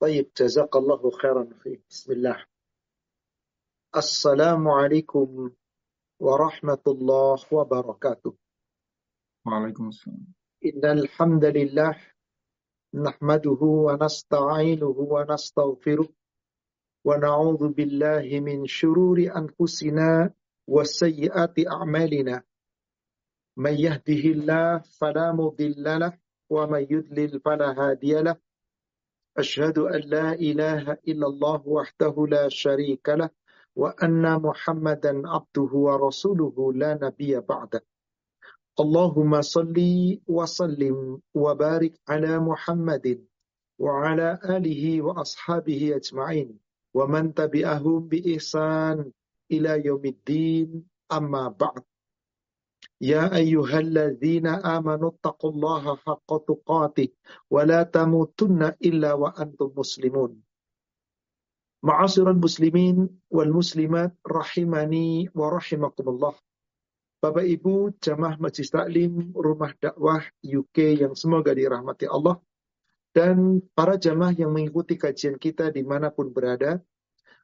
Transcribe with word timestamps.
طيب 0.00 0.30
جزاك 0.36 0.76
الله 0.76 1.10
خيرا 1.10 1.44
في 1.62 1.80
بسم 1.90 2.12
الله. 2.12 2.44
السلام 3.96 4.68
عليكم 4.68 5.50
ورحمة 6.20 6.82
الله 6.86 7.38
وبركاته. 7.52 8.34
وعليكم 9.46 9.88
السلام. 9.88 10.26
إن 10.64 10.84
الحمد 10.98 11.44
لله 11.44 11.94
نحمده 12.94 13.60
ونستعينه 13.62 14.96
ونستغفره 14.98 16.08
ونعوذ 17.04 17.68
بالله 17.68 18.40
من 18.40 18.66
شرور 18.66 19.18
أنفسنا 19.18 20.34
وسيئات 20.68 21.54
أعمالنا. 21.66 22.42
من 23.56 23.74
يهده 23.74 24.22
الله 24.34 24.78
فلا 24.78 25.32
مضل 25.32 25.84
له 26.02 26.18
ومن 26.50 26.82
يضلل 26.90 27.40
فلا 27.40 27.68
هادي 27.80 28.22
له 28.22 28.36
أشهد 29.38 29.78
أن 29.78 30.00
لا 30.00 30.32
إله 30.32 30.92
إلا 31.08 31.26
الله 31.26 31.62
وحده 31.68 32.26
لا 32.28 32.48
شريك 32.48 33.08
له 33.08 33.30
وأن 33.76 34.42
محمدا 34.42 35.28
عبده 35.28 35.70
ورسوله 35.72 36.72
لا 36.72 36.98
نبي 37.02 37.40
بعده. 37.40 37.82
اللهم 38.80 39.40
صل 39.42 39.78
وسلم 40.26 41.20
وبارك 41.34 41.94
على 42.08 42.38
محمد 42.38 43.24
وعلى 43.78 44.38
آله 44.44 45.02
وأصحابه 45.02 45.96
أجمعين 45.96 46.58
ومن 46.94 47.34
تبعهم 47.34 48.08
بإحسان 48.08 49.12
إلى 49.52 49.82
يوم 49.86 50.04
الدين 50.04 50.84
أما 51.12 51.48
بعد. 51.48 51.82
يا 53.01 53.35
أيها 53.35 53.79
الذين 53.79 54.47
آمنوا 54.47 55.09
اتقوا 55.09 55.51
الله 55.51 55.95
حق 55.95 56.29
تقاته 56.47 57.07
ولا 57.51 57.83
تموتن 57.83 58.61
إلا 58.63 59.13
وأنتم 59.13 59.71
مسلمون 59.77 60.41
معاشر 61.83 62.31
المسلمين 62.31 63.09
والمسلمات 63.29 64.13
رحمني 64.27 65.29
ورحمكم 65.35 66.09
الله 66.09 66.35
Bapak 67.23 67.47
Ibu 67.47 68.03
Jamaah 68.03 68.35
Majlis 68.35 68.67
Taklim 68.67 69.31
Rumah 69.31 69.71
Dakwah 69.79 70.27
UK 70.43 71.07
yang 71.07 71.15
semoga 71.15 71.55
dirahmati 71.55 72.03
Allah 72.03 72.35
dan 73.15 73.63
para 73.71 73.95
jamaah 73.95 74.35
yang 74.35 74.51
mengikuti 74.51 74.99
kajian 74.99 75.39
kita 75.39 75.71
dimanapun 75.71 76.35
berada. 76.35 76.83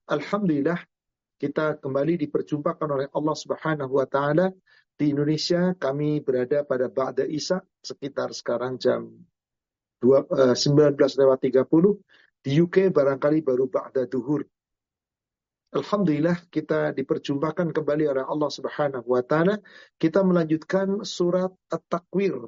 Alhamdulillah 0.04 0.84
kita 1.40 1.80
kembali 1.80 2.20
diperjumpakan 2.28 2.92
oleh 2.92 3.08
Allah 3.16 3.36
Subhanahu 3.40 4.04
Wa 4.04 4.08
Taala 4.12 4.52
di 4.95 5.11
Indonesia 5.11 5.75
kami 5.75 6.23
berada 6.23 6.63
pada 6.63 6.87
Ba'da 6.87 7.27
Isa 7.27 7.59
sekitar 7.83 8.31
sekarang 8.31 8.79
jam 8.79 9.11
19 10.05 10.55
eh, 10.55 10.95
lewat 10.95 11.39
30. 11.43 12.45
Di 12.45 12.61
UK 12.61 12.93
barangkali 12.93 13.41
baru 13.41 13.67
Ba'da 13.73 14.05
Duhur. 14.05 14.45
Alhamdulillah 15.75 16.47
kita 16.53 16.95
diperjumpakan 16.95 17.75
kembali 17.75 18.05
oleh 18.07 18.23
Allah 18.23 18.51
Subhanahu 18.53 19.11
wa 19.11 19.25
taala. 19.27 19.59
Kita 19.99 20.23
melanjutkan 20.23 21.03
surat 21.03 21.51
At-Takwir. 21.73 22.47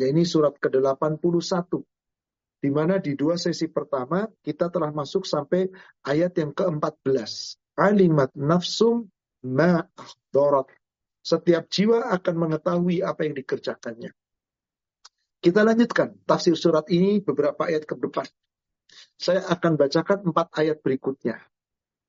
Ya 0.00 0.08
ini 0.08 0.24
surat 0.24 0.56
ke-81. 0.56 1.82
Di 2.58 2.70
mana 2.72 2.96
di 3.02 3.12
dua 3.18 3.36
sesi 3.36 3.68
pertama 3.68 4.24
kita 4.40 4.72
telah 4.72 4.88
masuk 4.94 5.28
sampai 5.28 5.68
ayat 6.06 6.32
yang 6.40 6.56
ke-14. 6.56 7.58
Alimat 7.76 8.32
nafsum 8.32 9.10
ma 9.44 9.84
setiap 11.28 11.68
jiwa 11.68 12.08
akan 12.08 12.34
mengetahui 12.48 13.04
apa 13.04 13.28
yang 13.28 13.36
dikerjakannya. 13.36 14.16
Kita 15.44 15.60
lanjutkan 15.60 16.16
tafsir 16.24 16.56
surat 16.56 16.88
ini 16.88 17.20
beberapa 17.20 17.68
ayat 17.68 17.84
ke 17.84 17.94
depan. 18.00 18.24
Saya 19.20 19.44
akan 19.44 19.76
bacakan 19.76 20.32
empat 20.32 20.48
ayat 20.56 20.80
berikutnya. 20.80 21.36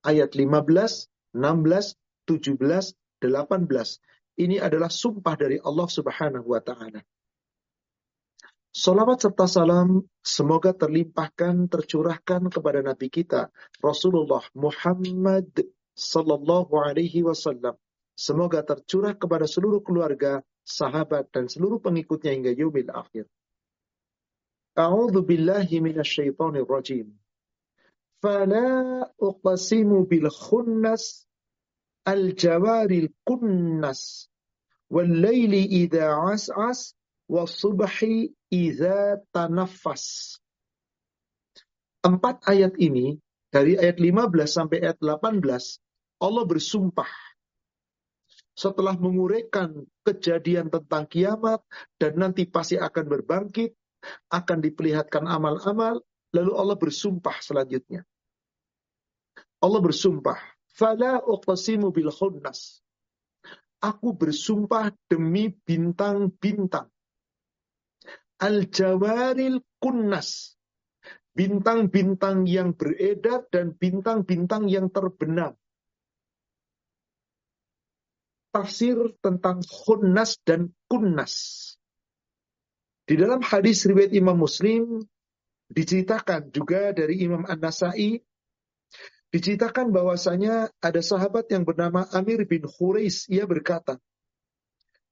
Ayat 0.00 0.32
15, 0.32 1.36
16, 1.36 1.36
17, 1.36 2.96
18. 3.20 4.40
Ini 4.40 4.56
adalah 4.56 4.88
sumpah 4.88 5.36
dari 5.36 5.60
Allah 5.60 5.88
Subhanahu 5.92 6.48
wa 6.48 6.64
taala. 6.64 7.04
Salawat 8.72 9.20
serta 9.20 9.50
salam 9.50 10.00
semoga 10.24 10.72
terlimpahkan, 10.72 11.68
tercurahkan 11.68 12.48
kepada 12.48 12.80
Nabi 12.80 13.10
kita 13.10 13.50
Rasulullah 13.82 14.46
Muhammad 14.54 15.50
sallallahu 15.98 16.78
alaihi 16.78 17.26
wasallam 17.26 17.74
Semoga 18.20 18.60
tercurah 18.60 19.16
kepada 19.16 19.48
seluruh 19.48 19.80
keluarga, 19.80 20.44
sahabat, 20.60 21.32
dan 21.32 21.48
seluruh 21.48 21.80
pengikutnya 21.80 22.36
hingga 22.36 22.52
yumil 22.52 22.92
akhir. 22.92 23.24
A'udhu 24.76 25.24
billahi 25.24 25.80
minasyaitonir 25.80 26.68
rajim. 26.68 27.16
Fala 28.20 29.08
uqasimu 29.16 30.04
bil 30.04 30.28
khunnas 30.28 31.24
wal 34.92 35.08
layli 35.08 35.88
idha 35.88 36.12
as'as 36.28 36.92
wa 37.24 37.48
subhi 37.48 38.36
idha 38.52 39.16
tanaffas. 39.32 40.36
Empat 42.04 42.44
ayat 42.44 42.76
ini, 42.76 43.16
dari 43.48 43.80
ayat 43.80 43.96
15 43.96 44.44
sampai 44.44 44.84
ayat 44.84 45.00
18, 45.00 45.40
Allah 46.20 46.44
bersumpah 46.44 47.29
setelah 48.60 48.92
menguraikan 48.92 49.88
kejadian 50.04 50.68
tentang 50.68 51.08
kiamat 51.08 51.64
dan 51.96 52.20
nanti 52.20 52.44
pasti 52.44 52.76
akan 52.76 53.04
berbangkit, 53.08 53.72
akan 54.28 54.58
diperlihatkan 54.60 55.24
amal-amal, 55.24 56.04
lalu 56.36 56.52
Allah 56.52 56.76
bersumpah 56.76 57.40
selanjutnya. 57.40 58.04
Allah 59.64 59.80
bersumpah, 59.80 60.36
"Fala 60.76 61.24
uqsimu 61.24 61.88
bil 61.88 62.12
khunnas." 62.12 62.84
Aku 63.80 64.12
bersumpah 64.12 64.92
demi 65.08 65.48
bintang-bintang. 65.48 66.92
Al-jawaril 68.36 69.64
kunnas. 69.80 70.52
Bintang-bintang 71.32 72.44
yang 72.44 72.76
beredar 72.76 73.48
dan 73.48 73.72
bintang-bintang 73.72 74.68
yang 74.68 74.92
terbenam 74.92 75.56
tafsir 78.50 78.98
tentang 79.22 79.62
khunnas 79.62 80.38
dan 80.42 80.74
kunnas. 80.90 81.34
Di 83.06 83.18
dalam 83.18 83.42
hadis 83.42 83.82
riwayat 83.86 84.14
Imam 84.14 84.38
Muslim 84.38 85.02
diceritakan 85.70 86.50
juga 86.54 86.94
dari 86.94 87.22
Imam 87.22 87.42
An-Nasai 87.46 88.22
diceritakan 89.30 89.94
bahwasanya 89.94 90.70
ada 90.82 91.02
sahabat 91.02 91.46
yang 91.50 91.62
bernama 91.62 92.06
Amir 92.10 92.42
bin 92.46 92.66
Khurais 92.66 93.30
ia 93.30 93.46
berkata 93.46 93.98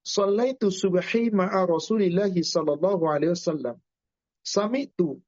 subhi 0.03 1.31
ma'a 1.31 1.63
Rasulillah 1.63 2.31
sallallahu 2.31 3.03
alaihi 3.07 3.35
wasallam 3.35 3.79
Sami'tu 4.43 5.19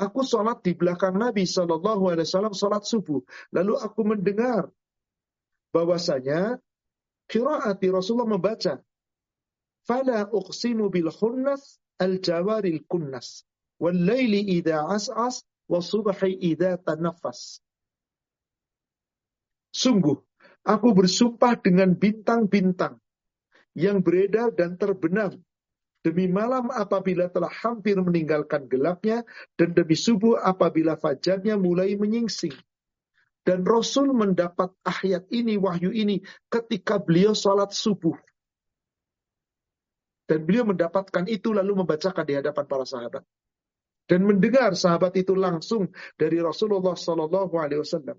Aku 0.00 0.24
sholat 0.24 0.64
di 0.64 0.72
belakang 0.72 1.12
Nabi 1.20 1.44
Sallallahu 1.44 2.08
Alaihi 2.08 2.24
Wasallam 2.24 2.56
sholat 2.56 2.88
subuh. 2.88 3.20
Lalu 3.52 3.76
aku 3.76 4.00
mendengar 4.08 4.72
bahwasanya 5.70 6.58
qiraati 7.30 7.86
Rasulullah 7.90 8.36
membaca 8.36 8.82
fala 9.86 10.26
uqsimu 10.30 10.90
bil 10.90 11.10
khunnas 11.10 11.78
al 11.98 12.18
jawaril 12.18 12.82
kunnas 12.90 13.46
wal 13.78 13.94
laili 13.94 14.60
idza 14.60 14.86
as'as 14.90 15.46
was 15.70 15.86
subhi 15.88 16.36
idza 16.36 16.76
tanaffas. 16.82 17.62
Sungguh 19.70 20.18
aku 20.66 20.88
bersumpah 20.92 21.54
dengan 21.62 21.94
bintang-bintang 21.94 22.98
yang 23.78 24.02
beredar 24.02 24.50
dan 24.50 24.74
terbenam 24.74 25.38
demi 26.02 26.26
malam 26.26 26.72
apabila 26.74 27.30
telah 27.30 27.52
hampir 27.62 27.94
meninggalkan 27.94 28.66
gelapnya 28.66 29.22
dan 29.54 29.70
demi 29.76 29.94
subuh 29.94 30.42
apabila 30.42 30.98
fajarnya 30.98 31.54
mulai 31.54 31.94
menyingsing 31.94 32.56
dan 33.40 33.64
Rasul 33.64 34.12
mendapat 34.12 34.76
ayat 34.84 35.24
ini, 35.32 35.56
wahyu 35.56 35.90
ini 35.90 36.20
ketika 36.52 37.00
beliau 37.00 37.32
sholat 37.32 37.72
subuh. 37.72 38.16
Dan 40.28 40.46
beliau 40.46 40.68
mendapatkan 40.68 41.26
itu 41.26 41.50
lalu 41.50 41.82
membacakan 41.82 42.22
di 42.22 42.38
hadapan 42.38 42.64
para 42.68 42.86
sahabat. 42.86 43.24
Dan 44.06 44.26
mendengar 44.26 44.76
sahabat 44.78 45.16
itu 45.18 45.34
langsung 45.34 45.90
dari 46.14 46.38
Rasulullah 46.38 46.94
Sallallahu 46.94 47.54
Alaihi 47.58 47.82
Wasallam. 47.82 48.18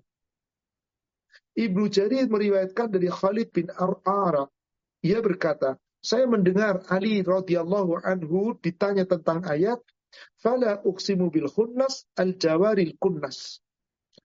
Ibnu 1.52 1.88
Jarir 1.88 2.28
meriwayatkan 2.28 2.88
dari 2.92 3.08
Khalid 3.12 3.48
bin 3.52 3.68
Ar'ara. 3.72 4.48
Ia 5.04 5.20
berkata, 5.20 5.76
saya 6.02 6.26
mendengar 6.26 6.82
Ali 6.90 7.22
radhiyallahu 7.22 8.02
anhu 8.02 8.58
ditanya 8.58 9.06
tentang 9.06 9.46
ayat, 9.46 9.78
"Fala 10.42 10.82
uqsimu 10.82 11.30
bil 11.30 11.46
khunnas 11.46 12.10
al 12.18 12.34
jawaril 12.34 12.98
kunnas." 12.98 13.62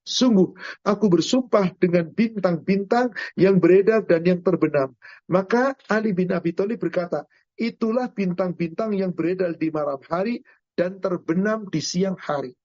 Sungguh, 0.07 0.55
aku 0.87 1.11
bersumpah 1.11 1.75
dengan 1.75 2.07
bintang-bintang 2.07 3.11
yang 3.35 3.59
beredar 3.59 4.07
dan 4.07 4.23
yang 4.23 4.39
terbenam. 4.39 4.95
Maka 5.27 5.75
Ali 5.91 6.15
bin 6.15 6.31
Abi 6.31 6.55
Thalib 6.55 6.79
berkata, 6.79 7.27
itulah 7.59 8.07
bintang-bintang 8.07 8.95
yang 8.95 9.11
beredar 9.11 9.59
di 9.59 9.67
malam 9.67 9.99
hari 10.07 10.47
dan 10.79 11.03
terbenam 11.03 11.67
di 11.67 11.83
siang 11.83 12.15
hari. 12.15 12.55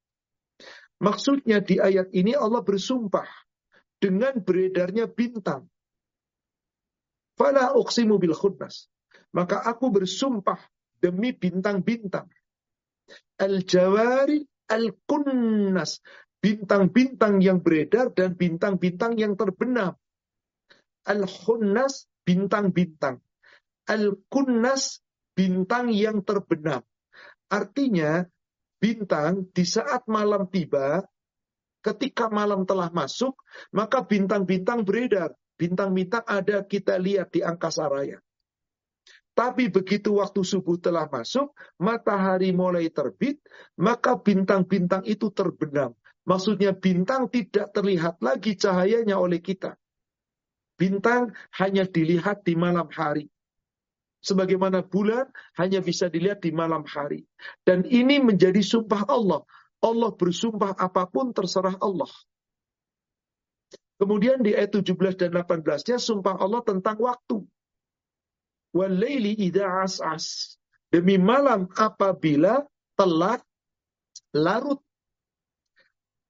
Maksudnya 1.02 1.58
di 1.58 1.82
ayat 1.82 2.14
ini 2.14 2.38
Allah 2.38 2.62
bersumpah 2.62 3.26
dengan 3.98 4.38
beredarnya 4.38 5.10
bintang. 5.10 5.66
Fala 7.34 7.74
uqsimu 7.74 8.22
bil 8.22 8.38
khunnas. 8.38 8.86
Maka 9.34 9.66
aku 9.66 9.90
bersumpah 9.90 10.62
demi 11.02 11.34
bintang-bintang. 11.34 12.30
Al-jawari 13.42 14.46
al-kunnas. 14.70 15.98
Bintang-bintang 16.42 17.38
yang 17.38 17.62
beredar 17.62 18.10
dan 18.10 18.34
bintang-bintang 18.34 19.14
yang 19.14 19.38
terbenam. 19.38 19.94
Al-khunnas, 21.06 22.10
bintang-bintang. 22.26 23.22
Al-kunnas, 23.86 25.06
bintang 25.38 25.94
yang 25.94 26.26
terbenam. 26.26 26.82
Artinya, 27.46 28.26
bintang 28.82 29.46
di 29.54 29.62
saat 29.62 30.02
malam 30.10 30.50
tiba, 30.50 31.06
ketika 31.82 32.26
malam 32.26 32.66
telah 32.66 32.90
masuk, 32.90 33.38
maka 33.70 34.02
bintang-bintang 34.02 34.82
beredar. 34.82 35.30
Bintang-bintang 35.54 36.26
ada 36.26 36.66
kita 36.66 36.98
lihat 36.98 37.30
di 37.30 37.46
angkasa 37.46 37.86
raya. 37.86 38.18
Tapi 39.32 39.70
begitu 39.70 40.18
waktu 40.18 40.42
subuh 40.42 40.76
telah 40.76 41.06
masuk, 41.06 41.54
matahari 41.78 42.50
mulai 42.50 42.90
terbit, 42.90 43.38
maka 43.78 44.18
bintang-bintang 44.18 45.06
itu 45.06 45.30
terbenam. 45.30 45.94
Maksudnya 46.22 46.70
bintang 46.70 47.26
tidak 47.26 47.74
terlihat 47.74 48.22
lagi 48.22 48.54
cahayanya 48.54 49.18
oleh 49.18 49.42
kita. 49.42 49.74
Bintang 50.78 51.34
hanya 51.58 51.86
dilihat 51.86 52.46
di 52.46 52.54
malam 52.54 52.86
hari. 52.90 53.26
Sebagaimana 54.22 54.86
bulan 54.86 55.26
hanya 55.58 55.82
bisa 55.82 56.06
dilihat 56.06 56.46
di 56.46 56.54
malam 56.54 56.86
hari. 56.86 57.26
Dan 57.66 57.82
ini 57.82 58.22
menjadi 58.22 58.62
sumpah 58.62 59.02
Allah. 59.10 59.42
Allah 59.82 60.14
bersumpah 60.14 60.78
apa 60.78 61.10
pun 61.10 61.34
terserah 61.34 61.74
Allah. 61.82 62.10
Kemudian 63.98 64.42
di 64.42 64.54
ayat 64.54 64.74
17 64.78 65.18
dan 65.18 65.30
18-nya 65.34 65.98
sumpah 65.98 66.38
Allah 66.38 66.62
tentang 66.62 66.98
waktu. 67.02 67.42
Walaili 68.70 69.34
idha 69.42 69.82
as'as. 69.82 70.54
Demi 70.86 71.18
malam 71.18 71.66
apabila 71.74 72.62
telah 72.94 73.42
larut. 74.34 74.78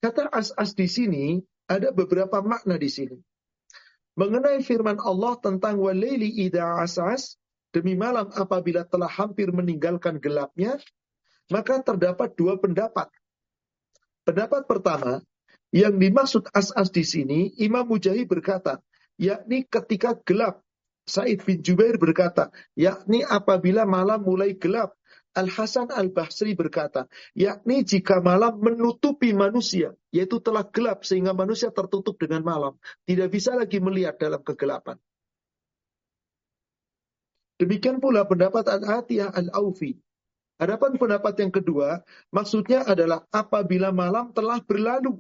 Kata 0.03 0.27
as-as 0.35 0.75
di 0.75 0.91
sini 0.91 1.39
ada 1.71 1.95
beberapa 1.95 2.43
makna 2.43 2.75
di 2.75 2.91
sini. 2.91 3.15
Mengenai 4.19 4.61
firman 4.61 4.99
Allah 4.99 5.39
tentang 5.39 5.79
walaili 5.79 6.43
idha 6.43 6.83
as'as, 6.83 7.39
demi 7.71 7.95
malam 7.95 8.29
apabila 8.35 8.83
telah 8.85 9.09
hampir 9.09 9.55
meninggalkan 9.55 10.19
gelapnya, 10.19 10.77
maka 11.49 11.81
terdapat 11.81 12.35
dua 12.35 12.59
pendapat. 12.59 13.09
Pendapat 14.27 14.67
pertama, 14.67 15.23
yang 15.73 15.97
dimaksud 15.97 16.51
as-as 16.51 16.91
di 16.91 17.07
sini, 17.07 17.41
Imam 17.63 17.87
Mujahid 17.87 18.27
berkata, 18.27 18.83
yakni 19.17 19.65
ketika 19.65 20.19
gelap 20.27 20.61
Said 21.03 21.43
bin 21.43 21.59
Jubair 21.67 21.99
berkata, 21.99 22.55
yakni 22.79 23.27
apabila 23.27 23.83
malam 23.83 24.23
mulai 24.23 24.55
gelap. 24.55 24.95
Al-Hasan 25.33 25.89
Al-Basri 25.89 26.53
berkata, 26.53 27.09
yakni 27.33 27.89
jika 27.89 28.21
malam 28.21 28.61
menutupi 28.61 29.33
manusia, 29.33 29.97
yaitu 30.13 30.45
telah 30.45 30.69
gelap 30.69 31.09
sehingga 31.09 31.33
manusia 31.33 31.73
tertutup 31.73 32.21
dengan 32.21 32.45
malam. 32.45 32.77
Tidak 33.09 33.33
bisa 33.33 33.57
lagi 33.57 33.81
melihat 33.81 34.21
dalam 34.21 34.45
kegelapan. 34.45 35.01
Demikian 37.57 38.03
pula 38.03 38.29
pendapat 38.29 38.69
Al-Atiyah 38.69 39.33
Al-Aufi. 39.33 39.97
Adapun 40.61 41.01
pendapat 41.01 41.35
yang 41.41 41.51
kedua, 41.55 42.05
maksudnya 42.29 42.85
adalah 42.85 43.25
apabila 43.33 43.89
malam 43.89 44.37
telah 44.37 44.61
berlalu. 44.61 45.17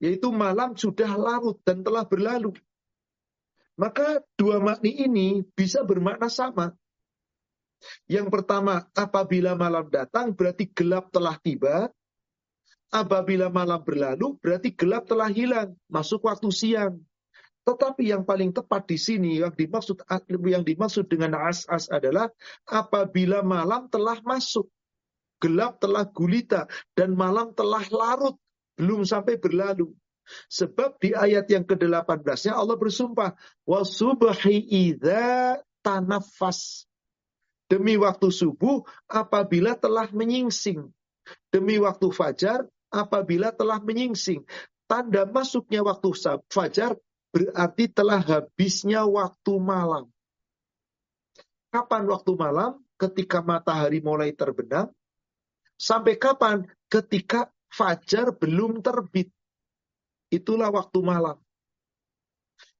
Yaitu 0.00 0.32
malam 0.32 0.72
sudah 0.72 1.14
larut 1.20 1.60
dan 1.68 1.84
telah 1.84 2.08
berlalu. 2.08 2.56
Maka 3.76 4.24
dua 4.40 4.56
makni 4.56 5.04
ini 5.04 5.44
bisa 5.52 5.84
bermakna 5.84 6.32
sama. 6.32 6.72
Yang 8.06 8.28
pertama, 8.32 8.86
apabila 8.94 9.58
malam 9.58 9.86
datang 9.90 10.32
berarti 10.32 10.70
gelap 10.70 11.10
telah 11.10 11.36
tiba. 11.40 11.90
Apabila 12.86 13.50
malam 13.50 13.82
berlalu 13.82 14.38
berarti 14.38 14.70
gelap 14.70 15.10
telah 15.10 15.26
hilang, 15.26 15.74
masuk 15.90 16.22
waktu 16.22 16.48
siang. 16.54 17.02
Tetapi 17.66 18.14
yang 18.14 18.22
paling 18.22 18.54
tepat 18.54 18.86
di 18.86 18.94
sini 18.94 19.42
yang 19.42 19.50
dimaksud 19.50 20.06
yang 20.46 20.62
dimaksud 20.62 21.10
dengan 21.10 21.34
as-as 21.50 21.90
adalah 21.90 22.30
apabila 22.62 23.42
malam 23.42 23.90
telah 23.90 24.22
masuk, 24.22 24.70
gelap 25.42 25.82
telah 25.82 26.06
gulita 26.06 26.70
dan 26.94 27.18
malam 27.18 27.50
telah 27.58 27.82
larut, 27.90 28.38
belum 28.78 29.02
sampai 29.02 29.34
berlalu. 29.42 29.90
Sebab 30.46 31.02
di 31.02 31.10
ayat 31.10 31.50
yang 31.50 31.66
ke-18-nya 31.66 32.54
Allah 32.54 32.78
bersumpah, 32.78 33.34
"Wa 33.66 33.82
subhi 33.82 34.62
idza 34.62 35.58
tanafas." 35.82 36.85
Demi 37.66 37.98
waktu 37.98 38.30
subuh 38.30 38.86
apabila 39.10 39.74
telah 39.74 40.06
menyingsing. 40.14 40.86
Demi 41.50 41.82
waktu 41.82 42.14
fajar 42.14 42.62
apabila 42.94 43.50
telah 43.50 43.82
menyingsing. 43.82 44.46
Tanda 44.86 45.26
masuknya 45.26 45.82
waktu 45.82 46.14
fajar 46.46 46.94
berarti 47.34 47.90
telah 47.90 48.22
habisnya 48.22 49.02
waktu 49.02 49.52
malam. 49.58 50.06
Kapan 51.74 52.06
waktu 52.06 52.32
malam? 52.38 52.78
Ketika 52.96 53.42
matahari 53.42 54.00
mulai 54.00 54.32
terbenam. 54.32 54.88
Sampai 55.76 56.16
kapan? 56.16 56.64
Ketika 56.86 57.50
fajar 57.68 58.32
belum 58.32 58.80
terbit. 58.80 59.28
Itulah 60.30 60.70
waktu 60.70 61.02
malam. 61.02 61.36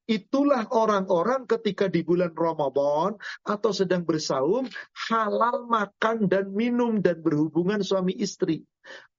Itulah 0.07 0.71
orang-orang 0.71 1.43
ketika 1.43 1.91
di 1.91 1.99
bulan 1.99 2.31
Ramadan 2.31 3.19
atau 3.43 3.71
sedang 3.75 4.07
bersaum 4.07 4.63
halal 5.11 5.67
makan 5.67 6.31
dan 6.31 6.55
minum 6.55 7.03
dan 7.03 7.19
berhubungan 7.19 7.83
suami 7.83 8.15
istri. 8.15 8.63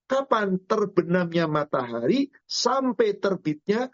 Kapan 0.09 0.57
terbenamnya 0.65 1.45
matahari 1.45 2.33
sampai 2.49 3.21
terbitnya 3.21 3.93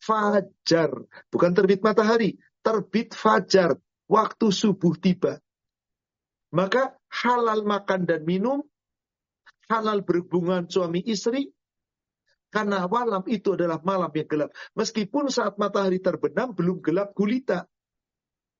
fajar. 0.00 0.90
Bukan 1.28 1.52
terbit 1.52 1.84
matahari, 1.84 2.40
terbit 2.64 3.12
fajar. 3.12 3.76
Waktu 4.08 4.48
subuh 4.48 4.96
tiba. 4.96 5.36
Maka 6.52 6.96
halal 7.08 7.64
makan 7.64 8.08
dan 8.08 8.24
minum, 8.24 8.64
halal 9.68 10.04
berhubungan 10.04 10.68
suami 10.68 11.00
istri, 11.04 11.52
karena 12.52 12.84
malam 12.84 13.24
itu 13.32 13.56
adalah 13.56 13.80
malam 13.80 14.12
yang 14.12 14.28
gelap. 14.28 14.52
Meskipun 14.76 15.32
saat 15.32 15.56
matahari 15.56 16.04
terbenam 16.04 16.52
belum 16.52 16.84
gelap 16.84 17.16
gulita. 17.16 17.64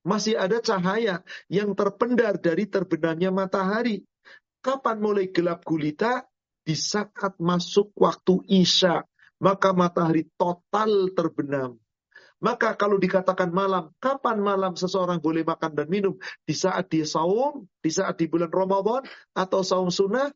Masih 0.03 0.35
ada 0.35 0.59
cahaya 0.65 1.21
yang 1.53 1.77
terpendar 1.77 2.41
dari 2.41 2.67
terbenamnya 2.67 3.29
matahari. 3.29 4.01
Kapan 4.65 4.97
mulai 4.97 5.29
gelap 5.29 5.63
gulita? 5.69 6.25
Di 6.65 6.73
saat 6.73 7.37
masuk 7.37 7.93
waktu 8.01 8.41
Isya. 8.49 9.05
Maka 9.45 9.77
matahari 9.77 10.25
total 10.41 11.13
terbenam. 11.13 11.77
Maka 12.43 12.75
kalau 12.75 12.99
dikatakan 12.99 13.55
malam, 13.55 13.95
kapan 14.03 14.43
malam 14.43 14.75
seseorang 14.75 15.23
boleh 15.23 15.47
makan 15.47 15.79
dan 15.79 15.87
minum? 15.87 16.19
Di 16.43 16.59
saat 16.59 16.91
dia 16.91 17.07
saum, 17.07 17.71
di 17.79 17.91
saat 17.95 18.19
di 18.19 18.27
bulan 18.27 18.51
Ramadan, 18.51 19.07
atau 19.31 19.63
saum 19.63 19.95
sunnah, 19.95 20.35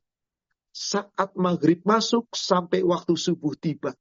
saat 0.77 1.33
maghrib 1.41 1.81
masuk 1.89 2.29
sampai 2.37 2.85
waktu 2.85 3.17
subuh 3.17 3.57
tiba. 3.57 3.97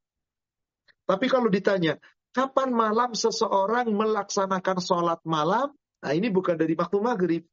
Tapi 1.08 1.32
kalau 1.32 1.48
ditanya, 1.48 1.96
kapan 2.36 2.76
malam 2.76 3.16
seseorang 3.16 3.88
melaksanakan 3.96 4.84
sholat 4.84 5.24
malam? 5.24 5.72
Nah 6.04 6.12
ini 6.12 6.28
bukan 6.28 6.60
dari 6.60 6.76
waktu 6.76 7.00
maghrib. 7.00 7.44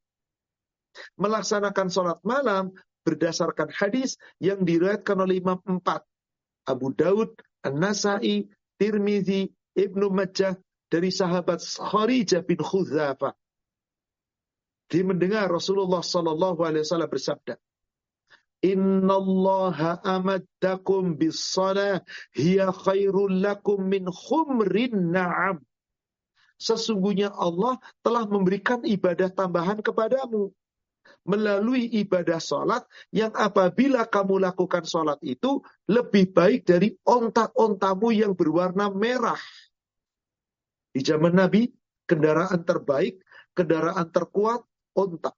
Melaksanakan 1.15 1.87
sholat 1.87 2.19
malam 2.27 2.75
berdasarkan 3.07 3.71
hadis 3.71 4.19
yang 4.43 4.67
diriwayatkan 4.67 5.15
oleh 5.15 5.39
Imam 5.39 5.63
empat. 5.63 6.03
Abu 6.67 6.91
Daud, 6.91 7.39
An-Nasai, 7.63 8.51
Tirmizi, 8.75 9.47
Ibnu 9.79 10.11
Majah 10.11 10.59
dari 10.91 11.15
sahabat 11.15 11.63
Kharijah 11.63 12.43
bin 12.43 12.59
Khuzafa. 12.59 13.39
Dia 14.91 15.07
mendengar 15.07 15.49
Rasulullah 15.49 16.05
Sallallahu 16.05 16.61
Alaihi 16.67 16.85
Wasallam 16.85 17.09
bersabda, 17.09 17.57
Innallaha 18.63 19.99
amaddakum 20.07 21.19
bis-salah 21.19 21.99
hiya 22.31 22.71
khairul 22.71 23.43
lakum 23.43 23.91
min 23.91 24.07
khumrin 24.07 25.11
na'am. 25.11 25.59
Sesungguhnya 26.63 27.35
Allah 27.35 27.83
telah 28.07 28.23
memberikan 28.31 28.87
ibadah 28.87 29.35
tambahan 29.35 29.83
kepadamu 29.83 30.55
melalui 31.27 31.91
ibadah 31.91 32.39
sholat 32.39 32.87
yang 33.11 33.35
apabila 33.35 34.07
kamu 34.07 34.43
lakukan 34.43 34.87
sholat 34.87 35.19
itu 35.27 35.63
lebih 35.91 36.31
baik 36.31 36.63
dari 36.63 36.95
onta-ontamu 37.03 38.15
yang 38.15 38.39
berwarna 38.39 38.95
merah. 38.95 39.39
Di 40.95 41.03
zaman 41.03 41.35
Nabi, 41.35 41.67
kendaraan 42.07 42.63
terbaik, 42.63 43.23
kendaraan 43.59 44.07
terkuat, 44.15 44.63
onta. 44.95 45.35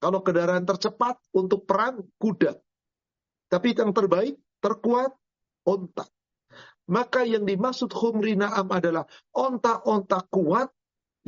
Kalau 0.00 0.24
kendaraan 0.24 0.64
tercepat 0.64 1.20
untuk 1.36 1.68
perang, 1.68 2.00
kuda. 2.16 2.56
Tapi 3.52 3.76
yang 3.76 3.92
terbaik, 3.92 4.40
terkuat, 4.64 5.12
onta. 5.68 6.08
Maka 6.90 7.22
yang 7.22 7.44
dimaksud 7.44 7.92
khumri 7.92 8.34
na'am 8.34 8.66
adalah 8.72 9.04
onta-onta 9.30 10.24
kuat 10.32 10.72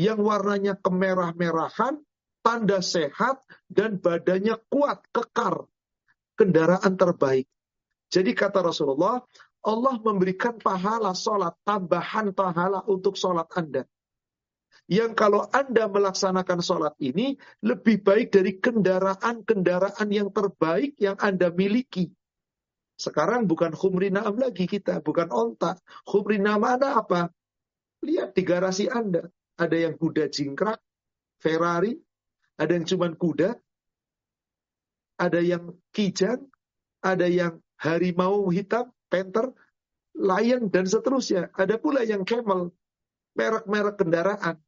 yang 0.01 0.25
warnanya 0.25 0.75
kemerah-merahan, 0.81 2.01
tanda 2.41 2.81
sehat, 2.81 3.45
dan 3.69 4.01
badannya 4.01 4.57
kuat, 4.73 5.05
kekar. 5.13 5.69
Kendaraan 6.35 6.97
terbaik. 6.97 7.47
Jadi 8.09 8.33
kata 8.33 8.65
Rasulullah, 8.65 9.21
Allah 9.63 9.95
memberikan 10.03 10.59
pahala 10.59 11.15
sholat, 11.15 11.55
tambahan 11.63 12.35
pahala 12.35 12.83
untuk 12.89 13.15
sholat 13.15 13.47
Anda. 13.55 13.87
Yang 14.91 15.13
kalau 15.15 15.47
Anda 15.51 15.87
melaksanakan 15.87 16.59
sholat 16.59 16.95
ini, 16.99 17.39
lebih 17.63 18.03
baik 18.03 18.35
dari 18.35 18.59
kendaraan-kendaraan 18.59 20.09
yang 20.11 20.35
terbaik 20.35 20.99
yang 20.99 21.17
Anda 21.23 21.55
miliki. 21.55 22.11
Sekarang 22.99 23.51
bukan 23.51 23.75
khumri 23.75 24.15
na'am 24.15 24.39
lagi 24.39 24.67
kita, 24.71 25.03
bukan 25.03 25.31
onta. 25.31 25.79
Khumri 26.07 26.39
na'am 26.39 26.63
ada 26.63 26.99
apa? 26.99 27.31
Lihat 28.03 28.35
di 28.35 28.43
garasi 28.43 28.91
Anda. 28.91 29.27
Ada 29.59 29.91
yang 29.91 29.95
kuda 29.99 30.33
jingkrak, 30.33 30.81
Ferrari, 31.39 31.95
ada 32.59 32.73
yang 32.73 32.87
cuma 32.89 33.11
kuda, 33.13 33.59
ada 35.19 35.41
yang 35.43 35.77
kijang, 35.95 36.47
ada 37.03 37.27
yang 37.27 37.63
harimau 37.79 38.51
hitam, 38.51 38.91
panther, 39.11 39.51
lion, 40.15 40.71
dan 40.71 40.87
seterusnya. 40.87 41.51
Ada 41.55 41.79
pula 41.79 42.07
yang 42.07 42.23
camel, 42.23 42.71
merek-merek 43.35 43.99
kendaraan. 43.99 44.63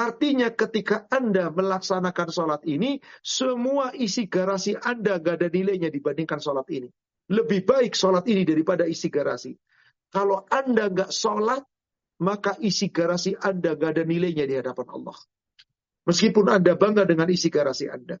Artinya 0.00 0.48
ketika 0.56 1.04
Anda 1.12 1.52
melaksanakan 1.52 2.28
sholat 2.32 2.64
ini, 2.64 3.04
semua 3.20 3.92
isi 3.92 4.32
garasi 4.32 4.72
Anda 4.72 5.20
gak 5.20 5.44
ada 5.44 5.48
nilainya 5.52 5.92
dibandingkan 5.92 6.40
sholat 6.40 6.64
ini. 6.72 6.88
Lebih 7.28 7.68
baik 7.68 7.92
sholat 7.92 8.24
ini 8.24 8.48
daripada 8.48 8.88
isi 8.88 9.12
garasi. 9.12 9.52
Kalau 10.08 10.48
Anda 10.48 10.88
nggak 10.90 11.12
sholat, 11.12 11.62
maka 12.24 12.56
isi 12.58 12.88
garasi 12.88 13.36
Anda 13.36 13.76
nggak 13.76 13.90
ada 14.00 14.04
nilainya 14.08 14.48
di 14.48 14.54
hadapan 14.56 14.88
Allah. 14.90 15.16
Meskipun 16.08 16.48
Anda 16.48 16.74
bangga 16.74 17.04
dengan 17.04 17.28
isi 17.28 17.52
garasi 17.52 17.86
Anda. 17.86 18.16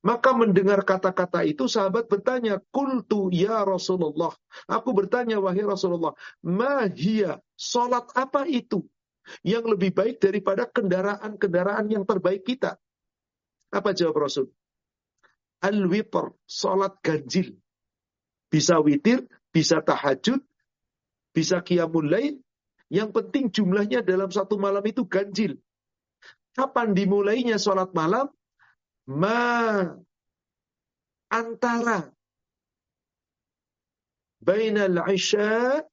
Maka 0.00 0.32
mendengar 0.32 0.80
kata-kata 0.86 1.44
itu 1.44 1.68
sahabat 1.68 2.08
bertanya, 2.08 2.56
Kultu 2.72 3.28
ya 3.28 3.60
Rasulullah. 3.68 4.32
Aku 4.64 4.96
bertanya, 4.96 5.36
wahai 5.42 5.60
Rasulullah, 5.60 6.16
Mahia, 6.40 7.36
sholat 7.52 8.08
apa 8.16 8.48
itu? 8.48 8.86
Yang 9.46 9.64
lebih 9.76 9.90
baik 9.94 10.16
daripada 10.18 10.66
kendaraan-kendaraan 10.66 11.86
yang 11.90 12.04
terbaik 12.04 12.42
kita. 12.42 12.76
Apa 13.70 13.94
jawab 13.94 14.26
Rasul? 14.26 14.50
Al-witr, 15.62 16.34
sholat 16.48 16.98
ganjil. 17.04 17.54
Bisa 18.50 18.82
witir, 18.82 19.28
bisa 19.54 19.78
tahajud, 19.84 20.42
bisa 21.30 21.62
qiyamul 21.62 22.10
lain. 22.10 22.34
Yang 22.90 23.10
penting 23.14 23.44
jumlahnya 23.54 24.02
dalam 24.02 24.34
satu 24.34 24.58
malam 24.58 24.82
itu 24.82 25.06
ganjil. 25.06 25.62
Kapan 26.58 26.90
dimulainya 26.98 27.62
sholat 27.62 27.94
malam? 27.94 28.26
Ma 29.06 29.86
antara 31.30 32.10
bainal 34.42 34.98
isya 35.06 35.86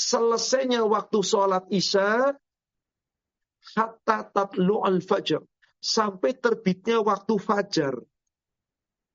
selesainya 0.00 0.80
waktu 0.88 1.20
sholat 1.20 1.68
isya 1.68 2.32
hatta 3.76 4.18
tatlu 4.32 4.80
al 4.80 5.04
fajr 5.04 5.44
sampai 5.80 6.36
terbitnya 6.40 7.04
waktu 7.04 7.36
fajar. 7.36 8.00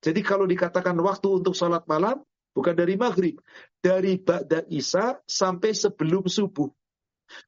Jadi 0.05 0.21
kalau 0.21 0.45
dikatakan 0.45 0.93
waktu 1.01 1.41
untuk 1.41 1.57
sholat 1.57 1.89
malam, 1.89 2.21
bukan 2.53 2.77
dari 2.77 2.93
maghrib. 2.93 3.41
Dari 3.81 4.21
Ba'da 4.21 4.65
Isya 4.69 5.21
sampai 5.25 5.73
sebelum 5.73 6.29
subuh. 6.29 6.69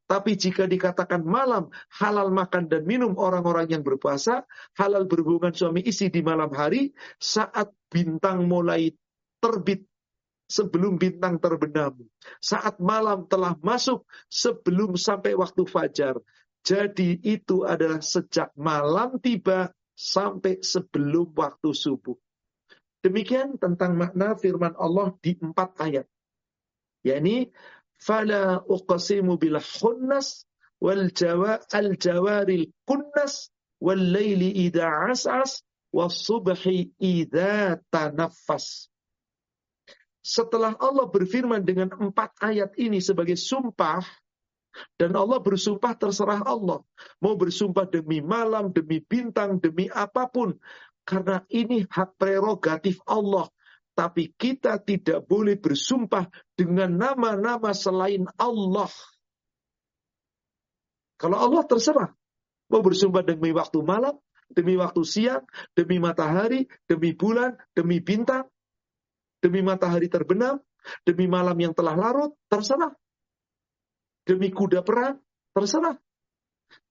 Tapi 0.10 0.34
jika 0.34 0.65
dikatakan 0.65 1.22
malam, 1.22 1.70
halal 2.01 2.34
makan 2.34 2.65
dan 2.65 2.82
minum 2.86 3.13
orang-orang 3.13 3.77
yang 3.77 3.86
berpuasa, 3.86 4.41
halal 4.74 5.06
berhubungan 5.06 5.53
suami 5.53 5.86
istri 5.86 6.10
di 6.10 6.25
malam 6.25 6.50
hari, 6.50 6.98
saat 7.22 7.70
bintang 7.94 8.50
mulai 8.50 8.89
terbit 9.38 9.86
sebelum 10.48 10.96
bintang 10.96 11.38
terbenam. 11.38 12.00
Saat 12.39 12.80
malam 12.80 13.27
telah 13.27 13.54
masuk 13.60 14.08
sebelum 14.32 14.96
sampai 14.96 15.36
waktu 15.36 15.68
fajar. 15.68 16.16
Jadi 16.63 17.20
itu 17.24 17.63
adalah 17.63 18.04
sejak 18.04 18.51
malam 18.60 19.20
tiba 19.24 19.72
sampai 19.96 20.60
sebelum 20.60 21.32
waktu 21.36 21.72
subuh. 21.72 22.16
Demikian 23.04 23.56
tentang 23.62 23.96
makna 23.96 24.36
firman 24.36 24.75
Allah 24.75 25.16
di 25.22 25.38
empat 25.38 25.80
ayat. 25.80 26.08
yakni 27.06 27.54
fala 28.01 28.60
uqsimu 28.68 29.39
bil 29.39 29.62
khunnas 29.62 30.44
wal 30.82 31.08
jawa 31.13 31.62
al 31.72 31.96
jawaril 31.96 32.68
kunnas 32.84 33.48
wal 33.80 33.96
laili 33.96 34.51
idza 34.68 35.13
as'as 35.13 35.63
was 35.94 36.20
subhi 36.25 36.92
tanaffas. 37.94 38.92
Setelah 40.28 40.76
Allah 40.84 41.08
berfirman 41.08 41.64
dengan 41.64 41.88
empat 41.88 42.36
ayat 42.44 42.76
ini 42.76 43.00
sebagai 43.00 43.40
sumpah, 43.40 44.04
dan 45.00 45.16
Allah 45.16 45.40
bersumpah 45.40 45.96
terserah 45.96 46.44
Allah. 46.44 46.84
Mau 47.24 47.40
bersumpah 47.40 47.88
demi 47.88 48.20
malam, 48.20 48.76
demi 48.76 49.00
bintang, 49.00 49.56
demi 49.64 49.88
apa 49.88 50.28
pun. 50.28 50.60
Karena 51.08 51.48
ini 51.48 51.88
hak 51.88 52.20
prerogatif 52.20 53.00
Allah. 53.08 53.48
Tapi 53.96 54.36
kita 54.36 54.78
tidak 54.84 55.26
boleh 55.26 55.56
bersumpah 55.56 56.28
dengan 56.54 56.92
nama-nama 56.94 57.72
selain 57.72 58.28
Allah. 58.36 58.92
Kalau 61.18 61.40
Allah 61.40 61.64
terserah. 61.66 62.12
Mau 62.68 62.84
bersumpah 62.84 63.24
demi 63.24 63.56
waktu 63.56 63.80
malam, 63.80 64.20
demi 64.52 64.76
waktu 64.76 65.02
siang, 65.08 65.48
demi 65.72 66.04
matahari, 66.04 66.68
demi 66.84 67.16
bulan, 67.16 67.56
demi 67.72 68.04
bintang, 68.04 68.44
demi 69.44 69.62
matahari 69.62 70.10
terbenam, 70.10 70.62
demi 71.03 71.25
malam 71.29 71.58
yang 71.58 71.74
telah 71.75 71.94
larut, 71.94 72.34
terserah. 72.50 72.94
Demi 74.27 74.51
kuda 74.51 74.84
perang, 74.84 75.20
terserah. 75.56 75.96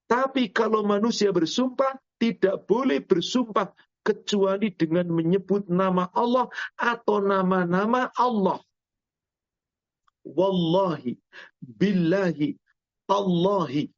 Tapi 0.06 0.54
kalau 0.54 0.86
manusia 0.86 1.34
bersumpah, 1.34 1.98
tidak 2.16 2.64
boleh 2.64 3.02
bersumpah 3.04 3.74
kecuali 4.06 4.70
dengan 4.72 5.10
menyebut 5.10 5.66
nama 5.66 6.06
Allah 6.14 6.46
atau 6.78 7.18
nama-nama 7.18 8.08
Allah. 8.14 8.62
Wallahi, 10.22 11.18
billahi, 11.58 12.54
tallahi. 13.10 13.90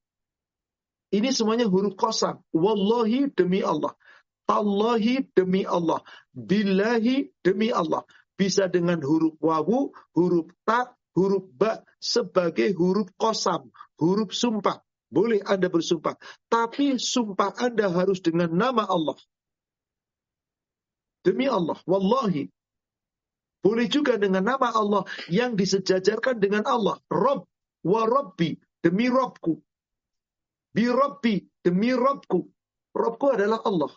Ini 1.09 1.29
semuanya 1.33 1.65
huruf 1.69 1.97
kosam. 1.97 2.45
Wallahi 2.53 3.33
demi 3.33 3.65
Allah. 3.65 3.97
Tallahi 4.45 5.25
demi 5.33 5.65
Allah. 5.65 6.05
Billahi 6.37 7.33
demi 7.41 7.73
Allah. 7.73 8.05
Bisa 8.39 8.71
dengan 8.71 9.03
huruf 9.03 9.35
wawu, 9.43 9.91
huruf 10.15 10.47
ta, 10.63 10.95
huruf 11.19 11.51
ba 11.59 11.83
sebagai 11.99 12.71
huruf 12.79 13.11
kosam, 13.19 13.75
huruf 13.99 14.31
sumpah. 14.31 14.79
Boleh 15.11 15.43
Anda 15.43 15.67
bersumpah. 15.67 16.15
Tapi 16.47 17.01
sumpah 17.01 17.59
Anda 17.59 17.91
harus 17.91 18.23
dengan 18.23 18.55
nama 18.55 18.87
Allah. 18.87 19.19
Demi 21.27 21.51
Allah, 21.51 21.81
wallahi. 21.83 22.47
Boleh 23.59 23.91
juga 23.91 24.15
dengan 24.21 24.47
nama 24.47 24.71
Allah 24.71 25.03
yang 25.27 25.59
disejajarkan 25.59 26.39
dengan 26.39 26.63
Allah. 26.63 27.03
Rob, 27.11 27.51
wa 27.83 28.03
Rabbi, 28.07 28.55
demi 28.85 29.11
Robku. 29.11 29.59
Bi 30.71 30.87
Rabbi, 30.87 31.43
demi 31.67 31.91
Robku. 31.91 32.47
Robku 32.95 33.27
adalah 33.35 33.59
Allah. 33.67 33.91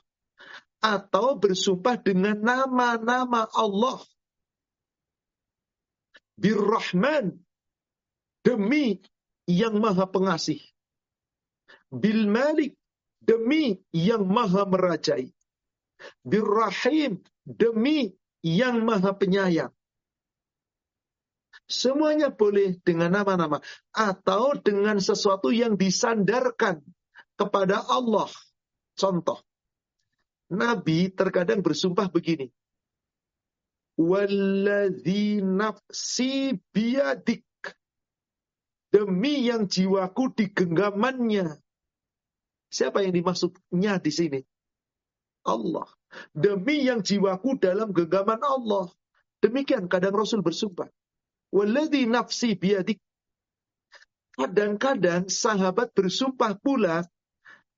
Atau 0.82 1.38
bersumpah 1.38 2.02
dengan 2.02 2.42
nama-nama 2.42 3.46
Allah. 3.54 4.02
Birrahman, 6.38 7.40
demi 8.44 9.00
yang 9.48 9.80
maha 9.80 10.08
pengasih. 10.08 10.60
Bil 11.92 12.28
Malik, 12.28 12.76
demi 13.20 13.80
yang 13.92 14.28
maha 14.28 14.64
merajai 14.68 15.32
birrahim 16.26 17.22
demi 17.46 18.14
yang 18.42 18.82
maha 18.82 19.14
penyayang. 19.14 19.74
Semuanya 21.72 22.34
boleh 22.34 22.76
dengan 22.84 23.16
nama-nama 23.16 23.64
atau 23.96 24.60
dengan 24.60 25.00
sesuatu 25.00 25.56
yang 25.56 25.80
disandarkan 25.80 26.84
kepada 27.40 27.80
Allah. 27.88 28.28
Contoh, 28.98 29.40
Nabi 30.52 31.08
terkadang 31.16 31.64
bersumpah 31.64 32.12
begini. 32.12 32.52
Walladhi 34.02 35.46
nafsi 35.46 36.58
biadik. 36.74 37.46
Demi 38.90 39.46
yang 39.48 39.70
jiwaku 39.70 40.34
di 40.34 40.50
genggamannya. 40.50 41.54
Siapa 42.74 43.06
yang 43.06 43.14
dimaksudnya 43.14 44.02
di 44.02 44.12
sini? 44.12 44.40
Allah. 45.46 45.86
Demi 46.34 46.84
yang 46.84 47.06
jiwaku 47.06 47.62
dalam 47.62 47.94
genggaman 47.94 48.42
Allah. 48.42 48.90
Demikian 49.40 49.86
kadang 49.86 50.18
Rasul 50.18 50.42
bersumpah. 50.42 50.90
Walladhi 51.54 52.10
nafsi 52.10 52.58
biadik. 52.58 53.00
Kadang-kadang 54.36 55.30
sahabat 55.30 55.94
bersumpah 55.94 56.58
pula 56.58 57.06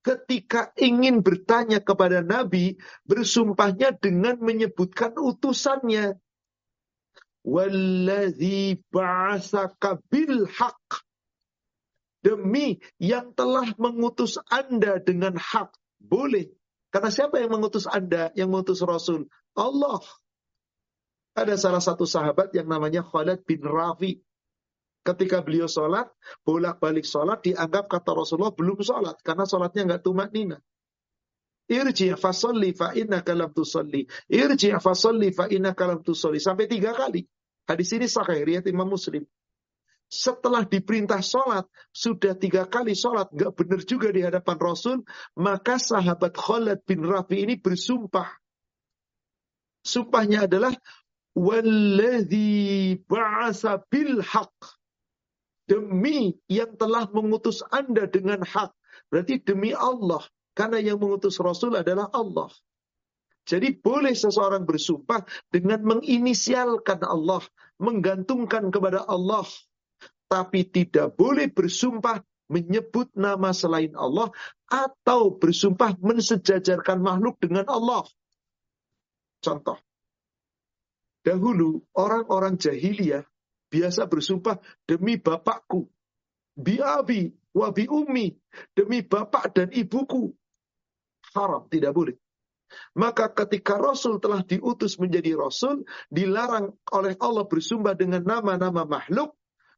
ketika 0.03 0.75
ingin 0.75 1.23
bertanya 1.23 1.79
kepada 1.79 2.19
Nabi, 2.19 2.75
bersumpahnya 3.07 3.95
dengan 3.95 4.37
menyebutkan 4.43 5.15
utusannya. 5.15 6.19
Walladhi 7.43 8.83
ba'asaka 8.91 10.03
bil 10.11 10.47
haq. 10.47 11.03
Demi 12.23 12.79
yang 13.03 13.35
telah 13.35 13.75
mengutus 13.75 14.39
Anda 14.47 14.99
dengan 15.03 15.35
hak. 15.35 15.75
Boleh. 15.99 16.51
Karena 16.87 17.11
siapa 17.11 17.41
yang 17.41 17.51
mengutus 17.51 17.83
Anda, 17.83 18.31
yang 18.37 18.47
mengutus 18.53 18.79
Rasul? 18.79 19.27
Allah. 19.59 19.99
Ada 21.33 21.57
salah 21.57 21.81
satu 21.81 22.05
sahabat 22.05 22.53
yang 22.53 22.69
namanya 22.69 23.01
Khalid 23.03 23.43
bin 23.43 23.65
Rafi. 23.65 24.21
Ketika 25.03 25.43
beliau 25.43 25.67
sholat, 25.67 26.07
bolak-balik 26.47 27.03
sholat, 27.03 27.43
dianggap 27.43 27.91
kata 27.91 28.15
Rasulullah 28.15 28.55
belum 28.55 28.79
sholat. 28.79 29.19
Karena 29.19 29.43
sholatnya 29.43 29.81
nggak 29.83 30.01
tumak 30.07 30.31
nina. 30.31 30.57
Irji' 31.67 32.15
fasalli 32.15 32.71
fa 32.71 32.95
inna 32.95 33.19
kalam 33.19 33.51
tusalli. 33.51 34.07
Irji' 34.31 34.79
fasalli 34.79 35.35
fa 35.35 35.51
inna 35.51 35.75
kalam 35.75 35.99
tusalli. 36.03 36.39
Sampai 36.39 36.71
tiga 36.71 36.95
kali. 36.95 37.27
Hadis 37.67 37.91
ini 37.95 38.07
sahih, 38.07 38.43
riat 38.43 38.67
Imam 38.67 38.87
Muslim. 38.87 39.23
Setelah 40.11 40.67
diperintah 40.67 41.23
sholat, 41.25 41.65
sudah 41.89 42.37
tiga 42.37 42.67
kali 42.69 42.93
sholat, 42.93 43.31
nggak 43.33 43.55
benar 43.55 43.81
juga 43.87 44.07
di 44.13 44.21
hadapan 44.21 44.57
Rasul, 44.61 44.97
maka 45.39 45.79
sahabat 45.81 46.37
Khalid 46.37 46.85
bin 46.85 47.01
Rafi 47.01 47.41
ini 47.43 47.57
bersumpah. 47.57 48.29
Sumpahnya 49.83 50.45
adalah, 50.45 50.71
Walladhi 51.33 52.93
ba'asa. 53.09 53.81
Demi 55.73 56.37
yang 56.45 56.77
telah 56.77 57.09
mengutus 57.09 57.65
Anda 57.73 58.05
dengan 58.05 58.45
hak. 58.45 58.77
Berarti 59.09 59.41
demi 59.41 59.73
Allah. 59.73 60.21
Karena 60.53 60.77
yang 60.77 61.01
mengutus 61.01 61.41
Rasul 61.41 61.73
adalah 61.73 62.13
Allah. 62.13 62.53
Jadi 63.49 63.73
boleh 63.73 64.13
seseorang 64.13 64.69
bersumpah 64.69 65.25
dengan 65.49 65.81
menginisialkan 65.81 67.01
Allah. 67.01 67.41
Menggantungkan 67.81 68.69
kepada 68.69 69.01
Allah. 69.09 69.49
Tapi 70.29 70.61
tidak 70.69 71.17
boleh 71.17 71.49
bersumpah 71.49 72.21
menyebut 72.53 73.09
nama 73.17 73.49
selain 73.49 73.97
Allah. 73.97 74.29
Atau 74.69 75.41
bersumpah 75.41 75.97
mensejajarkan 75.97 77.01
makhluk 77.01 77.41
dengan 77.41 77.65
Allah. 77.65 78.05
Contoh. 79.41 79.81
Dahulu 81.25 81.81
orang-orang 81.97 82.61
jahiliyah 82.61 83.25
biasa 83.73 84.05
bersumpah 84.05 84.61
demi 84.85 85.17
bapakku, 85.17 85.89
biabi, 86.53 87.33
wabi 87.57 87.89
umi, 87.89 88.29
demi 88.77 89.01
bapak 89.01 89.49
dan 89.57 89.73
ibuku. 89.73 90.29
Haram, 91.33 91.65
tidak 91.73 91.97
boleh. 91.97 92.15
Maka 92.93 93.29
ketika 93.33 93.77
Rasul 93.81 94.21
telah 94.21 94.45
diutus 94.45 95.01
menjadi 95.01 95.33
Rasul, 95.33 95.85
dilarang 96.13 96.77
oleh 96.93 97.17
Allah 97.17 97.45
bersumpah 97.49 97.97
dengan 97.97 98.21
nama-nama 98.21 98.85
makhluk, 98.85 99.33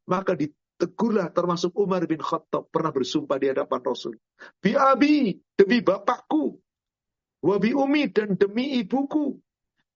maka 0.08 0.36
ditegurlah 0.36 1.32
termasuk 1.32 1.76
Umar 1.80 2.04
bin 2.08 2.20
Khattab 2.20 2.68
pernah 2.72 2.92
bersumpah 2.92 3.40
di 3.40 3.52
hadapan 3.52 3.80
Rasul. 3.84 4.16
Biabi, 4.60 5.40
demi 5.56 5.80
bapakku, 5.80 6.60
wabi 7.44 7.72
umi 7.72 8.12
dan 8.12 8.36
demi 8.36 8.80
ibuku. 8.80 9.40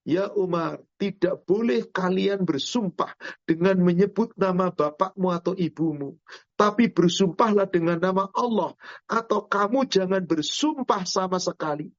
Ya 0.10 0.26
Umar, 0.34 0.82
tidak 0.98 1.46
boleh 1.46 1.86
kalian 1.86 2.42
bersumpah 2.42 3.14
dengan 3.46 3.78
menyebut 3.78 4.34
nama 4.42 4.74
bapakmu 4.74 5.30
atau 5.30 5.54
ibumu. 5.54 6.18
Tapi 6.58 6.90
bersumpahlah 6.90 7.70
dengan 7.70 8.02
nama 8.02 8.26
Allah. 8.34 8.74
Atau 9.06 9.46
kamu 9.46 9.86
jangan 9.86 10.26
bersumpah 10.26 11.06
sama 11.06 11.38
sekali. 11.38 11.94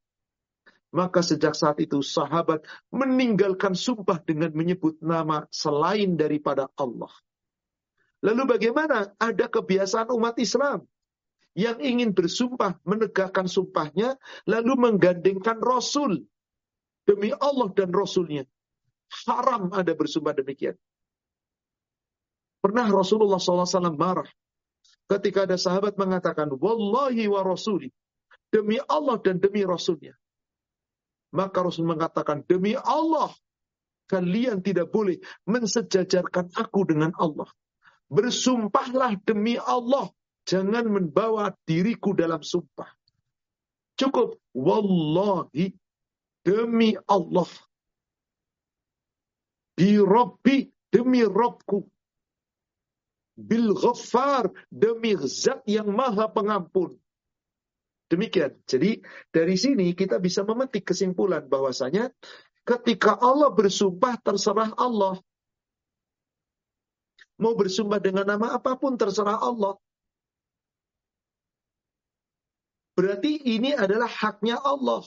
Maka 0.90 1.22
sejak 1.22 1.54
saat 1.54 1.78
itu 1.78 2.02
sahabat 2.02 2.66
meninggalkan 2.90 3.78
sumpah 3.78 4.18
dengan 4.26 4.50
menyebut 4.58 4.98
nama 4.98 5.46
selain 5.54 6.18
daripada 6.18 6.66
Allah. 6.74 7.14
Lalu 8.26 8.58
bagaimana? 8.58 9.14
Ada 9.22 9.46
kebiasaan 9.46 10.10
umat 10.10 10.34
Islam 10.42 10.82
yang 11.54 11.78
ingin 11.78 12.10
bersumpah 12.10 12.74
menegakkan 12.82 13.46
sumpahnya 13.46 14.18
lalu 14.50 14.74
menggandengkan 14.90 15.62
Rasul 15.62 16.26
demi 17.10 17.34
Allah 17.34 17.66
dan 17.74 17.90
Rasulnya. 17.90 18.46
Haram 19.26 19.74
ada 19.74 19.90
bersumpah 19.90 20.38
demikian. 20.38 20.78
Pernah 22.62 22.86
Rasulullah 22.86 23.42
SAW 23.42 23.98
marah 23.98 24.30
ketika 25.10 25.42
ada 25.50 25.58
sahabat 25.58 25.98
mengatakan, 25.98 26.46
Wallahi 26.54 27.26
wa 27.26 27.42
rasuli, 27.42 27.90
demi 28.54 28.78
Allah 28.86 29.18
dan 29.18 29.42
demi 29.42 29.66
Rasulnya. 29.66 30.14
Maka 31.34 31.66
Rasul 31.66 31.90
mengatakan, 31.90 32.46
demi 32.46 32.78
Allah, 32.78 33.34
kalian 34.06 34.62
tidak 34.62 34.94
boleh 34.94 35.18
mensejajarkan 35.50 36.54
aku 36.54 36.86
dengan 36.86 37.10
Allah. 37.18 37.50
Bersumpahlah 38.10 39.18
demi 39.26 39.58
Allah, 39.58 40.10
jangan 40.46 40.86
membawa 40.86 41.54
diriku 41.66 42.14
dalam 42.14 42.42
sumpah. 42.42 42.90
Cukup, 43.98 44.38
Wallahi, 44.54 45.74
demi 46.44 46.96
Allah. 47.08 47.48
Bi 49.76 49.96
Rabbi, 49.96 50.68
demi 50.92 51.24
Robku. 51.24 51.84
Bil 53.40 53.72
Ghaffar, 53.72 54.52
demi 54.68 55.16
zat 55.24 55.64
yang 55.64 55.88
maha 55.88 56.28
pengampun. 56.28 57.00
Demikian. 58.12 58.58
Jadi 58.68 59.00
dari 59.32 59.56
sini 59.56 59.96
kita 59.96 60.20
bisa 60.20 60.44
memetik 60.44 60.92
kesimpulan 60.92 61.46
bahwasanya 61.48 62.12
ketika 62.66 63.16
Allah 63.16 63.48
bersumpah 63.54 64.20
terserah 64.20 64.76
Allah. 64.76 65.16
Mau 67.40 67.56
bersumpah 67.56 67.96
dengan 67.96 68.28
nama 68.28 68.60
apa 68.60 68.76
pun 68.76 69.00
terserah 69.00 69.40
Allah. 69.40 69.80
Berarti 72.92 73.40
ini 73.48 73.72
adalah 73.72 74.10
haknya 74.12 74.60
Allah 74.60 75.00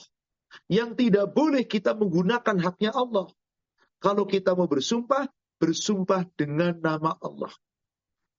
yang 0.70 0.94
tidak 0.94 1.32
boleh 1.32 1.64
kita 1.66 1.94
menggunakan 1.94 2.56
haknya 2.60 2.94
Allah. 2.94 3.30
Kalau 3.98 4.28
kita 4.28 4.52
mau 4.52 4.68
bersumpah, 4.68 5.28
bersumpah 5.56 6.28
dengan 6.36 6.76
nama 6.76 7.16
Allah. 7.20 7.52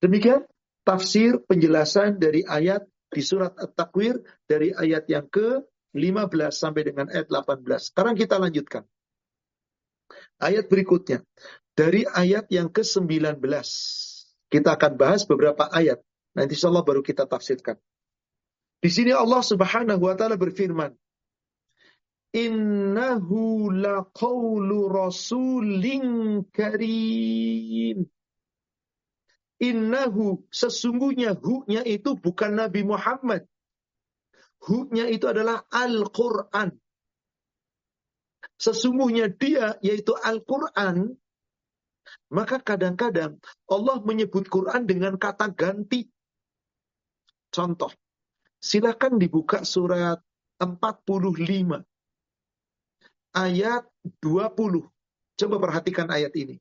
Demikian 0.04 0.46
tafsir 0.86 1.42
penjelasan 1.42 2.22
dari 2.22 2.46
ayat 2.46 2.86
di 3.10 3.22
surat 3.24 3.56
At-Takwir 3.58 4.22
dari 4.46 4.76
ayat 4.76 5.10
yang 5.10 5.26
ke-15 5.32 6.52
sampai 6.54 6.82
dengan 6.86 7.10
ayat 7.10 7.32
18. 7.32 7.90
Sekarang 7.90 8.14
kita 8.14 8.38
lanjutkan. 8.38 8.84
Ayat 10.38 10.68
berikutnya. 10.68 11.24
Dari 11.76 12.06
ayat 12.06 12.48
yang 12.52 12.70
ke-19. 12.70 13.42
Kita 14.52 14.70
akan 14.78 14.92
bahas 14.96 15.26
beberapa 15.26 15.68
ayat. 15.72 16.00
Nanti 16.36 16.56
insya 16.60 16.70
Allah 16.70 16.86
baru 16.86 17.02
kita 17.02 17.26
tafsirkan. 17.26 17.80
Di 18.84 18.92
sini 18.92 19.16
Allah 19.16 19.42
Subhanahu 19.42 20.04
wa 20.04 20.14
taala 20.14 20.38
berfirman, 20.38 20.94
innahu 22.36 23.72
laqawlu 23.72 24.92
rasulin 24.92 26.44
karim. 26.52 28.04
Innahu 29.56 30.44
sesungguhnya 30.52 31.40
hu-nya 31.40 31.88
itu 31.88 32.20
bukan 32.20 32.60
Nabi 32.60 32.84
Muhammad. 32.84 33.48
Hu-nya 34.68 35.08
itu 35.08 35.32
adalah 35.32 35.64
Al-Quran. 35.72 36.76
Sesungguhnya 38.60 39.32
dia 39.32 39.80
yaitu 39.80 40.12
Al-Quran. 40.12 41.16
Maka 42.36 42.60
kadang-kadang 42.60 43.40
Allah 43.72 43.98
menyebut 44.04 44.52
Quran 44.52 44.84
dengan 44.84 45.16
kata 45.16 45.56
ganti. 45.56 46.04
Contoh. 47.48 47.96
Silakan 48.60 49.22
dibuka 49.22 49.64
surat 49.64 50.20
45 50.60 51.95
ayat 53.36 53.84
20. 54.24 54.88
Coba 55.36 55.56
perhatikan 55.60 56.08
ayat 56.08 56.32
ini. 56.40 56.58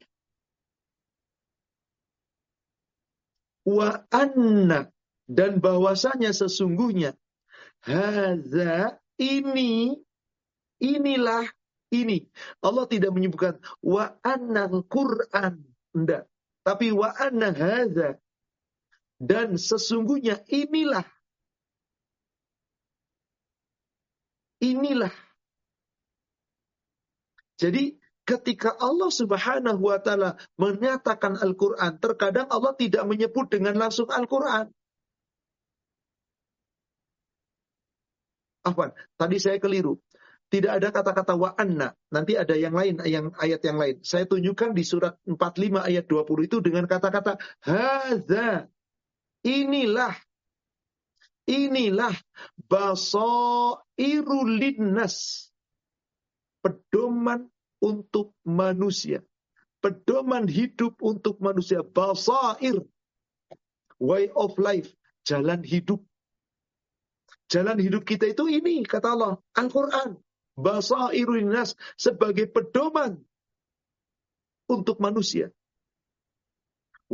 Wa 3.65 4.05
anna 4.13 4.93
dan 5.25 5.57
bahwasanya 5.63 6.37
sesungguhnya 6.37 7.17
hadza 7.81 9.01
ini 9.17 9.97
inilah 10.83 11.49
ini. 11.89 12.29
Allah 12.61 12.85
tidak 12.91 13.15
menyebutkan 13.17 13.57
wa 13.81 14.13
annal 14.21 14.85
Quran. 14.85 15.65
Enggak. 15.97 16.29
Tapi 16.61 16.93
wa 16.93 17.09
anna 17.17 17.55
hadza 17.55 18.21
dan 19.17 19.57
sesungguhnya 19.57 20.45
inilah 20.51 21.07
inilah. 24.65 25.24
Jadi 27.65 27.97
ketika 28.29 28.77
Allah 28.77 29.09
Subhanahu 29.09 29.81
wa 29.81 29.97
taala 29.97 30.37
menyatakan 30.61 31.41
Al-Qur'an, 31.41 31.97
terkadang 31.97 32.53
Allah 32.53 32.77
tidak 32.77 33.09
menyebut 33.09 33.49
dengan 33.49 33.81
langsung 33.81 34.13
Al-Qur'an. 34.13 34.69
Apa? 38.69 38.93
Tadi 39.17 39.37
saya 39.41 39.57
keliru. 39.57 39.97
Tidak 40.53 40.69
ada 40.69 40.93
kata-kata 40.93 41.41
wa 41.41 41.57
anna. 41.57 41.97
Nanti 42.13 42.37
ada 42.37 42.53
yang 42.53 42.77
lain, 42.77 43.01
yang 43.09 43.33
ayat 43.41 43.65
yang 43.65 43.81
lain. 43.81 44.05
Saya 44.05 44.29
tunjukkan 44.29 44.77
di 44.77 44.85
surat 44.85 45.17
45 45.25 45.81
ayat 45.81 46.05
20 46.05 46.49
itu 46.49 46.61
dengan 46.61 46.85
kata-kata 46.85 47.41
hadza. 47.65 48.69
Inilah 49.45 50.15
inilah 51.49 52.15
basairu 52.69 54.39
linnas. 54.49 55.49
Pedoman 56.65 57.53
untuk 57.85 58.33
manusia. 58.49 59.21
Pedoman 59.85 60.49
hidup 60.49 60.97
untuk 61.05 61.45
manusia. 61.45 61.85
Basair. 61.85 62.81
Way 64.01 64.33
of 64.33 64.57
life. 64.57 64.89
Jalan 65.29 65.61
hidup. 65.61 66.01
Jalan 67.53 67.77
hidup 67.77 68.09
kita 68.09 68.33
itu 68.33 68.49
ini, 68.49 68.89
kata 68.89 69.13
Allah. 69.13 69.37
Al-Quran. 69.53 70.17
Basairu 70.57 71.37
linnas. 71.37 71.77
Sebagai 72.01 72.49
pedoman 72.49 73.21
untuk 74.65 74.97
manusia 75.05 75.53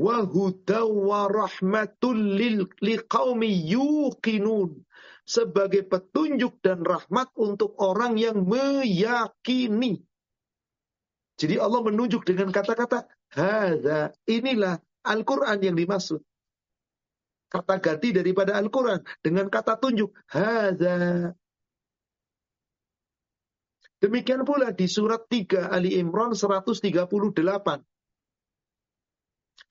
wa 0.00 1.20
rahmatul 1.26 2.38
liqaumi 2.80 3.50
yuqinun 3.68 4.87
sebagai 5.26 5.87
petunjuk 5.87 6.59
dan 6.64 6.83
rahmat 6.83 7.30
untuk 7.38 7.78
orang 7.78 8.18
yang 8.18 8.42
meyakini. 8.46 10.02
Jadi 11.40 11.57
Allah 11.57 11.81
menunjuk 11.81 12.29
dengan 12.29 12.53
kata-kata 12.53 13.09
hadza 13.33 14.12
inilah 14.29 14.76
Al-Qur'an 15.09 15.57
yang 15.64 15.72
dimaksud. 15.72 16.20
Kata 17.48 17.81
ganti 17.81 18.12
daripada 18.12 18.61
Al-Qur'an 18.61 19.00
dengan 19.24 19.48
kata 19.48 19.81
tunjuk 19.81 20.12
hadza. 20.29 21.33
Demikian 24.05 24.44
pula 24.44 24.72
di 24.76 24.85
surat 24.85 25.24
3 25.33 25.72
Ali 25.72 25.96
Imran 25.96 26.37
138. 26.37 26.85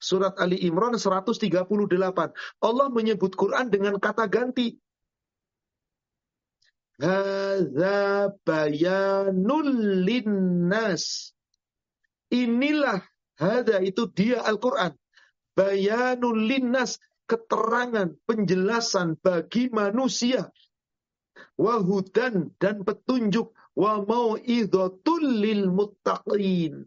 Surat 0.00 0.34
Ali 0.42 0.58
Imran 0.66 0.98
138. 0.98 1.54
Allah 2.62 2.86
menyebut 2.90 3.32
Quran 3.38 3.70
dengan 3.70 3.94
kata 4.02 4.26
ganti. 4.26 4.74
Hadza 6.98 8.34
bayanul 8.42 10.02
linnas. 10.02 11.34
Inilah 12.30 13.02
hadza 13.38 13.82
itu 13.82 14.06
dia 14.10 14.46
Al-Qur'an. 14.46 14.94
Bayanul 15.58 16.46
linnas 16.46 17.02
keterangan, 17.26 18.14
penjelasan 18.26 19.18
bagi 19.18 19.70
manusia. 19.70 20.50
Wahudan 21.58 22.54
dan 22.58 22.86
petunjuk 22.86 23.54
wa 23.74 24.02
mau'izatul 24.02 25.24
lil 25.26 25.70
muttaqin. 25.70 26.86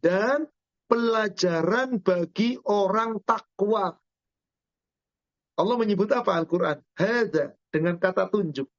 Dan 0.00 0.48
pelajaran 0.88 2.00
bagi 2.00 2.56
orang 2.64 3.20
takwa. 3.22 3.92
Allah 5.58 5.76
menyebut 5.76 6.08
apa 6.14 6.38
Al-Quran? 6.38 6.78
Hada, 6.94 7.52
dengan 7.68 7.98
kata 7.98 8.30
tunjuk. 8.30 8.70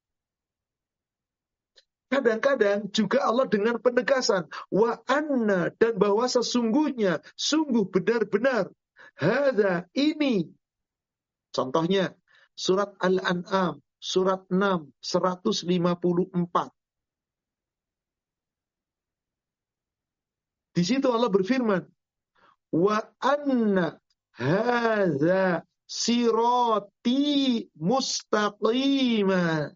Kadang-kadang 2.10 2.90
juga 2.90 3.22
Allah 3.22 3.46
dengan 3.46 3.78
penegasan. 3.78 4.50
Wa 4.74 4.98
anna, 5.06 5.70
dan 5.78 5.94
bahwa 6.02 6.26
sesungguhnya, 6.26 7.22
sungguh 7.38 7.86
benar-benar. 7.86 8.74
Hada, 9.14 9.86
ini. 9.94 10.50
Contohnya, 11.54 12.18
surat 12.58 12.98
Al-An'am, 12.98 13.78
surat 14.02 14.42
6, 14.50 14.90
154. 15.00 16.74
Di 20.74 20.84
situ 20.88 21.12
Allah 21.12 21.28
berfirman, 21.28 21.84
wa 22.72 22.98
anna 23.20 24.00
hadza 24.34 25.68
sirati 25.84 27.68
mustaqima 27.76 29.74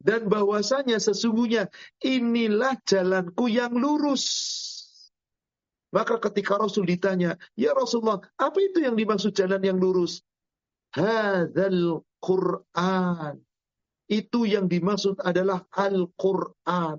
dan 0.00 0.26
bahwasanya 0.26 0.96
sesungguhnya 0.96 1.68
inilah 2.00 2.80
jalanku 2.88 3.52
yang 3.52 3.76
lurus. 3.76 4.26
Maka 5.92 6.16
ketika 6.22 6.56
Rasul 6.56 6.86
ditanya, 6.86 7.36
"Ya 7.58 7.76
Rasulullah, 7.76 8.22
apa 8.38 8.58
itu 8.62 8.80
yang 8.80 8.96
dimaksud 8.96 9.36
jalan 9.36 9.60
yang 9.60 9.76
lurus?" 9.76 10.24
Hadzal 10.96 12.02
Qur'an. 12.18 13.38
Itu 14.10 14.42
yang 14.42 14.66
dimaksud 14.66 15.22
adalah 15.22 15.62
Al-Qur'an. 15.70 16.98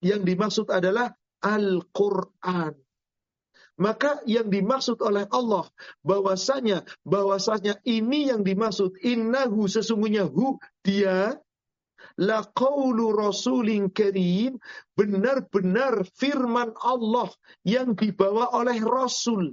Yang 0.00 0.22
dimaksud 0.24 0.66
adalah 0.72 1.12
Al-Quran. 1.44 2.72
Maka 3.76 4.24
yang 4.24 4.48
dimaksud 4.48 5.04
oleh 5.04 5.28
Allah 5.28 5.68
bahwasanya 6.00 6.88
bahwasanya 7.04 7.76
ini 7.84 8.32
yang 8.32 8.40
dimaksud 8.40 8.96
innahu 9.04 9.68
sesungguhnya 9.68 10.24
hu 10.24 10.56
dia 10.80 11.36
la 12.16 12.40
qaulu 12.56 13.12
rasulin 13.12 13.92
karim 13.92 14.56
benar-benar 14.96 16.08
firman 16.16 16.72
Allah 16.80 17.28
yang 17.68 17.92
dibawa 17.92 18.56
oleh 18.56 18.80
rasul. 18.80 19.52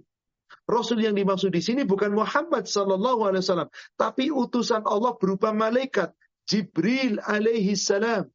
Rasul 0.63 1.03
yang 1.03 1.19
dimaksud 1.19 1.51
di 1.51 1.59
sini 1.59 1.83
bukan 1.83 2.15
Muhammad 2.15 2.63
sallallahu 2.63 3.27
alaihi 3.27 3.43
wasallam, 3.43 3.71
tapi 3.99 4.31
utusan 4.31 4.87
Allah 4.87 5.11
berupa 5.19 5.51
malaikat 5.51 6.15
Jibril 6.47 7.19
alaihi 7.27 7.75
salam 7.75 8.31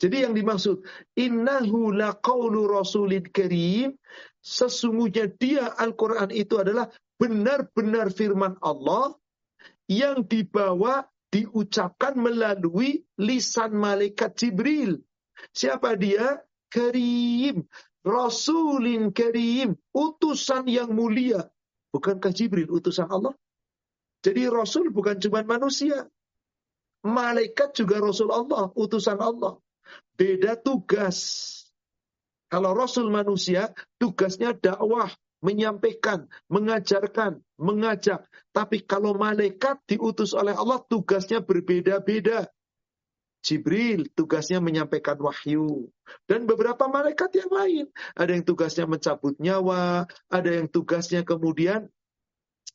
jadi 0.00 0.24
yang 0.28 0.32
dimaksud 0.32 0.80
innahu 1.12 1.92
laqaulu 1.92 2.66
rasulin 2.72 3.28
karim 3.28 3.94
sesungguhnya 4.40 5.28
dia 5.36 5.68
Al-Qur'an 5.76 6.32
itu 6.32 6.56
adalah 6.56 6.88
benar-benar 7.20 8.08
firman 8.08 8.56
Allah 8.64 9.12
yang 9.84 10.24
dibawa 10.24 11.04
diucapkan 11.30 12.16
melalui 12.16 13.04
lisan 13.20 13.76
malaikat 13.76 14.34
Jibril. 14.34 15.04
Siapa 15.52 15.94
dia? 15.94 16.42
Karim, 16.70 17.66
Rasulin 18.06 19.10
Karim, 19.10 19.74
utusan 19.90 20.70
yang 20.70 20.94
mulia. 20.94 21.44
Bukankah 21.90 22.30
Jibril 22.30 22.70
utusan 22.70 23.10
Allah? 23.10 23.34
Jadi 24.22 24.46
Rasul 24.46 24.94
bukan 24.94 25.18
cuma 25.18 25.42
manusia. 25.42 26.06
Malaikat 27.02 27.74
juga 27.74 27.98
Rasul 27.98 28.30
Allah, 28.30 28.70
utusan 28.76 29.18
Allah. 29.18 29.58
Beda 30.14 30.58
tugas. 30.58 31.18
Kalau 32.50 32.74
Rasul 32.74 33.08
manusia, 33.14 33.70
tugasnya 33.96 34.52
dakwah, 34.52 35.08
menyampaikan, 35.40 36.28
mengajarkan, 36.50 37.40
mengajak. 37.56 38.26
Tapi 38.52 38.84
kalau 38.84 39.16
malaikat 39.16 39.80
diutus 39.88 40.36
oleh 40.36 40.52
Allah, 40.52 40.82
tugasnya 40.84 41.40
berbeda-beda. 41.40 42.50
Jibril 43.40 44.04
tugasnya 44.12 44.60
menyampaikan 44.60 45.16
wahyu. 45.16 45.88
Dan 46.28 46.44
beberapa 46.44 46.84
malaikat 46.92 47.32
yang 47.40 47.50
lain. 47.50 47.86
Ada 48.12 48.36
yang 48.36 48.44
tugasnya 48.44 48.84
mencabut 48.84 49.34
nyawa, 49.40 50.04
ada 50.28 50.50
yang 50.52 50.68
tugasnya 50.68 51.24
kemudian 51.24 51.88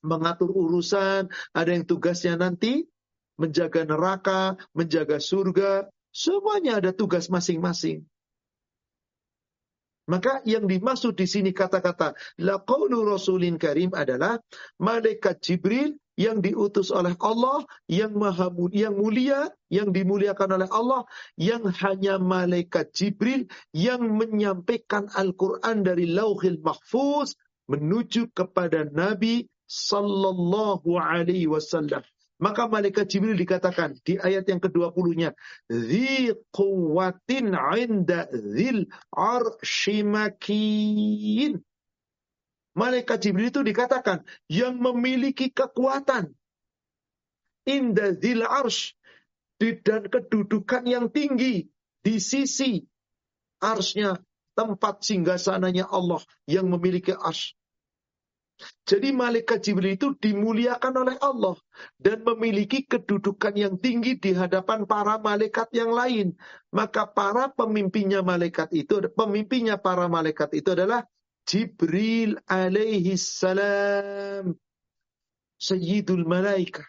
mengatur 0.02 0.50
urusan, 0.50 1.30
ada 1.54 1.70
yang 1.70 1.86
tugasnya 1.86 2.38
nanti 2.38 2.90
menjaga 3.38 3.86
neraka, 3.86 4.58
menjaga 4.74 5.22
surga, 5.22 5.86
Semuanya 6.16 6.80
ada 6.80 6.96
tugas 6.96 7.28
masing-masing. 7.28 8.08
Maka 10.08 10.40
yang 10.48 10.64
dimaksud 10.64 11.20
di 11.20 11.28
sini 11.28 11.52
kata-kata 11.52 12.16
laqaulu 12.40 13.04
rasulin 13.04 13.60
karim 13.60 13.92
adalah 13.92 14.40
malaikat 14.80 15.44
Jibril 15.44 15.98
yang 16.16 16.40
diutus 16.40 16.94
oleh 16.94 17.18
Allah, 17.20 17.68
yang 17.92 18.16
maha 18.16 18.48
yang 18.72 18.96
mulia, 18.96 19.52
yang 19.68 19.92
dimuliakan 19.92 20.62
oleh 20.62 20.70
Allah, 20.72 21.04
yang 21.36 21.68
hanya 21.84 22.16
malaikat 22.16 22.96
Jibril 22.96 23.52
yang 23.76 24.00
menyampaikan 24.16 25.12
Al-Qur'an 25.12 25.84
dari 25.84 26.08
Lauhil 26.08 26.64
Mahfuz 26.64 27.36
menuju 27.68 28.32
kepada 28.32 28.88
Nabi 28.88 29.52
sallallahu 29.68 30.96
alaihi 30.96 31.52
wasallam. 31.52 32.06
Maka 32.36 32.68
malaikat 32.68 33.08
Jibril 33.08 33.40
dikatakan 33.40 33.96
di 34.04 34.20
ayat 34.20 34.44
yang 34.52 34.60
ke-20-nya, 34.60 35.32
"Dzi 35.72 36.36
'inda 37.80 38.28
dzil 38.28 38.92
arshimakin." 39.16 40.44
Malaikat 42.76 43.24
Jibril 43.24 43.56
itu 43.56 43.64
dikatakan 43.64 44.28
yang 44.52 44.76
memiliki 44.84 45.48
kekuatan 45.48 46.36
inda 47.64 48.14
zil 48.20 48.44
arsh 48.44 48.94
dan 49.60 50.12
kedudukan 50.12 50.84
yang 50.84 51.08
tinggi 51.08 51.72
di 52.04 52.16
sisi 52.20 52.84
arsnya 53.64 54.20
tempat 54.60 55.02
singgasananya 55.08 55.88
Allah 55.88 56.20
yang 56.46 56.68
memiliki 56.68 57.16
arsh. 57.16 57.56
Jadi 58.88 59.12
malaikat 59.12 59.68
Jibril 59.68 60.00
itu 60.00 60.16
dimuliakan 60.16 60.94
oleh 60.96 61.16
Allah 61.20 61.60
dan 62.00 62.24
memiliki 62.24 62.88
kedudukan 62.88 63.52
yang 63.52 63.76
tinggi 63.76 64.16
di 64.16 64.32
hadapan 64.32 64.88
para 64.88 65.20
malaikat 65.20 65.68
yang 65.76 65.92
lain. 65.92 66.40
Maka 66.72 67.04
para 67.04 67.52
pemimpinnya 67.52 68.24
malaikat 68.24 68.72
itu, 68.72 69.04
pemimpinnya 69.12 69.76
para 69.76 70.08
malaikat 70.08 70.56
itu 70.56 70.72
adalah 70.72 71.04
Jibril 71.44 72.40
alaihi 72.48 73.20
salam. 73.20 74.56
Sayyidul 75.60 76.24
malaikat. 76.24 76.88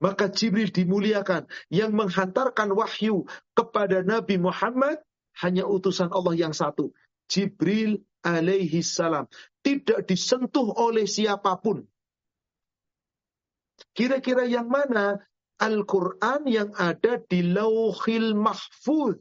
Maka 0.00 0.32
Jibril 0.32 0.72
dimuliakan 0.72 1.44
yang 1.68 1.92
menghantarkan 1.92 2.72
wahyu 2.72 3.28
kepada 3.52 4.00
Nabi 4.00 4.40
Muhammad 4.40 4.96
hanya 5.44 5.68
utusan 5.68 6.08
Allah 6.08 6.32
yang 6.32 6.56
satu. 6.56 6.88
Jibril 7.30 8.02
alaihi 8.26 8.82
salam. 8.82 9.30
Tidak 9.62 10.02
disentuh 10.02 10.74
oleh 10.74 11.06
siapa 11.06 11.54
pun. 11.62 11.86
Kira-kira 13.94 14.44
yang 14.50 14.66
mana 14.66 15.16
Al-Quran 15.60 16.48
yang 16.48 16.70
ada 16.74 17.20
di 17.20 17.44
lauhil 17.44 18.32
mahfuz. 18.34 19.20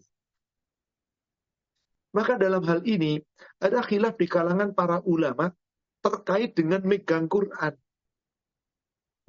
Maka 2.16 2.42
dalam 2.42 2.66
hal 2.66 2.82
ini 2.90 3.22
ada 3.62 3.86
khilaf 3.86 4.18
di 4.18 4.26
kalangan 4.26 4.74
para 4.74 5.04
ulama 5.06 5.54
terkait 6.02 6.58
dengan 6.58 6.82
megang 6.82 7.30
Quran. 7.30 7.76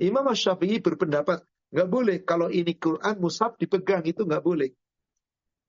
Imam 0.00 0.24
Syafi'i 0.32 0.80
berpendapat 0.80 1.44
nggak 1.70 1.88
boleh 1.92 2.16
kalau 2.24 2.48
ini 2.48 2.72
Quran 2.78 3.20
mushaf 3.20 3.58
dipegang 3.60 4.06
itu 4.08 4.24
nggak 4.24 4.40
boleh. 4.40 4.70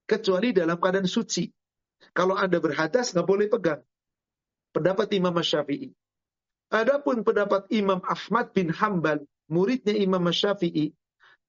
Kecuali 0.07 0.55
dalam 0.55 0.79
keadaan 0.79 1.09
suci. 1.09 1.51
Kalau 2.11 2.35
Anda 2.35 2.57
berhadas, 2.57 3.13
nggak 3.13 3.27
boleh 3.27 3.47
pegang. 3.47 3.81
Pendapat 4.71 5.11
Imam 5.13 5.35
Syafi'i. 5.35 5.91
Adapun 6.71 7.27
pendapat 7.27 7.67
Imam 7.75 7.99
Ahmad 8.01 8.55
bin 8.55 8.71
Hambal, 8.71 9.27
muridnya 9.51 9.91
Imam 9.91 10.23
Syafi'i, 10.31 10.95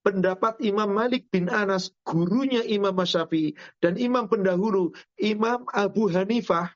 pendapat 0.03 0.59
Imam 0.67 0.91
Malik 0.91 1.31
bin 1.31 1.47
Anas, 1.47 1.95
gurunya 2.03 2.67
Imam 2.67 2.99
Syafi'i, 2.99 3.55
dan 3.79 3.95
imam 3.95 4.27
pendahulu 4.27 4.91
Imam 5.23 5.63
Abu 5.71 6.11
Hanifah, 6.11 6.75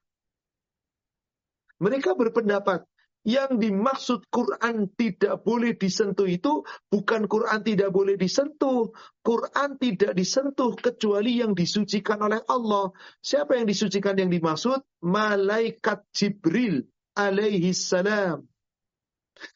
mereka 1.76 2.16
berpendapat 2.16 2.88
yang 3.26 3.58
dimaksud 3.58 4.30
Quran 4.30 4.86
tidak 4.94 5.42
boleh 5.42 5.74
disentuh 5.74 6.30
itu 6.30 6.62
bukan 6.86 7.26
Quran 7.26 7.58
tidak 7.66 7.90
boleh 7.90 8.14
disentuh. 8.14 8.94
Quran 9.26 9.82
tidak 9.82 10.14
disentuh 10.14 10.78
kecuali 10.78 11.42
yang 11.42 11.50
disucikan 11.50 12.22
oleh 12.22 12.38
Allah. 12.46 12.94
Siapa 13.18 13.58
yang 13.58 13.66
disucikan 13.66 14.14
yang 14.14 14.30
dimaksud? 14.30 14.78
Malaikat 15.02 16.06
Jibril 16.14 16.86
alaihi 17.18 17.74
salam. 17.74 18.46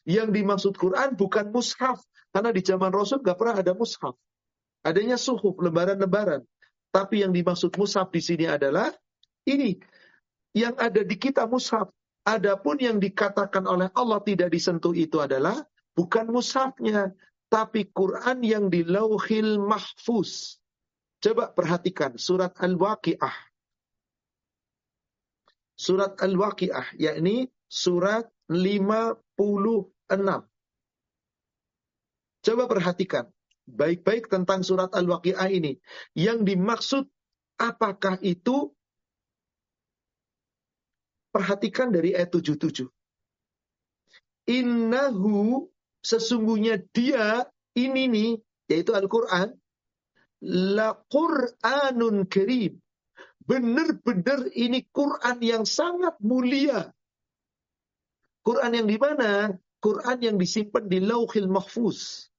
Yang 0.03 0.35
dimaksud 0.35 0.75
Quran 0.75 1.15
bukan 1.15 1.55
mushaf. 1.55 2.03
Karena 2.35 2.51
di 2.51 2.59
zaman 2.67 2.91
Rasul 2.91 3.23
gak 3.23 3.39
pernah 3.39 3.55
ada 3.55 3.71
mushaf. 3.71 4.19
Adanya 4.83 5.15
suhuf, 5.15 5.55
lembaran-lembaran. 5.63 6.43
Tapi 6.91 7.23
yang 7.23 7.31
dimaksud 7.31 7.71
mushaf 7.79 8.11
di 8.11 8.19
sini 8.19 8.51
adalah 8.51 8.91
ini. 9.47 9.79
Yang 10.51 10.75
ada 10.75 11.01
di 11.07 11.15
kita 11.15 11.47
mushaf 11.47 11.87
Adapun 12.21 12.77
yang 12.77 13.01
dikatakan 13.01 13.65
oleh 13.65 13.89
Allah 13.97 14.21
tidak 14.21 14.53
disentuh 14.53 14.93
itu 14.93 15.17
adalah 15.17 15.57
bukan 15.97 16.29
mushafnya, 16.29 17.09
tapi 17.49 17.89
Quran 17.89 18.45
yang 18.45 18.69
di 18.69 18.85
lauhil 18.85 19.57
mahfuz. 19.57 20.61
Coba 21.21 21.49
perhatikan 21.49 22.17
surat 22.21 22.53
Al-Waqi'ah. 22.61 23.35
Surat 25.73 26.17
Al-Waqi'ah, 26.21 26.97
yakni 27.01 27.49
surat 27.65 28.29
56. 28.49 29.25
Coba 32.41 32.63
perhatikan 32.65 33.25
baik-baik 33.69 34.29
tentang 34.29 34.65
surat 34.65 34.93
Al-Waqi'ah 34.93 35.49
ini. 35.49 35.77
Yang 36.17 36.53
dimaksud 36.53 37.03
apakah 37.57 38.17
itu 38.25 38.73
Perhatikan 41.31 41.95
dari 41.95 42.11
ayat 42.11 42.35
77. 42.35 42.91
Innahu 44.51 45.67
sesungguhnya 46.03 46.83
dia 46.91 47.47
ini 47.77 48.03
nih 48.11 48.31
yaitu 48.67 48.91
Al-Qur'an 48.91 49.55
la 50.43 50.97
Qur'anun 51.07 52.27
karim. 52.27 52.75
Benar-benar 53.41 54.47
ini 54.53 54.85
Quran 54.91 55.37
yang 55.41 55.63
sangat 55.65 56.19
mulia. 56.21 56.93
Quran 58.41 58.71
yang 58.73 58.87
di 58.89 58.97
mana? 58.97 59.53
Quran 59.81 60.17
yang 60.21 60.37
disimpan 60.37 60.85
di 60.85 61.01
Lauhil 61.01 61.49
Mahfuz. 61.49 62.29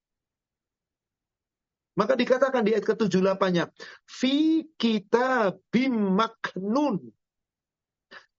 Maka 1.93 2.17
dikatakan 2.17 2.65
di 2.65 2.73
ayat 2.73 2.89
ke-78-nya, 2.89 3.69
fi 4.09 4.65
kitabim 4.81 6.17
maknun 6.17 7.13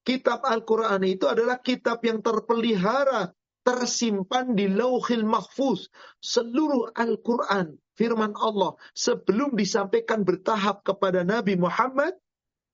kitab 0.03 0.43
Al-Quran 0.43 1.01
itu 1.07 1.25
adalah 1.25 1.59
kitab 1.63 2.03
yang 2.03 2.19
terpelihara, 2.19 3.31
tersimpan 3.63 4.53
di 4.53 4.67
lauhil 4.67 5.23
mahfuz. 5.23 5.87
Seluruh 6.19 6.91
Al-Quran, 6.93 7.79
firman 7.95 8.35
Allah, 8.35 8.75
sebelum 8.91 9.55
disampaikan 9.55 10.27
bertahap 10.27 10.83
kepada 10.83 11.23
Nabi 11.23 11.55
Muhammad, 11.55 12.19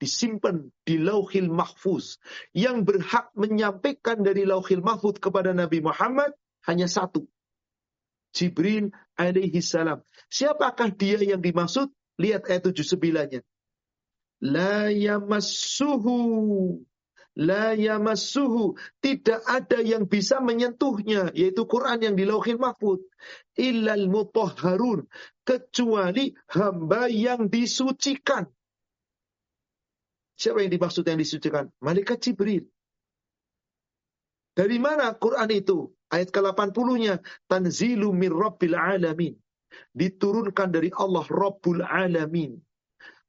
disimpan 0.02 0.74
di 0.88 0.98
lauhil 0.98 1.52
mahfuz. 1.52 2.18
Yang 2.56 2.78
berhak 2.89 3.30
menyampaikan 3.38 4.26
dari 4.26 4.48
lauhil 4.48 4.82
mahfuz 4.82 5.22
kepada 5.22 5.54
Nabi 5.54 5.84
Muhammad 5.86 6.34
hanya 6.65 6.89
satu. 6.89 7.28
Jibril 8.34 8.94
alaihi 9.20 9.60
salam. 9.60 10.02
Siapakah 10.30 10.94
dia 10.96 11.20
yang 11.20 11.42
dimaksud? 11.44 11.92
Lihat 12.20 12.48
ayat 12.48 12.63
79-nya. 12.72 13.42
La 14.39 14.88
yamassuhu 14.88 16.15
la 17.39 17.71
yamassuhu. 17.71 18.75
Tidak 18.99 19.47
ada 19.47 19.80
yang 19.80 20.04
bisa 20.06 20.43
menyentuhnya 20.43 21.32
yaitu 21.32 21.63
Quran 21.63 22.04
yang 22.04 22.15
di 22.19 22.28
Lauhil 22.28 22.60
Mahfuz. 22.60 22.99
Illal 23.56 24.12
mutahharun. 24.12 25.08
Kecuali 25.47 26.36
hamba 26.52 27.08
yang 27.08 27.47
disucikan. 27.47 28.45
Siapa 30.36 30.63
yang 30.63 30.71
dimaksud 30.71 31.04
yang 31.08 31.19
disucikan? 31.19 31.71
Malaikat 31.80 32.19
Jibril. 32.19 32.67
Dari 34.56 34.78
mana 34.80 35.15
Quran 35.15 35.49
itu? 35.52 35.95
Ayat 36.12 36.36
ke-80-nya. 36.36 37.23
Tanzilu 37.47 38.12
diturunkan 39.93 40.69
dari 40.73 40.89
Allah 40.95 41.25
Rabbul 41.30 41.86
Alamin 41.86 42.58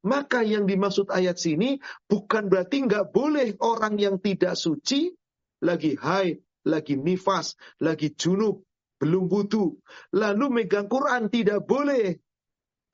maka 0.00 0.40
yang 0.40 0.64
dimaksud 0.64 1.12
ayat 1.12 1.36
sini 1.36 1.76
bukan 2.08 2.48
berarti 2.48 2.88
nggak 2.88 3.12
boleh 3.12 3.56
orang 3.60 4.00
yang 4.00 4.16
tidak 4.16 4.56
suci 4.56 5.12
lagi 5.60 5.96
haid, 5.96 6.40
lagi 6.64 6.96
nifas, 6.96 7.56
lagi 7.84 8.16
junub, 8.16 8.64
belum 9.00 9.28
butuh. 9.28 9.76
Lalu 10.16 10.46
megang 10.48 10.88
Quran 10.88 11.28
tidak 11.28 11.64
boleh. 11.68 12.16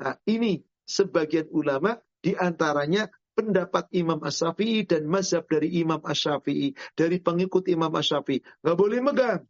Nah 0.03 0.19
ini 0.27 0.63
sebagian 0.87 1.51
ulama 1.51 1.99
di 2.23 2.35
antaranya 2.35 3.07
pendapat 3.37 3.93
Imam 3.93 4.19
Ash-Syafi'i 4.23 4.89
dan 4.89 5.07
mazhab 5.07 5.47
dari 5.47 5.79
Imam 5.79 6.03
Ash-Syafi'i. 6.03 6.75
Dari 6.95 7.23
pengikut 7.23 7.67
Imam 7.71 7.91
Ash-Syafi'i. 7.95 8.43
Nggak 8.63 8.77
boleh 8.79 8.99
megang. 9.03 9.43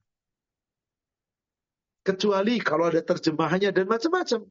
Kecuali 2.07 2.63
kalau 2.63 2.87
ada 2.87 3.03
terjemahannya 3.03 3.71
dan 3.75 3.87
macam-macam. 3.91 4.47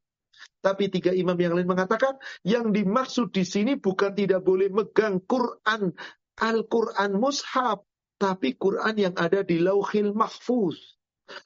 Tapi 0.59 0.89
tiga 0.89 1.13
imam 1.13 1.37
yang 1.37 1.53
lain 1.53 1.69
mengatakan 1.69 2.17
yang 2.41 2.73
dimaksud 2.73 3.29
di 3.29 3.45
sini 3.45 3.77
bukan 3.77 4.17
tidak 4.17 4.41
boleh 4.41 4.73
megang 4.73 5.21
Quran, 5.21 5.93
Al-Quran 6.41 7.11
mushaf, 7.21 7.85
tapi 8.17 8.57
Quran 8.57 8.95
yang 8.97 9.15
ada 9.15 9.45
di 9.45 9.61
lauhil 9.61 10.15
mahfuz. 10.17 10.97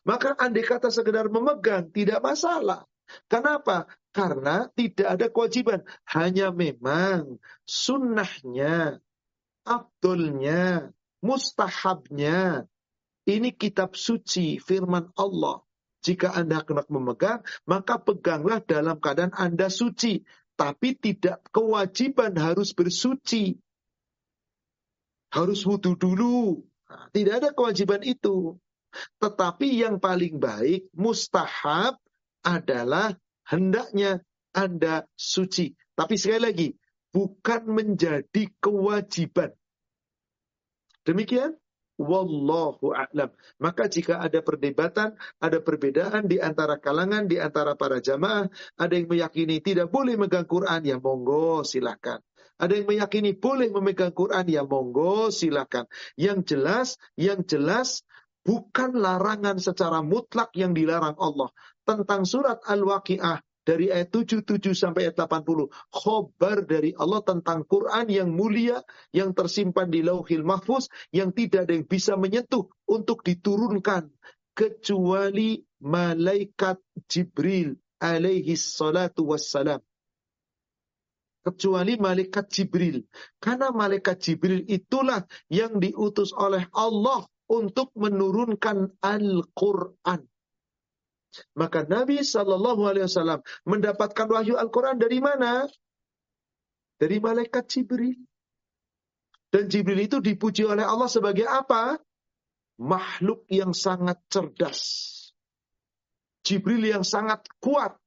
Maka 0.04 0.36
andai 0.36 0.63
kata 0.63 0.91
sekedar 0.91 1.32
memegang 1.32 1.91
tidak 1.91 2.19
masalah. 2.19 2.84
Kenapa? 3.25 3.89
Karena 4.13 4.69
tidak 4.73 5.08
ada 5.08 5.28
kewajiban. 5.32 5.82
Hanya 6.10 6.54
memang 6.54 7.41
sunnahnya, 7.65 9.02
abdulnya, 9.65 10.93
mustahabnya. 11.23 12.65
Ini 13.30 13.49
kitab 13.54 13.93
suci 13.93 14.58
firman 14.58 15.13
Allah. 15.13 15.62
Jika 15.99 16.31
Anda 16.31 16.63
hendak 16.63 16.88
memegang, 16.88 17.43
maka 17.67 17.99
peganglah 17.99 18.63
dalam 18.63 18.99
keadaan 19.03 19.35
Anda 19.35 19.67
suci. 19.67 20.23
Tapi 20.55 20.95
tidak 20.95 21.43
kewajiban 21.51 22.35
harus 22.35 22.75
bersuci. 22.75 23.55
Harus 25.31 25.63
wudhu 25.63 25.95
dulu. 25.95 26.63
Nah, 26.89 27.07
tidak 27.15 27.33
ada 27.43 27.49
kewajiban 27.55 28.03
itu. 28.03 28.59
Tetapi 29.21 29.67
yang 29.79 30.01
paling 30.01 30.41
baik, 30.41 30.89
mustahab 30.97 32.01
adalah 32.41 33.13
hendaknya 33.45 34.23
Anda 34.51 35.05
suci. 35.13 35.77
Tapi 35.93 36.15
sekali 36.17 36.41
lagi, 36.41 36.69
bukan 37.13 37.69
menjadi 37.69 38.49
kewajiban. 38.57 39.53
Demikian 41.05 41.55
Wallahu 41.99 42.95
a'lam. 42.95 43.29
Maka 43.59 43.91
jika 43.91 44.23
ada 44.23 44.39
perdebatan, 44.39 45.19
ada 45.43 45.59
perbedaan 45.59 46.31
di 46.31 46.39
antara 46.39 46.79
kalangan, 46.79 47.27
di 47.27 47.35
antara 47.35 47.75
para 47.75 47.99
jamaah, 47.99 48.47
ada 48.79 48.93
yang 48.95 49.12
meyakini 49.12 49.59
tidak 49.59 49.91
boleh 49.91 50.15
megang 50.15 50.47
Quran, 50.47 50.88
ya 50.88 50.95
monggo 50.95 51.67
silahkan. 51.67 52.23
Ada 52.59 52.79
yang 52.79 52.88
meyakini 52.91 53.35
boleh 53.35 53.71
memegang 53.71 54.12
Quran, 54.12 54.47
ya 54.47 54.63
monggo 54.63 55.31
silahkan. 55.31 55.88
Yang 56.19 56.55
jelas, 56.55 56.88
yang 57.15 57.43
jelas 57.43 58.03
bukan 58.43 58.95
larangan 58.95 59.59
secara 59.59 59.99
mutlak 60.03 60.51
yang 60.55 60.75
dilarang 60.75 61.15
Allah. 61.19 61.51
Tentang 61.88 62.27
surat 62.27 62.59
Al-Waqi'ah, 62.67 63.39
dari 63.69 63.93
ayat 63.93 64.10
77 64.10 64.73
sampai 64.73 65.05
ayat 65.05 65.29
80 65.29 65.69
khobar 65.93 66.65
dari 66.65 66.89
Allah 66.97 67.21
tentang 67.21 67.62
Quran 67.69 68.10
yang 68.10 68.34
mulia 68.34 68.82
yang 69.13 69.38
tersimpan 69.38 69.93
di 69.93 70.01
Lauhil 70.01 70.41
Mahfuz 70.41 70.89
yang 71.13 71.29
tidak 71.29 71.69
ada 71.69 71.77
yang 71.77 71.86
bisa 71.86 72.17
menyentuh 72.17 72.65
untuk 72.89 73.21
diturunkan. 73.21 74.10
Kecuali 74.58 75.62
malaikat 75.86 76.82
Jibril 77.05 77.77
alaihi 78.01 78.58
salatu 78.58 79.29
wassalam. 79.29 79.79
Kecuali 81.45 81.95
malaikat 81.95 82.49
Jibril. 82.49 83.05
Karena 83.38 83.69
malaikat 83.69 84.17
Jibril 84.17 84.65
itulah 84.65 85.23
yang 85.47 85.77
diutus 85.77 86.34
oleh 86.34 86.65
Allah 86.73 87.23
untuk 87.45 87.93
menurunkan 87.93 88.97
Al-Quran 88.99 90.25
maka 91.53 91.85
Nabi 91.85 92.25
Shallallahu 92.25 92.89
Alaihi 92.89 93.05
Wasallam 93.05 93.39
mendapatkan 93.65 94.27
wahyu 94.29 94.57
Al-Quran 94.57 94.97
dari 94.97 95.21
mana? 95.21 95.69
Dari 96.99 97.17
malaikat 97.21 97.69
Jibril. 97.69 98.17
Dan 99.49 99.65
Jibril 99.69 100.05
itu 100.05 100.21
dipuji 100.21 100.65
oleh 100.65 100.85
Allah 100.85 101.09
sebagai 101.09 101.45
apa? 101.45 101.97
Makhluk 102.79 103.45
yang 103.49 103.73
sangat 103.73 104.21
cerdas. 104.29 104.81
Jibril 106.45 106.81
yang 106.85 107.05
sangat 107.05 107.45
kuat. 107.61 107.97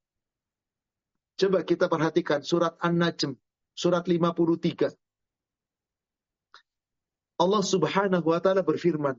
Coba 1.39 1.67
kita 1.67 1.91
perhatikan 1.91 2.45
surat 2.47 2.79
An-Najm, 2.79 3.35
surat 3.75 4.07
53. 4.07 4.93
Allah 7.43 7.63
Subhanahu 7.67 8.27
wa 8.31 8.39
taala 8.39 8.63
berfirman 8.63 9.19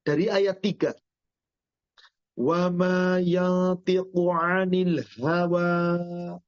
dari 0.00 0.32
ayat 0.32 0.56
3. 0.64 0.96
Wama 2.38 3.18
yantiqu 3.18 4.30
anil 4.30 5.02
hawa. 5.18 6.38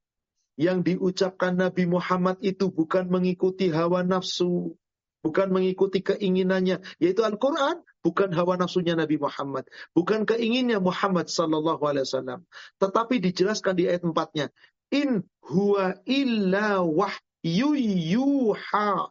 Yang 0.54 0.78
diucapkan 0.86 1.58
Nabi 1.58 1.90
Muhammad 1.90 2.38
itu 2.46 2.70
bukan 2.70 3.10
mengikuti 3.10 3.74
hawa 3.74 4.06
nafsu. 4.06 4.78
Bukan 5.26 5.50
mengikuti 5.50 5.98
keinginannya. 5.98 6.78
Yaitu 7.02 7.26
Al-Quran. 7.26 7.82
Bukan 8.06 8.30
hawa 8.30 8.54
nafsunya 8.54 8.94
Nabi 8.94 9.18
Muhammad. 9.18 9.66
Bukan 9.90 10.30
keinginnya 10.30 10.78
Muhammad 10.78 11.26
Sallallahu 11.26 11.82
Alaihi 11.82 12.06
Wasallam. 12.06 12.40
Tetapi 12.78 13.18
dijelaskan 13.18 13.74
di 13.74 13.90
ayat 13.90 14.06
empatnya. 14.06 14.46
In 14.94 15.26
huwa 15.42 15.98
illa 16.06 16.86
wahyu 16.86 17.74
yuha. 17.74 19.10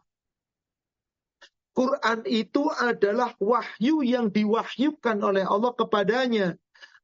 Quran 1.76 2.18
itu 2.26 2.66
adalah 2.72 3.36
wahyu 3.38 4.02
yang 4.02 4.32
diwahyukan 4.32 5.22
oleh 5.22 5.44
Allah 5.44 5.72
kepadanya. 5.76 6.58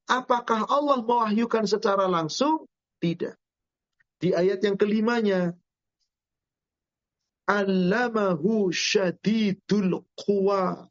Apakah 0.06 0.70
Allah 0.70 1.02
mewahyukan 1.02 1.66
secara 1.66 2.06
langsung? 2.06 2.62
Tidak. 3.02 3.34
Di 4.22 4.32
ayat 4.32 4.62
yang 4.62 4.78
kelimanya, 4.78 5.50
Allamahu 7.46 8.70
syadidul 8.70 10.02
quwa. 10.18 10.86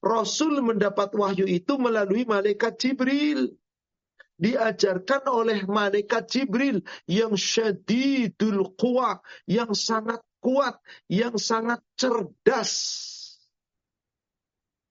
Rasul 0.00 0.60
mendapat 0.60 1.12
wahyu 1.16 1.48
itu 1.48 1.76
melalui 1.80 2.28
malaikat 2.28 2.76
Jibril. 2.80 3.56
Diajarkan 4.40 5.28
oleh 5.28 5.68
malaikat 5.68 6.24
Jibril 6.32 6.80
yang 7.04 7.36
syadidul 7.36 8.72
quwa, 8.76 9.20
yang 9.44 9.76
sangat 9.76 10.24
kuat, 10.40 10.80
yang 11.12 11.36
sangat 11.36 11.84
cerdas, 12.00 12.72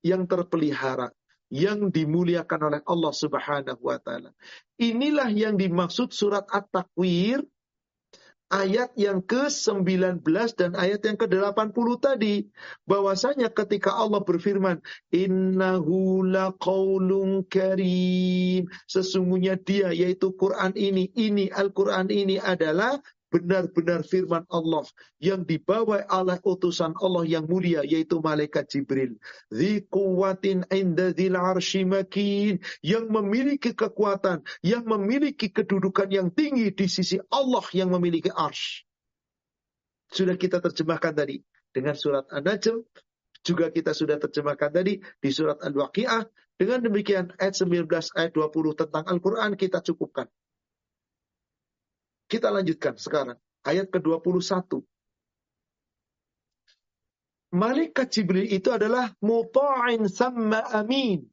yang 0.06 0.30
terpelihara 0.30 1.10
yang 1.50 1.90
dimuliakan 1.90 2.60
oleh 2.74 2.82
Allah 2.86 3.14
Subhanahu 3.14 3.82
wa 3.82 3.98
taala. 3.98 4.32
Inilah 4.78 5.30
yang 5.34 5.58
dimaksud 5.58 6.14
surat 6.14 6.46
At-Takwir 6.50 7.42
ayat 8.50 8.90
yang 8.98 9.22
ke-19 9.22 10.26
dan 10.58 10.74
ayat 10.74 11.06
yang 11.06 11.18
ke-80 11.22 11.88
tadi 12.02 12.50
bahwasanya 12.90 13.54
ketika 13.54 13.94
Allah 13.94 14.26
berfirman 14.26 14.82
innahu 15.14 16.26
laqaulun 16.26 17.46
karim 17.46 18.66
sesungguhnya 18.90 19.62
dia 19.62 19.94
yaitu 19.94 20.34
Quran 20.34 20.74
ini 20.74 21.14
ini 21.14 21.54
Al-Qur'an 21.54 22.10
ini 22.10 22.42
adalah 22.42 22.98
benar-benar 23.30 24.02
firman 24.04 24.44
Allah 24.50 24.86
yang 25.22 25.46
dibawa 25.46 26.04
oleh 26.10 26.38
utusan 26.42 26.98
Allah 27.00 27.24
yang 27.30 27.46
mulia 27.46 27.86
yaitu 27.86 28.20
malaikat 28.20 28.68
Jibril. 28.70 29.16
Yang 32.82 33.06
memiliki 33.10 33.72
kekuatan, 33.78 34.38
yang 34.66 34.84
memiliki 34.86 35.48
kedudukan 35.54 36.10
yang 36.10 36.34
tinggi 36.34 36.74
di 36.74 36.88
sisi 36.90 37.22
Allah 37.30 37.66
yang 37.72 37.94
memiliki 37.94 38.34
arsy. 38.34 38.84
Sudah 40.10 40.34
kita 40.34 40.58
terjemahkan 40.58 41.14
tadi 41.14 41.46
dengan 41.70 41.94
surat 41.94 42.26
An-Najm, 42.34 42.82
juga 43.46 43.70
kita 43.70 43.94
sudah 43.94 44.18
terjemahkan 44.18 44.74
tadi 44.74 45.00
di 45.00 45.30
surat 45.30 45.62
Al-Waqiah. 45.62 46.26
Dengan 46.60 46.84
demikian 46.84 47.32
ayat 47.40 47.56
19 47.56 47.88
ayat 48.20 48.36
20 48.36 48.76
tentang 48.76 49.08
Al-Qur'an 49.08 49.56
kita 49.56 49.80
cukupkan. 49.80 50.28
Kita 52.30 52.54
lanjutkan 52.54 52.94
sekarang. 52.94 53.42
Ayat 53.66 53.90
ke-21. 53.90 54.86
Malaikat 57.50 58.08
Jibril 58.14 58.46
itu 58.46 58.70
adalah 58.70 59.10
muta'in 59.26 60.06
sama 60.06 60.62
amin. 60.70 61.26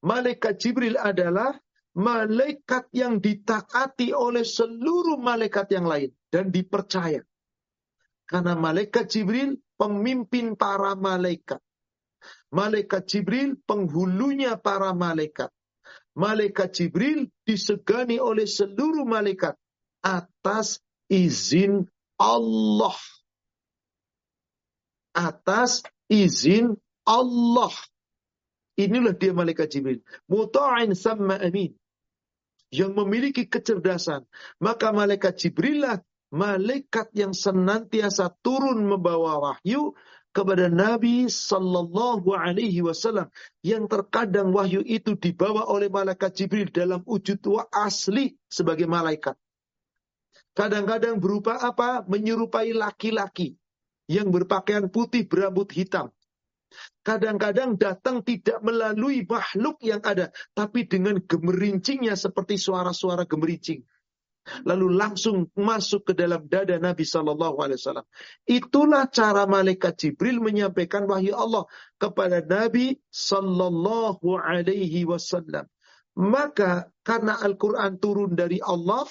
Malaikat 0.00 0.56
Jibril 0.56 0.96
adalah 0.96 1.52
malaikat 1.92 2.88
yang 2.96 3.20
ditaati 3.20 4.16
oleh 4.16 4.40
seluruh 4.40 5.20
malaikat 5.20 5.68
yang 5.76 5.84
lain 5.84 6.08
dan 6.32 6.48
dipercaya. 6.48 7.20
Karena 8.24 8.56
malaikat 8.56 9.12
Jibril 9.12 9.60
pemimpin 9.76 10.56
para 10.56 10.96
malaikat. 10.96 11.60
Malaikat 12.48 13.04
Jibril 13.04 13.60
penghulunya 13.68 14.56
para 14.56 14.96
malaikat. 14.96 15.52
Malaikat 16.16 16.72
Jibril 16.72 17.28
disegani 17.44 18.16
oleh 18.16 18.48
seluruh 18.48 19.04
malaikat 19.04 19.52
atas 20.02 20.82
izin 21.08 21.86
Allah. 22.18 22.98
Atas 25.14 25.86
izin 26.10 26.76
Allah. 27.06 27.72
Inilah 28.76 29.14
dia 29.14 29.32
malaikat 29.32 29.68
Jibril. 29.72 30.00
Muta'in 30.26 30.92
sama 30.98 31.38
amin. 31.38 31.76
Yang 32.72 32.92
memiliki 32.96 33.44
kecerdasan. 33.46 34.24
Maka 34.58 34.90
malaikat 34.96 35.36
Jibril 35.38 35.84
lah 35.84 36.00
malaikat 36.32 37.12
yang 37.12 37.36
senantiasa 37.36 38.32
turun 38.40 38.88
membawa 38.88 39.36
wahyu 39.52 39.92
kepada 40.32 40.72
Nabi 40.72 41.28
Sallallahu 41.28 42.32
Alaihi 42.32 42.80
Wasallam 42.80 43.28
yang 43.60 43.84
terkadang 43.84 44.48
wahyu 44.56 44.80
itu 44.80 45.12
dibawa 45.12 45.68
oleh 45.68 45.92
malaikat 45.92 46.32
Jibril 46.32 46.72
dalam 46.72 47.04
wujud 47.04 47.44
asli 47.68 48.32
sebagai 48.48 48.88
malaikat. 48.88 49.36
Kadang-kadang 50.52 51.16
berupa 51.16 51.56
apa? 51.56 52.04
Menyerupai 52.04 52.76
laki-laki 52.76 53.56
yang 54.10 54.28
berpakaian 54.28 54.92
putih 54.92 55.24
berambut 55.24 55.72
hitam. 55.72 56.12
Kadang-kadang 57.04 57.76
datang 57.76 58.24
tidak 58.24 58.60
melalui 58.64 59.24
makhluk 59.28 59.76
yang 59.84 60.00
ada, 60.04 60.32
tapi 60.56 60.88
dengan 60.88 61.20
gemerincingnya 61.20 62.16
seperti 62.16 62.56
suara-suara 62.56 63.28
gemerincing. 63.28 63.84
Lalu 64.66 64.98
langsung 64.98 65.46
masuk 65.54 66.10
ke 66.10 66.12
dalam 66.18 66.50
dada 66.50 66.74
Nabi 66.74 67.06
Shallallahu 67.06 67.62
Alaihi 67.62 67.78
Wasallam. 67.78 68.06
Itulah 68.42 69.06
cara 69.06 69.46
malaikat 69.46 69.94
Jibril 70.02 70.42
menyampaikan 70.42 71.06
wahyu 71.06 71.38
Allah 71.38 71.62
kepada 71.94 72.42
Nabi 72.42 72.98
Shallallahu 73.14 74.26
Alaihi 74.42 75.06
Wasallam. 75.06 75.70
Maka 76.18 76.90
karena 77.06 77.38
Al-Quran 77.38 78.02
turun 78.02 78.34
dari 78.34 78.58
Allah, 78.58 79.06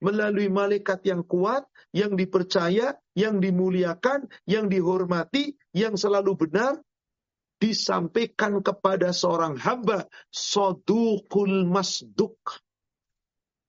melalui 0.00 0.50
malaikat 0.52 1.04
yang 1.06 1.24
kuat, 1.24 1.66
yang 1.94 2.14
dipercaya, 2.14 2.98
yang 3.14 3.38
dimuliakan, 3.38 4.26
yang 4.44 4.66
dihormati, 4.66 5.54
yang 5.74 5.94
selalu 5.94 6.36
benar, 6.36 6.78
disampaikan 7.62 8.60
kepada 8.60 9.14
seorang 9.14 9.56
hamba 9.56 10.04
sodukul 10.28 11.64
masduk 11.64 12.36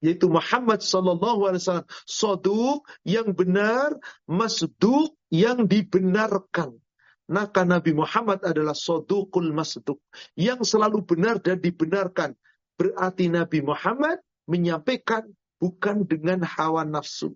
yaitu 0.05 0.29
Muhammad 0.29 0.85
sallallahu 0.85 1.49
alaihi 1.49 1.61
wasallam. 1.65 1.89
Soduk 2.05 2.85
yang 3.01 3.33
benar 3.33 3.97
masduk 4.29 5.17
yang 5.33 5.65
dibenarkan. 5.65 6.77
Maka 7.25 7.65
Nabi 7.65 7.97
Muhammad 7.97 8.45
adalah 8.45 8.77
sodukul 8.77 9.49
masduk 9.49 9.97
yang 10.37 10.61
selalu 10.61 11.01
benar 11.01 11.41
dan 11.41 11.57
dibenarkan. 11.57 12.37
Berarti 12.77 13.33
Nabi 13.33 13.65
Muhammad 13.65 14.21
menyampaikan 14.45 15.25
bukan 15.61 16.03
dengan 16.07 16.43
hawa 16.43 16.83
nafsu 16.83 17.33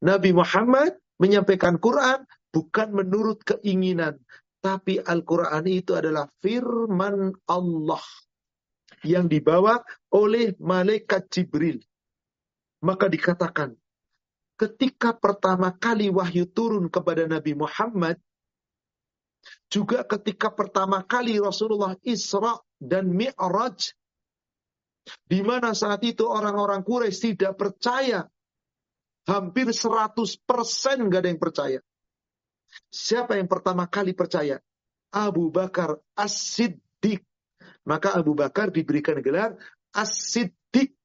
Nabi 0.00 0.32
Muhammad 0.32 0.96
menyampaikan 1.20 1.76
Quran 1.76 2.24
bukan 2.50 2.88
menurut 2.94 3.44
keinginan 3.44 4.18
tapi 4.58 4.98
Al-Quran 4.98 5.64
itu 5.70 5.94
adalah 5.94 6.26
firman 6.42 7.30
Allah 7.46 8.02
yang 9.06 9.30
dibawa 9.30 9.78
oleh 10.10 10.58
malaikat 10.58 11.30
Jibril. 11.30 11.78
Maka 12.82 13.10
dikatakan, 13.10 13.74
ketika 14.58 15.14
pertama 15.14 15.74
kali 15.74 16.10
wahyu 16.10 16.46
turun 16.50 16.90
kepada 16.90 17.26
Nabi 17.26 17.54
Muhammad, 17.54 18.18
juga 19.70 20.02
ketika 20.02 20.50
pertama 20.50 21.06
kali 21.06 21.38
Rasulullah 21.38 21.94
Isra 22.02 22.58
dan 22.82 23.14
Mi'raj, 23.14 23.94
di 25.24 25.40
mana 25.40 25.72
saat 25.72 26.04
itu 26.04 26.24
orang-orang 26.26 26.84
Quraisy 26.84 27.36
tidak 27.36 27.56
percaya, 27.56 28.26
hampir 29.28 29.68
100% 29.68 30.16
gak 31.12 31.20
ada 31.20 31.28
yang 31.28 31.40
percaya. 31.40 31.80
Siapa 32.88 33.36
yang 33.36 33.48
pertama 33.48 33.88
kali 33.88 34.12
percaya? 34.16 34.60
Abu 35.12 35.48
Bakar 35.48 35.96
As-Siddiq. 36.16 37.24
Maka 37.88 38.12
Abu 38.16 38.36
Bakar 38.36 38.68
diberikan 38.68 39.20
gelar 39.24 39.56
As-Siddiq. 39.92 40.96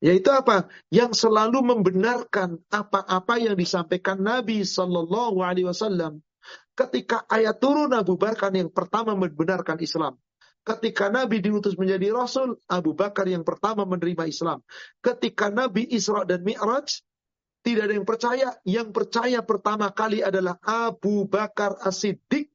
Yaitu 0.00 0.30
apa? 0.32 0.70
Yang 0.88 1.26
selalu 1.26 1.60
membenarkan 1.60 2.62
apa-apa 2.72 3.36
yang 3.36 3.58
disampaikan 3.58 4.16
Nabi 4.22 4.64
Sallallahu 4.64 5.44
Alaihi 5.44 5.68
Wasallam. 5.68 6.24
Ketika 6.72 7.28
ayat 7.28 7.60
turun 7.60 7.92
Abu 7.92 8.16
Bakar 8.16 8.54
yang 8.56 8.72
pertama 8.72 9.12
membenarkan 9.12 9.76
Islam. 9.82 10.16
Ketika 10.60 11.08
Nabi 11.08 11.40
diutus 11.40 11.74
menjadi 11.80 12.12
Rasul, 12.12 12.60
Abu 12.68 12.92
Bakar 12.92 13.24
yang 13.24 13.42
pertama 13.42 13.88
menerima 13.88 14.28
Islam. 14.28 14.60
Ketika 15.00 15.48
Nabi 15.48 15.88
Isra 15.88 16.28
dan 16.28 16.44
Mi'raj, 16.44 17.00
tidak 17.60 17.82
ada 17.88 17.94
yang 17.96 18.08
percaya. 18.08 18.48
Yang 18.64 18.88
percaya 18.92 19.40
pertama 19.44 19.88
kali 19.92 20.20
adalah 20.24 20.56
Abu 20.64 21.28
Bakar 21.28 21.76
As-Siddiq. 21.80 22.48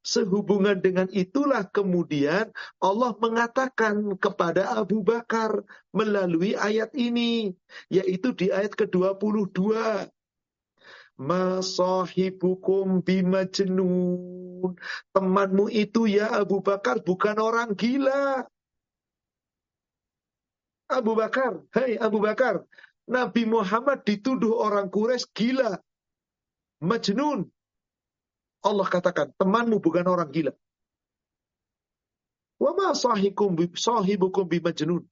Sehubungan 0.00 0.80
dengan 0.80 1.04
itulah 1.12 1.68
kemudian 1.68 2.48
Allah 2.80 3.12
mengatakan 3.20 4.16
kepada 4.16 4.72
Abu 4.72 5.04
Bakar 5.04 5.64
melalui 5.92 6.56
ayat 6.56 6.92
ini. 6.96 7.52
Yaitu 7.92 8.32
di 8.32 8.48
ayat 8.48 8.72
ke-22. 8.72 9.76
Masahibukum 11.18 13.02
bimajnun. 13.02 14.74
Temanmu 15.14 15.66
itu 15.70 16.06
ya 16.06 16.30
Abu 16.38 16.62
Bakar 16.62 17.02
bukan 17.02 17.36
orang 17.42 17.74
gila. 17.74 18.46
Abu 20.88 21.12
Bakar, 21.18 21.60
hei 21.76 22.00
Abu 22.00 22.18
Bakar, 22.22 22.64
Nabi 23.04 23.44
Muhammad 23.44 24.08
dituduh 24.08 24.56
orang 24.56 24.88
Quraisy 24.88 25.28
gila. 25.36 25.76
Majnun. 26.80 27.44
Allah 28.64 28.86
katakan, 28.88 29.34
temanmu 29.36 29.82
bukan 29.82 30.06
orang 30.08 30.30
gila. 30.32 30.52
Wa 32.58 32.72
ma 32.74 32.94
sahibukum 32.94 33.54
bi 34.48 34.58
majnun. 34.62 35.02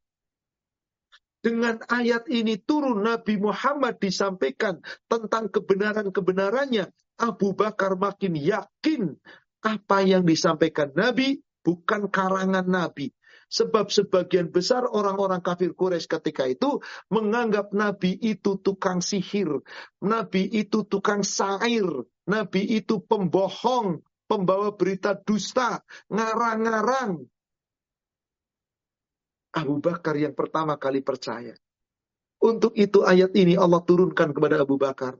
Dengan 1.46 1.78
ayat 1.86 2.26
ini 2.26 2.58
turun 2.58 3.06
Nabi 3.06 3.38
Muhammad 3.38 4.02
disampaikan 4.02 4.82
tentang 5.06 5.46
kebenaran-kebenarannya. 5.46 6.90
Abu 7.22 7.54
Bakar 7.54 7.94
makin 7.94 8.34
yakin 8.34 9.14
apa 9.62 10.02
yang 10.02 10.26
disampaikan 10.26 10.90
Nabi 10.98 11.38
bukan 11.62 12.10
karangan 12.10 12.66
Nabi. 12.66 13.14
Sebab 13.46 13.94
sebagian 13.94 14.50
besar 14.50 14.90
orang-orang 14.90 15.38
kafir 15.38 15.70
Quraisy 15.70 16.10
ketika 16.10 16.50
itu 16.50 16.82
menganggap 17.14 17.70
Nabi 17.70 18.18
itu 18.18 18.58
tukang 18.58 18.98
sihir, 18.98 19.62
Nabi 20.02 20.50
itu 20.50 20.82
tukang 20.82 21.22
sair, 21.22 21.86
Nabi 22.26 22.74
itu 22.74 22.98
pembohong, 23.06 24.02
pembawa 24.26 24.74
berita 24.74 25.14
dusta, 25.14 25.78
ngarang-ngarang. 26.10 27.22
Abu 29.56 29.80
Bakar 29.80 30.12
yang 30.20 30.36
pertama 30.36 30.76
kali 30.76 31.00
percaya. 31.00 31.56
Untuk 32.36 32.76
itu 32.76 33.00
ayat 33.00 33.32
ini 33.32 33.56
Allah 33.56 33.80
turunkan 33.80 34.36
kepada 34.36 34.60
Abu 34.60 34.76
Bakar. 34.76 35.16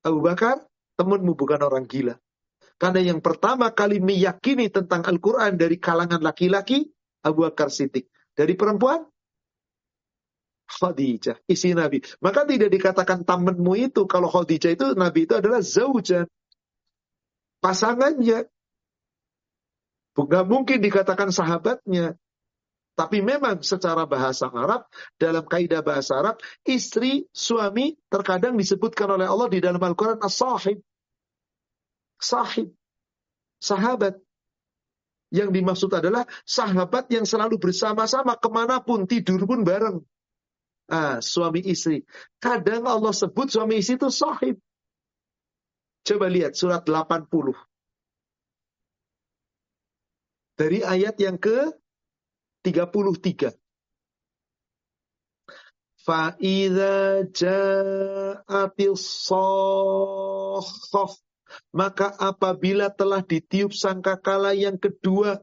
Abu 0.00 0.24
Bakar, 0.24 0.64
temanmu 0.96 1.36
bukan 1.36 1.60
orang 1.60 1.84
gila. 1.84 2.16
Karena 2.80 3.12
yang 3.12 3.20
pertama 3.20 3.68
kali 3.70 4.00
meyakini 4.00 4.72
tentang 4.72 5.04
Al-Quran 5.04 5.60
dari 5.60 5.76
kalangan 5.76 6.24
laki-laki 6.24 6.88
Abu 7.20 7.44
Bakar 7.44 7.68
Siddiq. 7.68 8.08
Dari 8.32 8.56
perempuan? 8.56 9.04
Khadijah, 10.72 11.36
isi 11.44 11.76
Nabi. 11.76 12.00
Maka 12.24 12.48
tidak 12.48 12.72
dikatakan 12.72 13.28
tamanmu 13.28 13.76
itu. 13.76 14.08
Kalau 14.08 14.32
Khadijah 14.32 14.72
itu, 14.72 14.96
Nabi 14.96 15.28
itu 15.28 15.36
adalah 15.36 15.60
zaujan. 15.60 16.24
Pasangannya. 17.60 18.48
Bukan 20.16 20.44
mungkin 20.48 20.80
dikatakan 20.80 21.28
sahabatnya. 21.28 22.16
Tapi 23.02 23.18
memang 23.18 23.66
secara 23.66 24.06
bahasa 24.06 24.46
Arab, 24.46 24.86
dalam 25.18 25.42
kaidah 25.42 25.82
bahasa 25.82 26.22
Arab, 26.22 26.38
istri, 26.62 27.26
suami 27.34 27.98
terkadang 28.06 28.54
disebutkan 28.54 29.18
oleh 29.18 29.26
Allah 29.26 29.50
di 29.50 29.58
dalam 29.58 29.82
Al-Quran 29.82 30.22
as-sahib. 30.22 30.78
Sahib. 32.22 32.70
Sahabat. 33.58 34.22
Yang 35.34 35.50
dimaksud 35.50 35.90
adalah 35.90 36.30
sahabat 36.46 37.10
yang 37.10 37.26
selalu 37.26 37.58
bersama-sama 37.58 38.38
ke 38.38 38.46
mana 38.54 38.78
pun, 38.78 39.02
tidur 39.10 39.50
pun 39.50 39.66
bareng. 39.66 39.98
Ah, 40.86 41.18
suami 41.18 41.58
istri. 41.58 42.06
Kadang 42.38 42.86
Allah 42.86 43.10
sebut 43.10 43.50
suami 43.50 43.82
istri 43.82 43.98
itu 43.98 44.14
sahib. 44.14 44.62
Coba 46.06 46.30
lihat 46.30 46.54
surat 46.54 46.86
80. 46.86 47.26
Dari 50.54 50.86
ayat 50.86 51.18
yang 51.18 51.42
ke 51.42 51.81
33. 52.64 53.52
Fa'idha 56.02 57.22
ja'atil 57.30 58.98
sohhof 58.98 59.62
maka 61.72 62.12
apabila 62.16 62.88
telah 62.92 63.24
ditiup 63.24 63.76
sangkakala 63.76 64.56
yang 64.56 64.80
kedua, 64.80 65.40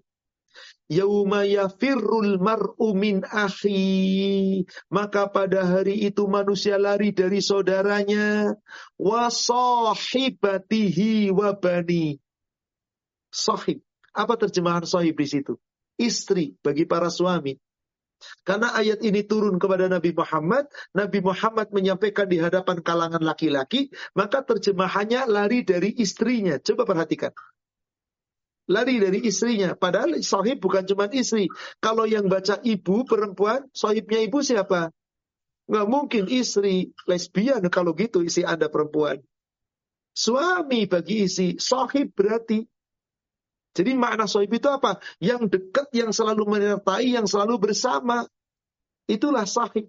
Yauma 0.90 1.46
yafirrul 1.46 2.42
mar'u 2.42 2.98
min 2.98 3.22
akhi. 3.22 4.66
Maka 4.90 5.30
pada 5.30 5.62
hari 5.62 6.02
itu 6.02 6.26
manusia 6.26 6.82
lari 6.82 7.14
dari 7.14 7.46
saudaranya. 7.46 8.58
Wa 8.98 9.30
sahibatihi 9.30 11.30
wa 11.30 11.54
bani. 11.54 12.18
Sahib. 13.30 13.86
Apa 14.18 14.34
terjemahan 14.42 14.90
sahib 14.90 15.14
di 15.14 15.30
situ? 15.30 15.62
Istri 16.00 16.56
bagi 16.64 16.88
para 16.88 17.12
suami. 17.12 17.60
Karena 18.44 18.76
ayat 18.76 19.00
ini 19.04 19.24
turun 19.24 19.56
kepada 19.60 19.88
Nabi 19.88 20.12
Muhammad, 20.12 20.68
Nabi 20.92 21.20
Muhammad 21.24 21.72
menyampaikan 21.72 22.28
di 22.28 22.40
hadapan 22.40 22.84
kalangan 22.84 23.24
laki-laki, 23.24 23.92
maka 24.12 24.44
terjemahannya 24.44 25.28
lari 25.28 25.64
dari 25.64 25.96
istrinya. 25.96 26.60
Coba 26.60 26.84
perhatikan. 26.84 27.32
Lari 28.70 29.02
dari 29.02 29.20
istrinya. 29.26 29.74
Padahal 29.74 30.20
sahib 30.22 30.62
bukan 30.62 30.84
cuma 30.86 31.08
istri. 31.10 31.48
Kalau 31.80 32.06
yang 32.06 32.28
baca 32.28 32.60
ibu 32.62 33.08
perempuan, 33.08 33.66
sahibnya 33.72 34.20
ibu 34.22 34.44
siapa? 34.44 34.94
Nggak 35.70 35.88
mungkin 35.90 36.24
istri 36.30 36.92
lesbian 37.08 37.66
kalau 37.72 37.96
gitu 37.98 38.22
isi 38.22 38.46
Anda 38.46 38.70
perempuan. 38.70 39.22
Suami 40.14 40.90
bagi 40.90 41.26
isi, 41.26 41.56
sahib 41.58 42.12
berarti 42.12 42.66
jadi 43.80 43.96
makna 43.96 44.28
sohib 44.28 44.52
itu 44.52 44.68
apa? 44.68 45.00
Yang 45.24 45.56
dekat, 45.56 45.88
yang 45.96 46.12
selalu 46.12 46.44
menyertai, 46.44 47.16
yang 47.16 47.24
selalu 47.24 47.72
bersama. 47.72 48.28
Itulah 49.08 49.48
sohib. 49.48 49.88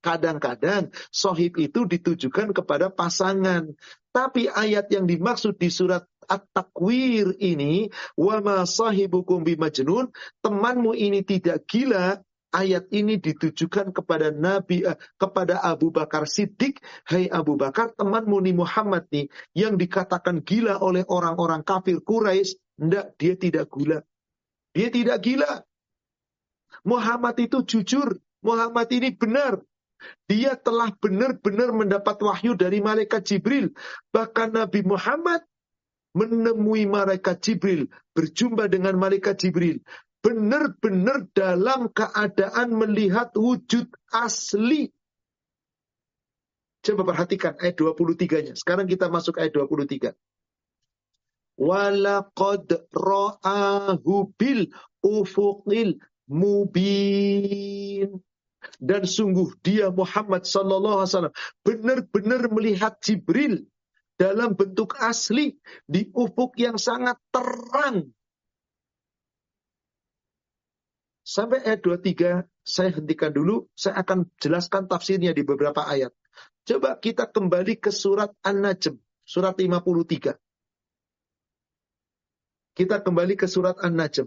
Kadang-kadang 0.00 0.88
sohib 1.12 1.60
itu 1.60 1.84
ditujukan 1.84 2.56
kepada 2.56 2.88
pasangan. 2.88 3.76
Tapi 4.08 4.48
ayat 4.48 4.88
yang 4.88 5.04
dimaksud 5.04 5.60
di 5.60 5.68
surat 5.68 6.08
At-Takwir 6.24 7.36
ini, 7.36 7.92
wama 8.16 8.64
sahibukum 8.64 9.44
bimajnun, 9.44 10.08
temanmu 10.40 10.96
ini 10.96 11.20
tidak 11.20 11.68
gila, 11.68 12.16
ayat 12.50 12.90
ini 12.90 13.18
ditujukan 13.18 13.94
kepada 13.94 14.34
Nabi 14.34 14.82
eh, 14.82 14.98
kepada 15.14 15.62
Abu 15.62 15.94
Bakar 15.94 16.26
Siddiq, 16.26 16.78
"Hai 17.06 17.26
hey 17.26 17.34
Abu 17.34 17.54
Bakar, 17.54 17.94
temanmu 17.94 18.42
nih 18.42 18.54
Muhammad 18.54 19.06
nih 19.10 19.30
yang 19.54 19.78
dikatakan 19.78 20.42
gila 20.42 20.82
oleh 20.82 21.06
orang-orang 21.06 21.62
kafir 21.62 22.02
Quraisy, 22.02 22.58
tidak, 22.80 23.06
dia 23.20 23.34
tidak 23.36 23.68
gula. 23.68 24.00
Dia 24.72 24.88
tidak 24.88 25.20
gila. 25.20 25.60
Muhammad 26.88 27.36
itu 27.36 27.60
jujur. 27.68 28.16
Muhammad 28.40 28.88
ini 28.88 29.12
benar. 29.12 29.60
Dia 30.24 30.56
telah 30.56 30.88
benar-benar 30.96 31.76
mendapat 31.76 32.16
wahyu 32.24 32.56
dari 32.56 32.80
malaikat 32.80 33.20
Jibril. 33.28 33.76
Bahkan 34.16 34.56
Nabi 34.56 34.80
Muhammad 34.80 35.44
menemui 36.16 36.88
malaikat 36.88 37.38
Jibril, 37.44 37.86
berjumpa 38.16 38.66
dengan 38.66 38.96
malaikat 38.96 39.36
Jibril. 39.38 39.84
Benar-benar 40.24 41.28
dalam 41.32 41.92
keadaan 41.92 42.76
melihat 42.76 43.32
wujud 43.36 43.88
asli. 44.12 44.88
Coba 46.80 47.12
perhatikan 47.12 47.60
ayat 47.60 47.76
23-nya. 47.76 48.56
Sekarang 48.56 48.88
kita 48.88 49.12
masuk 49.12 49.36
ayat 49.36 49.52
23. 49.52 50.16
Walaqad 51.60 52.88
ra'ahu 52.88 54.32
bil 54.40 54.72
ufuqil 55.04 56.00
mubin. 56.24 58.16
Dan 58.80 59.04
sungguh 59.04 59.56
dia 59.60 59.92
Muhammad 59.92 60.48
sallallahu 60.48 61.04
alaihi 61.04 61.12
wasallam 61.12 61.36
benar-benar 61.64 62.42
melihat 62.48 62.96
Jibril 63.04 63.68
dalam 64.16 64.52
bentuk 64.56 64.96
asli 65.00 65.56
di 65.84 66.08
ufuk 66.12 66.56
yang 66.60 66.76
sangat 66.76 67.16
terang. 67.32 68.12
Sampai 71.24 71.64
ayat 71.64 71.80
23 71.84 72.44
saya 72.64 72.90
hentikan 72.92 73.32
dulu, 73.32 73.68
saya 73.72 74.00
akan 74.04 74.28
jelaskan 74.40 74.90
tafsirnya 74.90 75.32
di 75.32 75.40
beberapa 75.46 75.84
ayat. 75.88 76.12
Coba 76.68 77.00
kita 77.00 77.28
kembali 77.32 77.80
ke 77.80 77.88
surat 77.88 78.34
An-Najm, 78.44 78.98
surat 79.24 79.56
53. 79.56 80.36
Kita 82.80 83.04
kembali 83.04 83.36
ke 83.36 83.44
surat 83.44 83.76
An-Najm. 83.76 84.24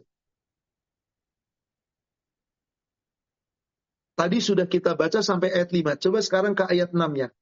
Tadi 4.13 4.37
sudah 4.37 4.69
kita 4.69 4.93
baca 4.93 5.25
sampai 5.25 5.49
ayat 5.49 5.73
5. 5.73 5.97
Coba 5.97 6.21
sekarang 6.21 6.53
ke 6.53 6.61
ayat 6.69 6.93
6-nya. 6.93 7.33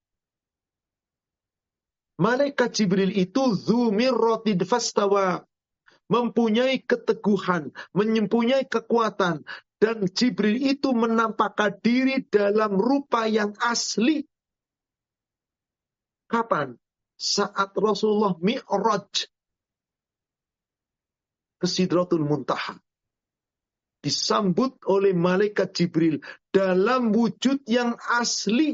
Malaikat 2.16 2.72
Jibril 2.72 3.12
itu 3.12 3.44
zumirrotid 3.60 4.64
fastawa. 4.64 5.44
Mempunyai 6.08 6.80
keteguhan, 6.80 7.76
mempunyai 7.92 8.64
kekuatan. 8.72 9.44
Dan 9.84 10.08
Jibril 10.16 10.64
itu 10.64 10.96
menampakkan 10.96 11.76
diri 11.84 12.24
dalam 12.24 12.80
rupa 12.80 13.28
yang 13.28 13.52
asli. 13.60 14.24
Kapan? 16.32 16.80
Saat 17.20 17.76
Rasulullah 17.76 18.40
Mi'raj 18.40 19.31
ke 21.62 21.70
Sidratul 21.70 22.26
Muntaha. 22.26 22.82
Disambut 24.02 24.82
oleh 24.90 25.14
malaikat 25.14 25.78
Jibril 25.78 26.18
dalam 26.50 27.14
wujud 27.14 27.62
yang 27.70 27.94
asli. 28.18 28.74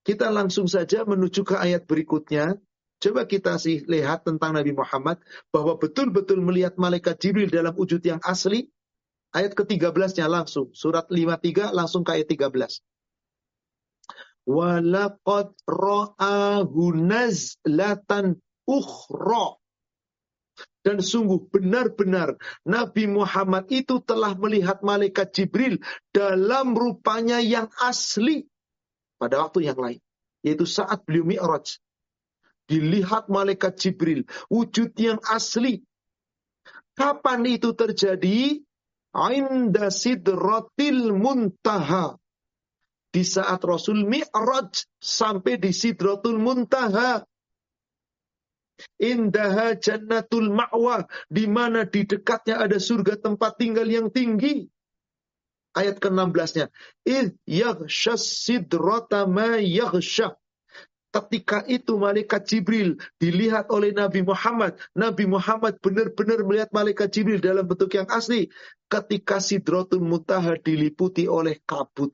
Kita 0.00 0.32
langsung 0.32 0.64
saja 0.64 1.04
menuju 1.04 1.44
ke 1.44 1.60
ayat 1.60 1.84
berikutnya. 1.84 2.56
Coba 3.04 3.28
kita 3.28 3.60
sih 3.60 3.84
lihat 3.84 4.24
tentang 4.24 4.56
Nabi 4.56 4.72
Muhammad 4.72 5.20
bahwa 5.52 5.76
betul-betul 5.76 6.40
melihat 6.40 6.80
malaikat 6.80 7.20
Jibril 7.20 7.52
dalam 7.52 7.76
wujud 7.76 8.00
yang 8.00 8.24
asli. 8.24 8.72
Ayat 9.36 9.52
ke-13-nya 9.52 10.24
langsung. 10.24 10.72
Surat 10.72 11.04
53 11.12 11.76
langsung 11.76 12.00
ke 12.00 12.16
ayat 12.16 12.32
13. 12.32 12.80
Walaqad 14.44 15.56
ra'ahu 15.64 16.82
nazlatan 16.96 18.43
ukhra. 18.68 19.56
Dan 20.84 21.00
sungguh 21.00 21.48
benar-benar 21.48 22.36
Nabi 22.68 23.08
Muhammad 23.08 23.72
itu 23.72 24.04
telah 24.04 24.36
melihat 24.36 24.84
malaikat 24.84 25.32
Jibril 25.32 25.80
dalam 26.12 26.76
rupanya 26.76 27.40
yang 27.40 27.72
asli 27.80 28.44
pada 29.16 29.40
waktu 29.40 29.64
yang 29.64 29.80
lain. 29.80 30.00
Yaitu 30.44 30.68
saat 30.68 31.08
beliau 31.08 31.24
mi'raj. 31.24 31.80
Dilihat 32.68 33.32
malaikat 33.32 33.80
Jibril. 33.80 34.28
Wujud 34.52 34.92
yang 35.00 35.18
asli. 35.24 35.80
Kapan 36.92 37.48
itu 37.48 37.72
terjadi? 37.72 38.60
Inda 39.14 39.88
sidratil 39.88 41.16
muntaha. 41.16 42.20
Di 43.08 43.24
saat 43.24 43.62
Rasul 43.64 44.04
mi'raj 44.04 44.84
sampai 45.00 45.56
di 45.56 45.72
sidratul 45.72 46.36
muntaha 46.36 47.24
Indaha 48.98 49.78
jannatul 49.78 50.50
ma'wa. 50.50 51.06
Di 51.30 51.44
mana 51.46 51.86
di 51.86 52.06
dekatnya 52.06 52.60
ada 52.62 52.78
surga 52.78 53.18
tempat 53.20 53.58
tinggal 53.58 53.86
yang 53.86 54.08
tinggi. 54.10 54.66
Ayat 55.74 55.98
ke-16-nya. 55.98 56.70
Id 57.02 57.34
yaghshas 57.46 58.46
ma 59.26 59.58
yaghsha. 59.58 60.38
Ketika 61.14 61.62
itu 61.70 61.94
malaikat 61.94 62.42
Jibril 62.42 62.98
dilihat 63.22 63.70
oleh 63.70 63.94
Nabi 63.94 64.26
Muhammad. 64.26 64.74
Nabi 64.98 65.30
Muhammad 65.30 65.78
benar-benar 65.78 66.42
melihat 66.42 66.70
malaikat 66.74 67.14
Jibril 67.14 67.38
dalam 67.38 67.70
bentuk 67.70 67.94
yang 67.94 68.10
asli. 68.10 68.50
Ketika 68.90 69.38
Sidratul 69.38 70.02
Muntaha 70.02 70.58
diliputi 70.58 71.30
oleh 71.30 71.62
kabut. 71.62 72.10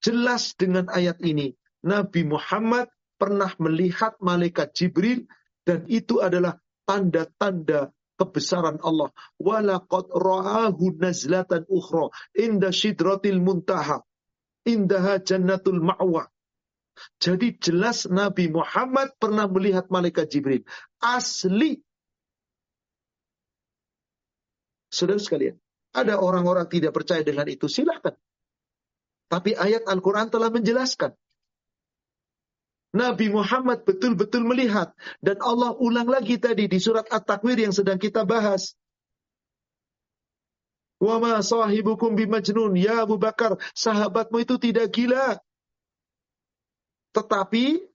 Jelas 0.00 0.56
dengan 0.56 0.88
ayat 0.88 1.20
ini. 1.20 1.52
Nabi 1.84 2.24
Muhammad 2.24 2.88
pernah 3.20 3.52
melihat 3.60 4.16
malaikat 4.22 4.72
Jibril 4.72 5.28
dan 5.68 5.84
itu 5.84 6.24
adalah 6.24 6.56
tanda-tanda 6.88 7.92
kebesaran 8.16 8.80
Allah. 8.80 9.12
Walaqad 9.36 10.08
ra'ahu 10.16 10.96
nazlatan 10.96 11.68
ukhra 11.68 12.08
inda 12.32 12.72
sidratil 12.72 13.44
muntaha. 13.44 14.00
Indaha 14.64 15.20
jannatul 15.20 15.84
ma'wa. 15.84 16.24
Jadi 17.20 17.60
jelas 17.60 18.08
Nabi 18.08 18.48
Muhammad 18.48 19.12
pernah 19.20 19.44
melihat 19.44 19.92
malaikat 19.92 20.32
Jibril. 20.32 20.64
Asli. 20.98 21.78
Saudara 24.88 25.20
sekalian, 25.20 25.60
ada 25.92 26.16
orang-orang 26.16 26.64
tidak 26.66 26.96
percaya 26.96 27.20
dengan 27.20 27.44
itu, 27.44 27.68
silahkan. 27.68 28.16
Tapi 29.28 29.52
ayat 29.52 29.84
Al-Quran 29.84 30.32
telah 30.32 30.48
menjelaskan. 30.48 31.12
Nabi 32.98 33.30
Muhammad 33.30 33.86
betul-betul 33.86 34.42
melihat. 34.42 34.90
Dan 35.22 35.38
Allah 35.38 35.78
ulang 35.78 36.10
lagi 36.10 36.34
tadi 36.42 36.66
di 36.66 36.82
surat 36.82 37.06
At-Takwir 37.06 37.62
yang 37.62 37.70
sedang 37.70 38.02
kita 38.02 38.26
bahas. 38.26 38.74
Wa 40.98 41.22
ma 41.22 41.38
sahibukum 41.38 42.18
bimajnun. 42.18 42.74
Ya 42.74 43.06
Abu 43.06 43.22
Bakar, 43.22 43.54
sahabatmu 43.78 44.42
itu 44.42 44.58
tidak 44.58 44.90
gila. 44.90 45.38
Tetapi 47.14 47.86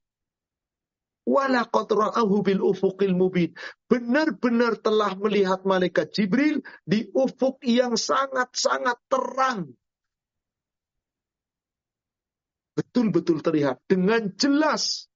walaqad 1.28 1.88
ra'ahu 1.92 2.36
bil 2.40 2.64
ufuqil 2.64 3.12
mubin. 3.12 3.52
Benar-benar 3.92 4.80
telah 4.80 5.20
melihat 5.20 5.68
malaikat 5.68 6.16
Jibril 6.16 6.64
di 6.88 7.12
ufuk 7.12 7.60
yang 7.68 8.00
sangat-sangat 8.00 8.96
terang 9.12 9.76
betul-betul 12.74 13.42
terlihat 13.46 13.82
dengan 13.86 14.34
jelas 14.38 15.08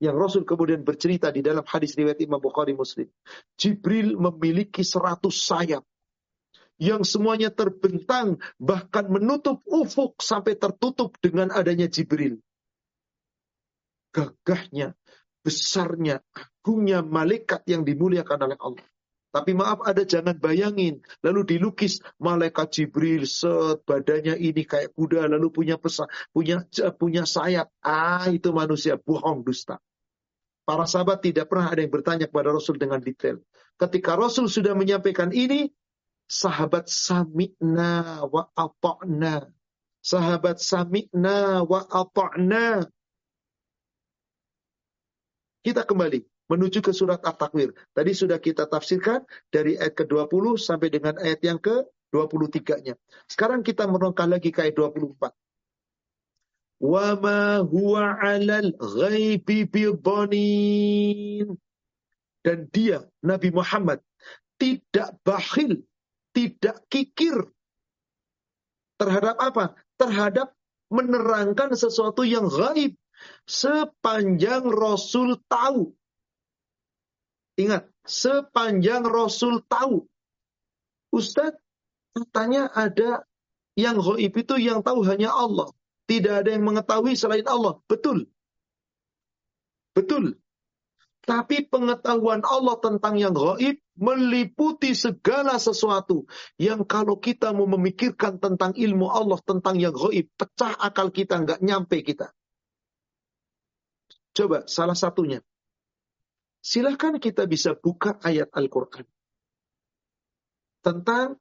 yang 0.00 0.16
Rasul 0.16 0.48
kemudian 0.48 0.80
bercerita 0.80 1.28
di 1.28 1.44
dalam 1.44 1.62
hadis 1.68 1.92
riwayat 1.92 2.16
Imam 2.24 2.40
Bukhari 2.40 2.72
Muslim. 2.72 3.04
Jibril 3.60 4.16
memiliki 4.16 4.80
seratus 4.80 5.44
sayap 5.44 5.84
yang 6.80 7.04
semuanya 7.04 7.52
terbentang 7.52 8.40
bahkan 8.56 9.12
menutup 9.12 9.60
ufuk 9.68 10.16
sampai 10.24 10.56
tertutup 10.56 11.12
dengan 11.20 11.52
adanya 11.52 11.84
Jibril. 11.84 12.40
Gagahnya, 14.16 14.96
besarnya, 15.44 16.24
agungnya 16.32 17.04
malaikat 17.04 17.68
yang 17.68 17.84
dimuliakan 17.84 18.48
oleh 18.48 18.58
Allah. 18.58 18.86
Tapi 19.30 19.54
maaf 19.54 19.86
ada 19.86 20.02
jangan 20.02 20.34
bayangin. 20.34 20.98
Lalu 21.22 21.54
dilukis 21.54 22.02
malaikat 22.18 22.74
Jibril 22.74 23.30
set 23.30 23.86
badannya 23.86 24.34
ini 24.34 24.66
kayak 24.66 24.90
kuda 24.98 25.30
lalu 25.30 25.54
punya 25.54 25.78
pesan, 25.78 26.10
punya 26.34 26.66
punya 26.98 27.22
sayap. 27.22 27.70
Ah 27.78 28.26
itu 28.26 28.50
manusia 28.50 28.98
bohong 28.98 29.46
dusta. 29.46 29.78
Para 30.66 30.86
sahabat 30.86 31.22
tidak 31.22 31.46
pernah 31.50 31.70
ada 31.70 31.82
yang 31.82 31.94
bertanya 31.94 32.26
kepada 32.26 32.54
Rasul 32.54 32.78
dengan 32.78 32.98
detail. 32.98 33.42
Ketika 33.78 34.18
Rasul 34.18 34.46
sudah 34.46 34.74
menyampaikan 34.74 35.34
ini, 35.34 35.70
sahabat 36.30 36.86
sami'na 36.86 38.22
wa 38.26 38.50
ata'na. 38.54 39.50
Sahabat 39.98 40.62
sami'na 40.62 41.66
wa 41.66 41.80
ata'na. 41.86 42.86
Kita 45.66 45.82
kembali 45.82 46.29
menuju 46.50 46.82
ke 46.82 46.90
surat 46.90 47.22
At-Takwir. 47.22 47.70
Tadi 47.94 48.10
sudah 48.10 48.42
kita 48.42 48.66
tafsirkan 48.66 49.22
dari 49.54 49.78
ayat 49.78 49.94
ke-20 49.94 50.58
sampai 50.58 50.90
dengan 50.90 51.14
ayat 51.22 51.38
yang 51.46 51.62
ke-23-nya. 51.62 52.98
Sekarang 53.30 53.62
kita 53.62 53.86
menongkah 53.86 54.26
lagi 54.26 54.50
ke 54.50 54.66
ayat 54.66 54.74
24. 54.74 55.30
Wa 56.80 57.14
ma 57.14 57.62
huwa 57.62 58.18
'alal 58.18 58.74
ghaibi 58.74 59.70
bidhanin. 59.70 61.54
Dan 62.40 62.72
dia 62.72 63.04
Nabi 63.22 63.52
Muhammad 63.52 64.00
tidak 64.56 65.20
bakhil, 65.22 65.84
tidak 66.32 66.82
kikir 66.90 67.52
terhadap 68.96 69.36
apa? 69.38 69.76
Terhadap 70.00 70.56
menerangkan 70.88 71.76
sesuatu 71.76 72.24
yang 72.24 72.48
gaib 72.48 72.96
sepanjang 73.44 74.66
Rasul 74.66 75.38
tahu. 75.46 75.92
Ingat, 77.60 77.84
sepanjang 78.08 79.04
Rasul 79.04 79.60
tahu. 79.68 80.08
Ustadz, 81.12 81.60
katanya 82.16 82.72
ada 82.72 83.28
yang 83.76 84.00
gaib 84.00 84.32
itu 84.32 84.54
yang 84.56 84.80
tahu 84.80 85.04
hanya 85.04 85.34
Allah. 85.34 85.68
Tidak 86.08 86.42
ada 86.42 86.50
yang 86.50 86.64
mengetahui 86.64 87.14
selain 87.14 87.44
Allah. 87.46 87.78
Betul. 87.84 88.32
Betul. 89.92 90.40
Tapi 91.20 91.68
pengetahuan 91.68 92.42
Allah 92.42 92.80
tentang 92.80 93.20
yang 93.20 93.36
gaib 93.36 93.78
meliputi 94.00 94.96
segala 94.96 95.60
sesuatu. 95.60 96.24
Yang 96.56 96.88
kalau 96.88 97.20
kita 97.20 97.52
mau 97.52 97.68
memikirkan 97.68 98.40
tentang 98.40 98.72
ilmu 98.72 99.06
Allah 99.12 99.38
tentang 99.44 99.76
yang 99.76 99.92
gaib, 99.92 100.32
pecah 100.34 100.74
akal 100.80 101.12
kita, 101.12 101.44
nggak 101.44 101.60
nyampe 101.60 102.00
kita. 102.00 102.32
Coba 104.32 104.64
salah 104.64 104.96
satunya. 104.96 105.44
Silahkan 106.60 107.16
kita 107.16 107.48
bisa 107.48 107.72
buka 107.72 108.20
ayat 108.20 108.52
Al-Quran. 108.52 109.08
Tentang 110.84 111.40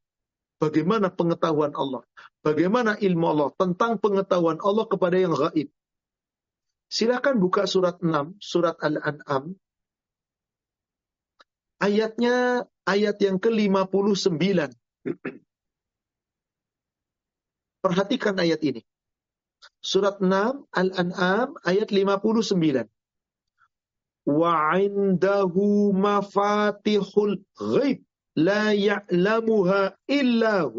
bagaimana 0.59 1.11
pengetahuan 1.11 1.75
Allah. 1.75 2.07
Bagaimana 2.39 2.95
ilmu 2.95 3.25
Allah. 3.27 3.49
Tentang 3.59 3.99
pengetahuan 3.99 4.63
Allah 4.63 4.85
kepada 4.87 5.19
yang 5.19 5.35
gaib. 5.35 5.67
Silahkan 6.89 7.37
buka 7.37 7.69
surat 7.69 8.01
6, 8.01 8.39
surat 8.41 8.79
Al-An'am. 8.81 9.53
Ayatnya 11.79 12.65
ayat 12.83 13.21
yang 13.21 13.37
ke-59. 13.37 14.39
Perhatikan 17.83 18.35
ayat 18.35 18.59
ini. 18.65 18.81
Surat 19.79 20.19
6 20.19 20.67
Al-An'am 20.71 21.55
ayat 21.63 21.91
59. 21.91 22.98
Wa 24.29 24.77
indahu 24.77 25.89
mafatihul 25.97 27.41
ghaib 27.57 28.05
la 28.37 28.77
ya'lamuha 28.77 29.97
illa. 30.05 30.69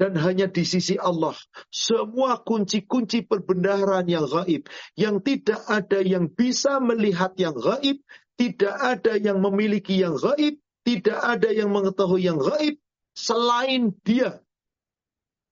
Dan 0.00 0.16
hanya 0.16 0.48
di 0.48 0.64
sisi 0.64 0.96
Allah. 0.96 1.36
Semua 1.68 2.40
kunci-kunci 2.40 3.28
perbendaharaan 3.28 4.08
yang 4.08 4.24
gaib. 4.24 4.64
Yang 4.96 5.16
tidak 5.28 5.60
ada 5.68 6.00
yang 6.00 6.32
bisa 6.32 6.80
melihat 6.80 7.36
yang 7.36 7.52
gaib. 7.52 8.00
Tidak 8.40 8.76
ada 8.80 9.20
yang 9.20 9.44
memiliki 9.44 10.00
yang 10.00 10.16
gaib. 10.16 10.56
Tidak 10.88 11.20
ada 11.20 11.52
yang 11.52 11.68
mengetahui 11.68 12.24
yang 12.24 12.40
gaib. 12.40 12.80
Selain 13.12 13.92
dia. 14.00 14.40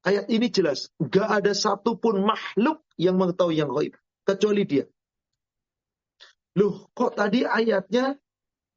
Ayat 0.00 0.32
ini 0.32 0.48
jelas. 0.48 0.88
Gak 0.96 1.28
ada 1.28 1.52
satupun 1.52 2.24
makhluk 2.24 2.80
yang 2.96 3.20
mengetahui 3.20 3.60
yang 3.60 3.68
gaib. 3.68 3.92
Kecuali 4.24 4.64
dia. 4.64 4.88
Loh, 6.58 6.90
kok 6.90 7.14
tadi 7.14 7.46
ayatnya 7.46 8.18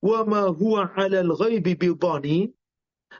wa 0.06 0.20
ma 0.30 0.42
huwa 0.54 0.86
'alal 0.94 1.34
ghaibi 1.34 1.74
bidhani? 1.74 2.54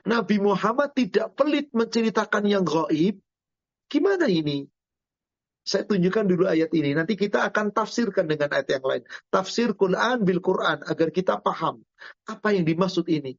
Nabi 0.06 0.36
Muhammad 0.38 0.94
tidak 0.94 1.34
pelit 1.34 1.68
menceritakan 1.74 2.46
yang 2.46 2.64
gaib. 2.64 3.18
Gimana 3.92 4.30
ini? 4.30 4.70
Saya 5.62 5.86
tunjukkan 5.86 6.26
dulu 6.26 6.48
ayat 6.48 6.74
ini. 6.74 6.90
Nanti 6.96 7.14
kita 7.14 7.46
akan 7.46 7.70
tafsirkan 7.70 8.26
dengan 8.26 8.50
ayat 8.50 8.68
yang 8.72 8.82
lain. 8.82 9.02
Tafsir 9.30 9.74
Quran 9.78 10.26
bil 10.26 10.42
Quran 10.42 10.82
agar 10.82 11.08
kita 11.14 11.38
paham 11.38 11.82
apa 12.26 12.48
yang 12.54 12.66
dimaksud 12.66 13.06
ini 13.06 13.38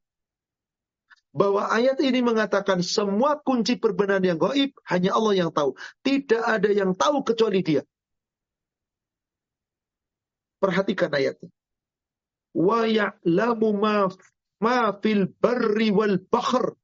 bahwa 1.34 1.66
ayat 1.68 1.98
ini 2.00 2.22
mengatakan 2.22 2.86
semua 2.86 3.42
kunci 3.42 3.76
perbenaran 3.82 4.22
yang 4.22 4.38
gaib 4.38 4.78
hanya 4.86 5.18
Allah 5.18 5.34
yang 5.34 5.52
tahu. 5.52 5.74
Tidak 6.06 6.44
ada 6.46 6.70
yang 6.70 6.94
tahu 6.94 7.26
kecuali 7.26 7.66
dia. 7.66 7.82
Perhatikan 10.64 11.12
ayatnya. 11.12 11.52
Wa 12.56 12.88
ya'lamu 12.88 13.70
ma, 13.76 14.96
fil 15.04 15.28
barri 15.28 15.92
wal 15.92 16.24
bahr. 16.24 16.80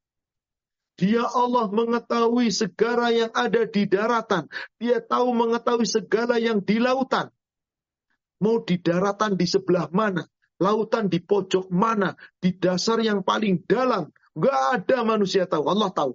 Dia 0.99 1.23
Allah 1.23 1.71
mengetahui 1.71 2.51
segala 2.51 3.07
yang 3.15 3.31
ada 3.31 3.63
di 3.63 3.87
daratan. 3.87 4.51
Dia 4.75 4.99
tahu 4.99 5.31
mengetahui 5.31 5.87
segala 5.87 6.35
yang 6.35 6.59
di 6.59 6.75
lautan. 6.75 7.31
Mau 8.43 8.59
di 8.67 8.75
daratan 8.75 9.39
di 9.39 9.47
sebelah 9.47 9.87
mana? 9.95 10.27
Lautan 10.59 11.07
di 11.07 11.23
pojok 11.23 11.71
mana? 11.71 12.19
Di 12.35 12.51
dasar 12.51 12.99
yang 12.99 13.23
paling 13.23 13.63
dalam 13.63 14.11
Gak 14.39 14.59
ada 14.79 14.97
manusia 15.03 15.43
tahu, 15.49 15.67
Allah 15.67 15.91
tahu. 15.91 16.11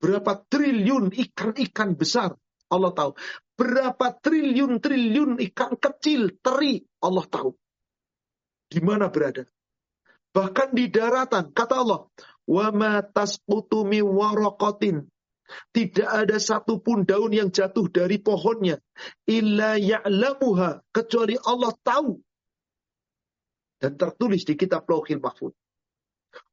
Berapa 0.00 0.40
triliun 0.48 1.12
ikan-ikan 1.12 1.96
besar, 1.96 2.36
Allah 2.72 2.92
tahu. 2.92 3.10
Berapa 3.59 4.15
triliun-triliun 4.15 5.41
ikan 5.51 5.75
kecil, 5.75 6.39
teri, 6.39 6.79
Allah 7.03 7.25
tahu. 7.27 7.51
Di 8.71 8.79
mana 8.79 9.11
berada. 9.11 9.43
Bahkan 10.31 10.71
di 10.71 10.87
daratan, 10.87 11.51
kata 11.51 11.75
Allah, 11.83 12.07
وَمَا 12.49 13.13
تَسْقُطُ 13.13 13.71
مِنْ 13.85 14.05
وَرَقَةٍ 14.05 14.83
tidak 15.73 16.05
ada 16.05 16.37
satupun 16.37 17.09
daun 17.09 17.33
yang 17.33 17.49
jatuh 17.49 17.89
dari 17.89 18.21
pohonnya. 18.21 18.77
Illa 19.25 19.81
ya'lamuha. 19.81 20.85
Kecuali 20.93 21.35
Allah 21.41 21.73
tahu 21.81 22.21
dan 23.79 23.95
tertulis 23.95 24.43
di 24.43 24.53
kitab 24.59 24.85
Lauhil 24.85 25.23
Mahfud. 25.23 25.55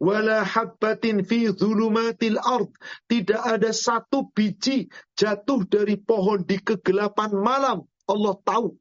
Wala 0.02 0.46
habbatin 0.46 1.22
fi 1.26 1.50
dhulumatil 1.54 2.38
ard. 2.42 2.70
Tidak 3.06 3.42
ada 3.42 3.70
satu 3.70 4.30
biji 4.34 4.90
jatuh 5.18 5.66
dari 5.66 5.98
pohon 5.98 6.42
di 6.46 6.58
kegelapan 6.62 7.32
malam. 7.38 7.86
Allah 8.10 8.36
tahu. 8.42 8.78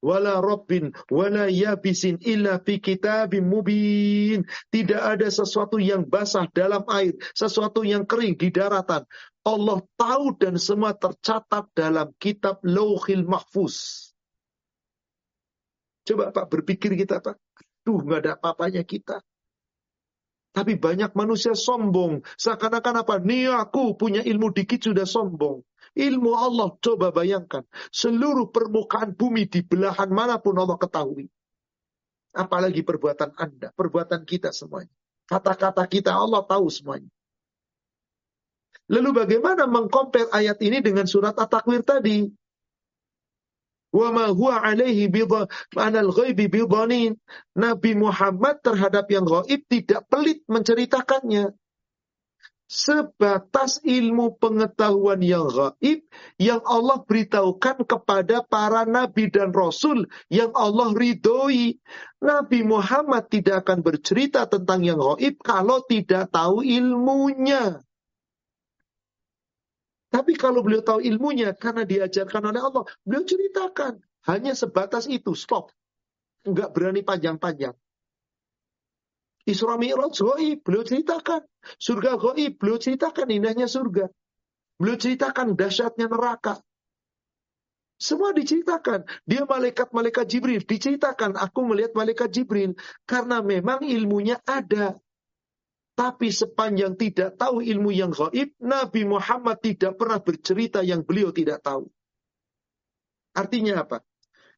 Wala 0.00 0.40
rabbin 0.40 0.96
wala 1.12 1.52
yabisin 1.52 2.16
illa 2.24 2.56
fi 2.64 2.80
kitabim 2.80 3.44
mubin. 3.44 4.48
Tidak 4.72 4.96
ada 4.96 5.28
sesuatu 5.28 5.76
yang 5.76 6.08
basah 6.08 6.48
dalam 6.56 6.88
air, 6.88 7.12
sesuatu 7.36 7.84
yang 7.84 8.08
kering 8.08 8.40
di 8.40 8.48
daratan. 8.48 9.04
Allah 9.44 9.78
tahu 10.00 10.36
dan 10.40 10.56
semua 10.56 10.96
tercatat 10.96 11.68
dalam 11.76 12.12
kitab 12.16 12.64
Lauhil 12.64 13.28
Mahfuz. 13.28 14.08
Coba 16.08 16.32
Pak 16.32 16.48
berpikir 16.48 16.96
kita 16.96 17.20
Pak. 17.20 17.36
Duh 17.84 18.00
nggak 18.00 18.20
ada 18.24 18.32
apa-apanya 18.40 18.84
kita. 18.84 19.20
Tapi 20.50 20.74
banyak 20.74 21.14
manusia 21.14 21.54
sombong. 21.54 22.26
Seakan-akan 22.34 23.06
apa? 23.06 23.14
Nih 23.22 23.54
aku 23.54 23.94
punya 23.94 24.20
ilmu 24.22 24.50
dikit 24.50 24.82
sudah 24.82 25.06
sombong. 25.06 25.62
Ilmu 25.94 26.30
Allah 26.34 26.74
coba 26.82 27.14
bayangkan. 27.14 27.66
Seluruh 27.90 28.50
permukaan 28.50 29.14
bumi 29.14 29.46
di 29.46 29.62
belahan 29.62 30.10
mana 30.10 30.42
pun 30.42 30.58
Allah 30.58 30.78
ketahui. 30.78 31.30
Apalagi 32.30 32.86
perbuatan 32.86 33.34
Anda, 33.34 33.74
perbuatan 33.74 34.22
kita 34.22 34.54
semuanya. 34.54 34.94
Kata-kata 35.26 35.82
kita 35.86 36.14
Allah 36.14 36.42
tahu 36.46 36.66
semuanya. 36.70 37.10
Lalu 38.90 39.22
bagaimana 39.22 39.70
mengkompar 39.70 40.34
ayat 40.34 40.58
ini 40.66 40.82
dengan 40.82 41.06
surat 41.06 41.38
At-Takwir 41.38 41.86
tadi? 41.86 42.26
Wa 43.90 44.08
ma 44.14 44.30
huwa 44.30 44.62
anal. 44.62 46.10
Nabi 47.58 47.90
Muhammad 47.98 48.56
terhadap 48.62 49.06
yang 49.10 49.26
gaib 49.26 49.60
tidak 49.66 50.06
pelit 50.06 50.46
menceritakannya. 50.46 51.54
Sebatas 52.70 53.82
ilmu 53.82 54.38
pengetahuan 54.38 55.18
yang 55.26 55.50
gaib 55.50 56.06
yang 56.38 56.62
Allah 56.62 57.02
beritahukan 57.02 57.82
kepada 57.82 58.46
para 58.46 58.86
nabi 58.86 59.26
dan 59.26 59.50
rasul 59.50 60.06
yang 60.30 60.54
Allah 60.54 60.94
ridhoi. 60.94 61.82
Nabi 62.22 62.62
Muhammad 62.62 63.26
tidak 63.26 63.66
akan 63.66 63.82
bercerita 63.82 64.46
tentang 64.46 64.86
yang 64.86 65.02
gaib 65.02 65.42
kalau 65.42 65.82
tidak 65.82 66.30
tahu 66.30 66.62
ilmunya. 66.62 67.82
Tapi 70.10 70.34
kalau 70.34 70.66
beliau 70.66 70.82
tahu 70.82 70.98
ilmunya 71.06 71.54
karena 71.54 71.86
diajarkan 71.86 72.50
oleh 72.50 72.58
Allah, 72.58 72.84
beliau 73.06 73.22
ceritakan. 73.22 74.02
Hanya 74.26 74.58
sebatas 74.58 75.06
itu, 75.06 75.32
stop. 75.38 75.70
Enggak 76.42 76.74
berani 76.74 77.06
panjang-panjang. 77.06 77.72
Isra 79.46 79.78
Mi'raj 79.80 80.18
goib, 80.20 80.60
beliau 80.66 80.84
ceritakan. 80.84 81.46
Surga 81.78 82.18
goib, 82.20 82.58
beliau 82.60 82.76
ceritakan 82.76 83.30
indahnya 83.32 83.70
surga. 83.70 84.10
Beliau 84.76 84.96
ceritakan 84.98 85.54
dahsyatnya 85.56 86.10
neraka. 86.10 86.60
Semua 88.00 88.32
diceritakan. 88.32 89.04
Dia 89.28 89.44
malaikat-malaikat 89.44 90.24
Jibril. 90.24 90.64
Diceritakan, 90.64 91.36
aku 91.36 91.68
melihat 91.68 91.92
malaikat 91.92 92.32
Jibril. 92.32 92.72
Karena 93.04 93.44
memang 93.44 93.84
ilmunya 93.84 94.40
ada. 94.48 94.96
Tapi 96.00 96.32
sepanjang 96.32 96.96
tidak 96.96 97.36
tahu 97.36 97.60
ilmu 97.60 97.92
yang 97.92 98.08
gaib, 98.08 98.56
Nabi 98.56 99.04
Muhammad 99.04 99.60
tidak 99.60 100.00
pernah 100.00 100.16
bercerita 100.16 100.80
yang 100.80 101.04
beliau 101.04 101.28
tidak 101.28 101.60
tahu. 101.60 101.92
Artinya 103.36 103.84
apa? 103.84 104.00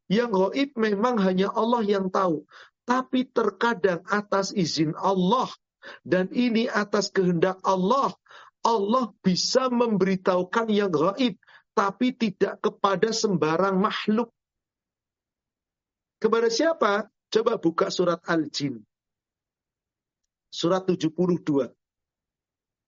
Yang 0.07 0.31
gaib 0.39 0.71
memang 0.79 1.19
hanya 1.19 1.51
Allah 1.51 1.83
yang 1.83 2.15
tahu. 2.15 2.47
Tapi 2.87 3.27
terkadang 3.27 4.07
atas 4.07 4.55
izin 4.55 4.95
Allah, 4.95 5.51
dan 6.07 6.31
ini 6.31 6.71
atas 6.71 7.11
kehendak 7.11 7.59
Allah, 7.67 8.15
Allah 8.63 9.11
bisa 9.27 9.67
memberitahukan 9.67 10.71
yang 10.71 10.95
gaib, 10.95 11.43
tapi 11.75 12.15
tidak 12.15 12.63
kepada 12.63 13.11
sembarang 13.11 13.83
makhluk. 13.83 14.31
Kepada 16.23 16.47
siapa? 16.47 17.11
Coba 17.35 17.59
buka 17.59 17.91
surat 17.91 18.23
Al-Jin. 18.31 18.79
Surat 20.53 20.85
72. 20.85 21.73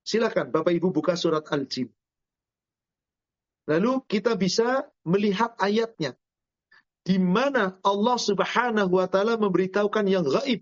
Silakan 0.04 0.52
Bapak 0.52 0.76
Ibu 0.76 0.92
buka 0.92 1.16
surat 1.16 1.48
Al-Jin. 1.48 1.88
Lalu 3.64 4.04
kita 4.04 4.36
bisa 4.36 4.84
melihat 5.08 5.56
ayatnya. 5.56 6.12
Di 7.00 7.16
mana 7.16 7.80
Allah 7.80 8.16
subhanahu 8.20 9.00
wa 9.00 9.08
ta'ala 9.08 9.40
memberitahukan 9.40 10.04
yang 10.04 10.28
gaib. 10.28 10.60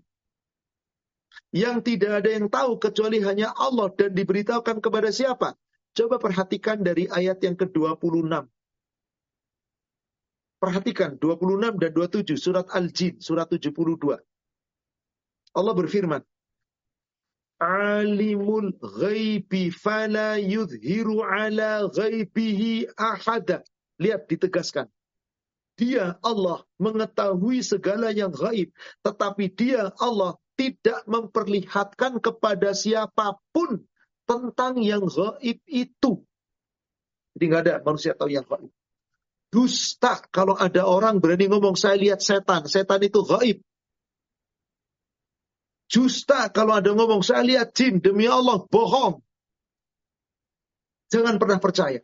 Yang 1.51 1.77
tidak 1.91 2.23
ada 2.23 2.29
yang 2.31 2.47
tahu 2.47 2.79
kecuali 2.79 3.19
hanya 3.19 3.51
Allah 3.51 3.91
dan 3.91 4.15
diberitahukan 4.15 4.79
kepada 4.79 5.11
siapa? 5.11 5.59
Coba 5.91 6.23
perhatikan 6.23 6.79
dari 6.79 7.11
ayat 7.11 7.43
yang 7.43 7.59
ke-26. 7.59 8.47
Perhatikan 10.63 11.19
26 11.19 11.83
dan 11.83 11.91
27 11.91 12.39
surat 12.39 12.67
Al-Jin 12.71 13.19
surat 13.19 13.51
72. 13.51 13.75
Allah 15.53 15.73
berfirman, 15.75 16.23
Alimul 17.63 18.75
ghaibi 18.75 19.71
fala 19.71 20.35
yudhiru 20.35 21.23
ala 21.23 21.87
ghaibihi 21.87 22.91
ahada. 22.99 23.63
Lihat 24.03 24.27
ditegaskan. 24.27 24.91
Dia 25.79 26.19
Allah 26.19 26.67
mengetahui 26.77 27.63
segala 27.63 28.11
yang 28.11 28.35
gaib, 28.35 28.75
tetapi 29.01 29.47
dia 29.55 29.89
Allah 29.97 30.35
tidak 30.59 31.01
memperlihatkan 31.09 32.21
kepada 32.21 32.75
siapa 32.75 33.41
pun 33.55 33.81
tentang 34.27 34.83
yang 34.83 35.07
gaib 35.07 35.57
itu. 35.65 36.21
Jadi 37.33 37.43
nggak 37.49 37.63
ada 37.65 37.75
manusia 37.81 38.13
tahu 38.13 38.29
yang 38.29 38.45
gaib. 38.45 38.69
Dusta 39.49 40.21
kalau 40.33 40.57
ada 40.57 40.85
orang 40.85 41.21
berani 41.21 41.47
ngomong 41.49 41.77
saya 41.77 41.97
lihat 41.97 42.21
setan. 42.21 42.65
Setan 42.69 43.01
itu 43.01 43.23
gaib. 43.25 43.63
Dusta 45.93 46.49
kalau 46.49 46.81
ada 46.81 46.89
ngomong 46.89 47.21
saya 47.21 47.45
lihat 47.45 47.77
jin. 47.77 48.01
Demi 48.01 48.25
Allah 48.25 48.65
bohong. 48.65 49.21
Jangan 51.13 51.37
pernah 51.37 51.61
percaya. 51.61 52.01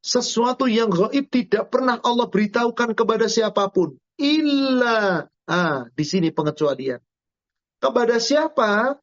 Sesuatu 0.00 0.64
yang 0.64 0.88
gaib 0.88 1.28
tidak 1.28 1.68
pernah 1.68 2.00
Allah 2.00 2.24
beritahukan 2.32 2.96
kepada 2.96 3.28
siapa 3.28 3.68
pun. 3.68 4.00
Illa. 4.16 5.28
Ah, 5.44 5.84
di 5.92 6.04
sini 6.08 6.32
pengecualian. 6.32 7.04
Kepada 7.84 8.16
siapa 8.16 8.96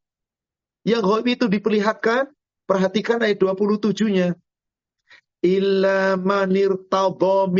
yang 0.81 1.05
gaib 1.05 1.27
itu 1.29 1.45
diperlihatkan? 1.45 2.33
Perhatikan 2.65 3.21
ayat 3.21 3.37
27-nya 3.37 4.33
illa 5.45 6.17
manir 6.17 6.73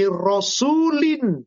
rasulin. 0.10 1.46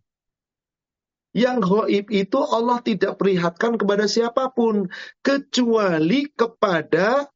Yang 1.31 1.59
goib 1.63 2.07
itu 2.11 2.41
Allah 2.43 2.83
tidak 2.83 3.15
perlihatkan 3.19 3.79
kepada 3.79 4.11
siapa 4.11 4.51
pun. 4.51 4.91
Kecuali 5.23 6.27
kepada 6.35 7.31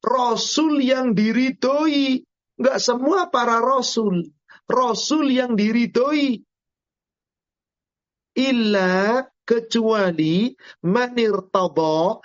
Rasul 0.00 0.80
yang 0.80 1.12
diridhoi. 1.12 2.24
Enggak 2.60 2.78
semua 2.80 3.28
para 3.28 3.60
Rasul. 3.60 4.32
Rasul 4.64 5.32
yang 5.32 5.56
diridhoi. 5.56 6.40
Illa 8.34 9.22
kecuali 9.44 10.56
manir 10.88 11.36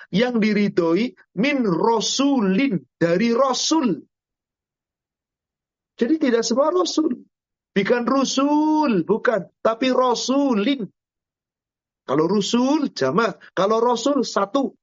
yang 0.10 0.40
diridhoi 0.40 1.06
min 1.36 1.68
rasulin 1.68 2.80
dari 2.96 3.36
rasul 3.36 4.10
jadi 6.00 6.16
tidak 6.16 6.44
semua 6.48 6.72
rasul. 6.72 7.28
Bukan 7.74 8.04
rusul, 8.10 9.06
bukan. 9.06 9.48
Tapi 9.62 9.94
rasulin. 9.94 10.90
Kalau 12.04 12.26
rusul, 12.26 12.90
jamaah. 12.90 13.38
Kalau 13.54 13.78
rasul, 13.78 14.26
satu. 14.26 14.74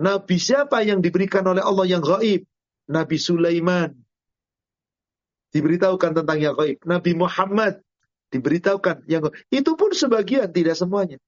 Nabi 0.00 0.40
siapa 0.40 0.80
yang 0.80 1.04
diberikan 1.04 1.44
oleh 1.44 1.60
Allah 1.60 1.84
yang 1.84 2.00
gaib? 2.00 2.48
Nabi 2.88 3.16
Sulaiman. 3.20 3.92
Diberitahukan 5.52 6.24
tentang 6.24 6.38
yang 6.40 6.56
gaib. 6.56 6.80
Nabi 6.88 7.12
Muhammad. 7.12 7.84
Diberitahukan 8.32 9.04
yang 9.04 9.28
gaib. 9.28 9.36
Itu 9.52 9.76
pun 9.76 9.92
sebagian, 9.92 10.48
tidak 10.48 10.80
semuanya. 10.80 11.20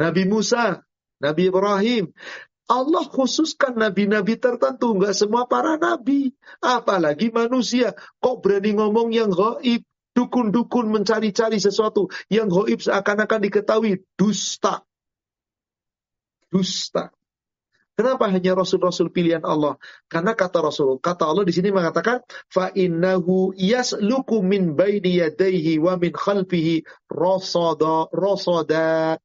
Nabi 0.00 0.24
Musa. 0.24 0.80
Nabi 1.20 1.52
Ibrahim. 1.52 2.08
Allah 2.70 3.02
khususkan 3.02 3.74
nabi-nabi 3.74 4.38
tertentu, 4.38 4.94
nggak 4.94 5.10
semua 5.10 5.50
para 5.50 5.74
nabi. 5.74 6.30
Apalagi 6.62 7.34
manusia, 7.34 7.98
kok 8.22 8.46
berani 8.46 8.78
ngomong 8.78 9.10
yang 9.10 9.34
gaib, 9.34 9.82
dukun-dukun 10.14 10.90
mencari-cari 10.90 11.62
sesuatu 11.62 12.10
yang 12.28 12.50
gaib 12.50 12.82
seakan-akan 12.82 13.40
diketahui 13.46 14.02
dusta. 14.18 14.82
Dusta. 16.50 17.14
Kenapa 18.00 18.32
hanya 18.32 18.56
rasul-rasul 18.56 19.12
pilihan 19.12 19.44
Allah? 19.44 19.76
Karena 20.08 20.32
kata 20.32 20.64
Rasul, 20.64 20.96
kata 21.04 21.28
Allah 21.28 21.44
di 21.44 21.52
sini 21.52 21.68
mengatakan 21.68 22.24
fa 22.48 22.72
innahu 22.72 23.52
yasluku 23.52 24.40
min 24.40 24.72
baini 24.72 25.20
yadayhi 25.20 25.76
wa 25.76 26.00
min 26.00 26.08
khalfihi 26.08 26.80
rasada 27.12 28.08
rasada 28.08 29.20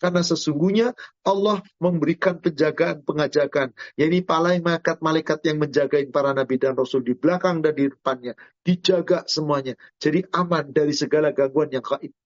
karena 0.00 0.24
sesungguhnya 0.24 0.96
Allah 1.28 1.60
memberikan 1.76 2.40
penjagaan 2.40 3.04
pengajakan. 3.04 3.76
Yaitu 4.00 4.24
malaikat-malaikat 4.24 5.38
yang 5.44 5.60
menjaga 5.60 6.00
para 6.08 6.32
nabi 6.32 6.56
dan 6.56 6.72
rasul 6.72 7.04
di 7.04 7.12
belakang 7.12 7.60
dan 7.60 7.76
di 7.76 7.92
depannya. 7.92 8.32
Dijaga 8.64 9.28
semuanya. 9.28 9.76
Jadi 10.00 10.24
aman 10.32 10.72
dari 10.72 10.96
segala 10.96 11.36
gangguan 11.36 11.68
yang 11.68 11.84
gaib. 11.84 12.16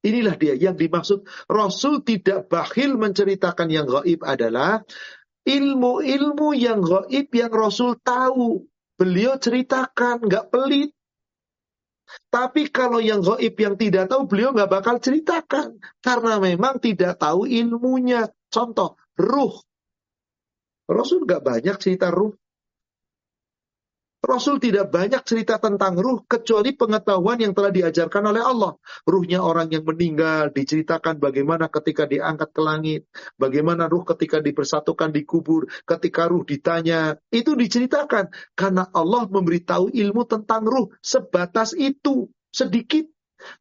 Inilah 0.00 0.34
dia 0.40 0.56
yang 0.56 0.80
dimaksud 0.80 1.28
Rasul 1.44 2.00
tidak 2.00 2.48
bakhil 2.48 2.96
menceritakan 2.96 3.68
yang 3.68 3.84
gaib 3.84 4.24
adalah 4.24 4.80
ilmu-ilmu 5.44 6.56
yang 6.56 6.80
gaib 6.80 7.28
yang 7.30 7.52
Rasul 7.52 8.00
tahu. 8.00 8.64
Beliau 8.96 9.36
ceritakan, 9.40 10.24
nggak 10.24 10.52
pelit. 10.52 10.92
Tapi 12.30 12.70
kalau 12.70 13.02
yang 13.02 13.22
goib 13.22 13.54
yang 13.58 13.74
tidak 13.74 14.10
tahu, 14.10 14.26
beliau 14.30 14.54
nggak 14.54 14.70
bakal 14.70 14.96
ceritakan. 15.02 15.78
Karena 15.98 16.38
memang 16.38 16.78
tidak 16.78 17.18
tahu 17.18 17.46
ilmunya. 17.46 18.30
Contoh, 18.50 18.98
ruh. 19.18 19.54
Rasul 20.90 21.26
nggak 21.26 21.42
banyak 21.42 21.76
cerita 21.78 22.10
ruh. 22.10 22.34
Rasul 24.20 24.60
tidak 24.60 24.92
banyak 24.92 25.24
cerita 25.24 25.56
tentang 25.56 25.96
ruh 25.96 26.20
kecuali 26.28 26.76
pengetahuan 26.76 27.40
yang 27.40 27.56
telah 27.56 27.72
diajarkan 27.72 28.28
oleh 28.28 28.44
Allah. 28.44 28.76
Ruhnya 29.08 29.40
orang 29.40 29.72
yang 29.72 29.88
meninggal 29.88 30.52
diceritakan 30.52 31.16
bagaimana 31.16 31.72
ketika 31.72 32.04
diangkat 32.04 32.52
ke 32.52 32.60
langit, 32.60 33.00
bagaimana 33.40 33.88
ruh 33.88 34.04
ketika 34.04 34.44
dipersatukan 34.44 35.08
di 35.16 35.24
kubur, 35.24 35.72
ketika 35.88 36.28
ruh 36.28 36.44
ditanya, 36.44 37.16
itu 37.32 37.56
diceritakan 37.56 38.28
karena 38.52 38.92
Allah 38.92 39.24
memberitahu 39.24 39.88
ilmu 39.88 40.28
tentang 40.28 40.68
ruh 40.68 40.92
sebatas 41.00 41.72
itu, 41.72 42.28
sedikit 42.52 43.08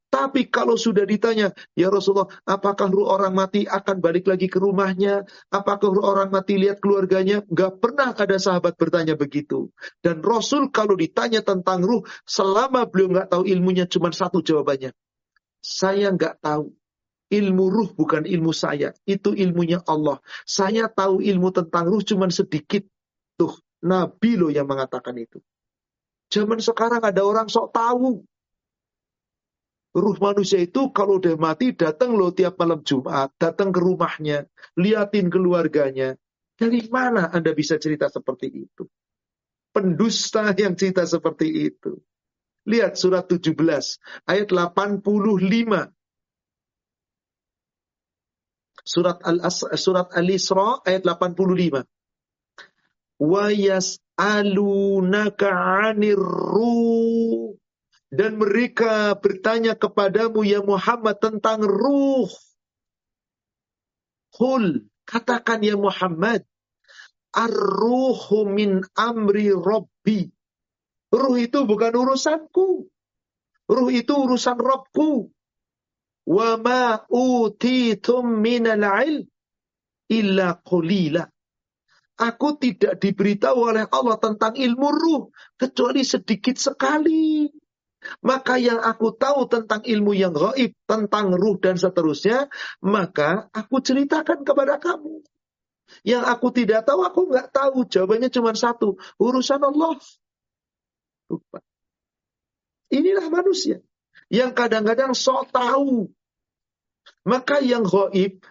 tapi 0.09 0.49
kalau 0.49 0.73
sudah 0.73 1.05
ditanya, 1.05 1.53
ya 1.77 1.93
Rasulullah, 1.93 2.27
apakah 2.49 2.89
ruh 2.89 3.05
orang 3.05 3.29
mati 3.37 3.69
akan 3.69 4.01
balik 4.01 4.25
lagi 4.25 4.49
ke 4.49 4.57
rumahnya? 4.57 5.21
Apakah 5.53 5.93
ruh 5.93 6.01
orang 6.01 6.33
mati 6.33 6.57
lihat 6.57 6.81
keluarganya? 6.81 7.45
Gak 7.45 7.77
pernah 7.77 8.17
ada 8.17 8.37
sahabat 8.41 8.73
bertanya 8.73 9.13
begitu. 9.13 9.69
Dan 10.01 10.25
Rasul 10.25 10.73
kalau 10.73 10.97
ditanya 10.97 11.45
tentang 11.45 11.85
ruh, 11.85 12.01
selama 12.25 12.89
beliau 12.89 13.21
nggak 13.21 13.29
tahu 13.29 13.43
ilmunya 13.45 13.85
cuma 13.85 14.09
satu 14.09 14.41
jawabannya. 14.41 14.97
Saya 15.61 16.09
nggak 16.09 16.41
tahu. 16.41 16.73
Ilmu 17.29 17.65
ruh 17.69 17.89
bukan 17.93 18.25
ilmu 18.25 18.49
saya. 18.49 18.89
Itu 19.05 19.37
ilmunya 19.37 19.85
Allah. 19.85 20.17
Saya 20.49 20.89
tahu 20.89 21.21
ilmu 21.21 21.53
tentang 21.53 21.85
ruh 21.85 22.01
cuma 22.01 22.25
sedikit. 22.33 22.81
Tuh, 23.37 23.53
Nabi 23.85 24.41
loh 24.41 24.49
yang 24.49 24.65
mengatakan 24.65 25.13
itu. 25.21 25.37
Zaman 26.33 26.57
sekarang 26.57 27.05
ada 27.05 27.21
orang 27.21 27.45
sok 27.45 27.69
tahu 27.69 28.25
ruh 29.95 30.17
manusia 30.21 30.61
itu 30.61 30.93
kalau 30.93 31.17
udah 31.17 31.33
mati 31.39 31.73
datang 31.73 32.13
loh 32.13 32.29
tiap 32.29 32.61
malam 32.61 32.85
Jumat, 32.85 33.33
datang 33.41 33.73
ke 33.73 33.79
rumahnya, 33.81 34.45
liatin 34.77 35.33
keluarganya. 35.33 36.13
Dari 36.59 36.85
mana 36.91 37.31
Anda 37.31 37.55
bisa 37.55 37.79
cerita 37.79 38.11
seperti 38.11 38.51
itu? 38.51 38.83
Pendusta 39.71 40.51
yang 40.53 40.75
cerita 40.75 41.07
seperti 41.07 41.71
itu. 41.71 41.95
Lihat 42.67 42.99
surat 42.99 43.25
17 43.31 43.55
ayat 44.27 44.51
85. 44.51 45.89
Surat 48.83 49.21
Al 49.23 49.39
Surat 49.77 50.09
Al-Isra 50.11 50.81
ayat 50.83 51.05
85. 51.07 51.85
Wa 53.19 53.51
yas'alunaka 53.53 55.47
'anir 55.47 56.19
ruh 56.19 57.58
dan 58.09 58.41
mereka 58.41 59.13
bertanya 59.21 59.77
kepadamu 59.77 60.41
ya 60.41 60.65
Muhammad 60.65 61.21
tentang 61.21 61.61
ruh. 61.61 62.29
Qul, 64.33 64.89
katakan 65.05 65.61
ya 65.61 65.77
Muhammad, 65.77 66.45
ar-ruhu 67.33 68.49
min 68.49 68.81
amri 68.97 69.53
rabbi. 69.53 70.29
Ruh 71.09 71.35
itu 71.37 71.65
bukan 71.65 71.93
urusanku. 71.93 72.85
Ruh 73.69 73.89
itu 73.93 74.13
urusan 74.13 74.57
Rabbku. 74.57 75.29
Wa 76.29 76.57
ma 76.61 77.01
utitum 77.09 78.41
minal 78.41 78.85
ilm 78.85 79.25
illa 80.09 80.57
qalila. 80.61 81.25
Aku 82.19 82.59
tidak 82.61 82.99
diberitahu 82.99 83.73
oleh 83.73 83.85
Allah 83.89 84.17
tentang 84.19 84.53
ilmu 84.53 84.87
ruh 84.91 85.23
kecuali 85.55 86.03
sedikit 86.03 86.57
sekali. 86.59 87.47
Maka 88.23 88.55
yang 88.55 88.79
aku 88.79 89.11
tahu 89.11 89.51
tentang 89.51 89.83
ilmu 89.83 90.15
yang 90.15 90.31
gaib, 90.31 90.71
tentang 90.87 91.35
ruh 91.35 91.59
dan 91.59 91.75
seterusnya, 91.75 92.47
maka 92.79 93.51
aku 93.51 93.83
ceritakan 93.83 94.47
kepada 94.47 94.79
kamu. 94.79 95.19
Yang 96.05 96.23
aku 96.29 96.47
tidak 96.53 96.87
tahu, 96.87 97.03
aku 97.03 97.27
nggak 97.27 97.49
tahu. 97.51 97.83
Jawabannya 97.89 98.29
cuma 98.31 98.55
satu, 98.55 98.95
urusan 99.19 99.61
Allah. 99.61 99.99
Lupa. 101.27 101.59
Inilah 102.89 103.27
manusia 103.29 103.83
yang 104.31 104.53
kadang-kadang 104.53 105.13
sok 105.13 105.53
tahu. 105.53 106.09
Maka 107.25 107.61
yang 107.61 107.85
gaib 107.85 108.41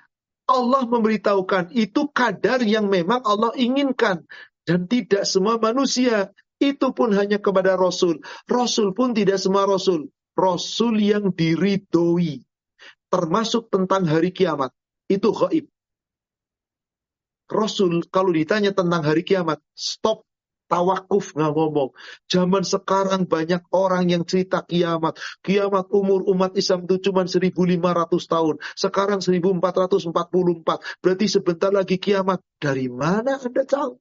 Allah 0.48 0.82
memberitahukan 0.86 1.74
itu 1.76 2.08
kadar 2.10 2.62
yang 2.62 2.88
memang 2.88 3.22
Allah 3.22 3.52
inginkan 3.54 4.24
dan 4.64 4.88
tidak 4.88 5.28
semua 5.28 5.56
manusia 5.60 6.32
itu 6.58 6.90
pun 6.90 7.14
hanya 7.14 7.38
kepada 7.38 7.78
Rasul. 7.78 8.18
Rasul 8.50 8.94
pun 8.94 9.14
tidak 9.14 9.38
semua 9.38 9.66
Rasul. 9.66 10.10
Rasul 10.34 10.98
yang 11.02 11.30
diridhoi. 11.34 12.42
Termasuk 13.08 13.70
tentang 13.72 14.04
hari 14.06 14.34
kiamat. 14.34 14.74
Itu 15.08 15.32
gaib. 15.32 15.70
Rasul 17.48 18.04
kalau 18.12 18.28
ditanya 18.28 18.76
tentang 18.76 19.00
hari 19.00 19.24
kiamat, 19.24 19.64
stop 19.72 20.28
tawakuf 20.68 21.32
nggak 21.32 21.52
ngomong. 21.56 21.90
Zaman 22.28 22.62
sekarang 22.62 23.24
banyak 23.24 23.64
orang 23.72 24.12
yang 24.12 24.22
cerita 24.28 24.60
kiamat. 24.60 25.16
Kiamat 25.40 25.88
umur 25.90 26.28
umat 26.28 26.52
Islam 26.60 26.84
itu 26.84 27.08
cuma 27.08 27.24
1500 27.24 27.80
tahun. 28.28 28.60
Sekarang 28.76 29.24
1444. 29.24 30.12
Berarti 31.00 31.26
sebentar 31.26 31.72
lagi 31.72 31.96
kiamat. 31.96 32.44
Dari 32.60 32.92
mana 32.92 33.40
Anda 33.40 33.64
tahu? 33.64 33.96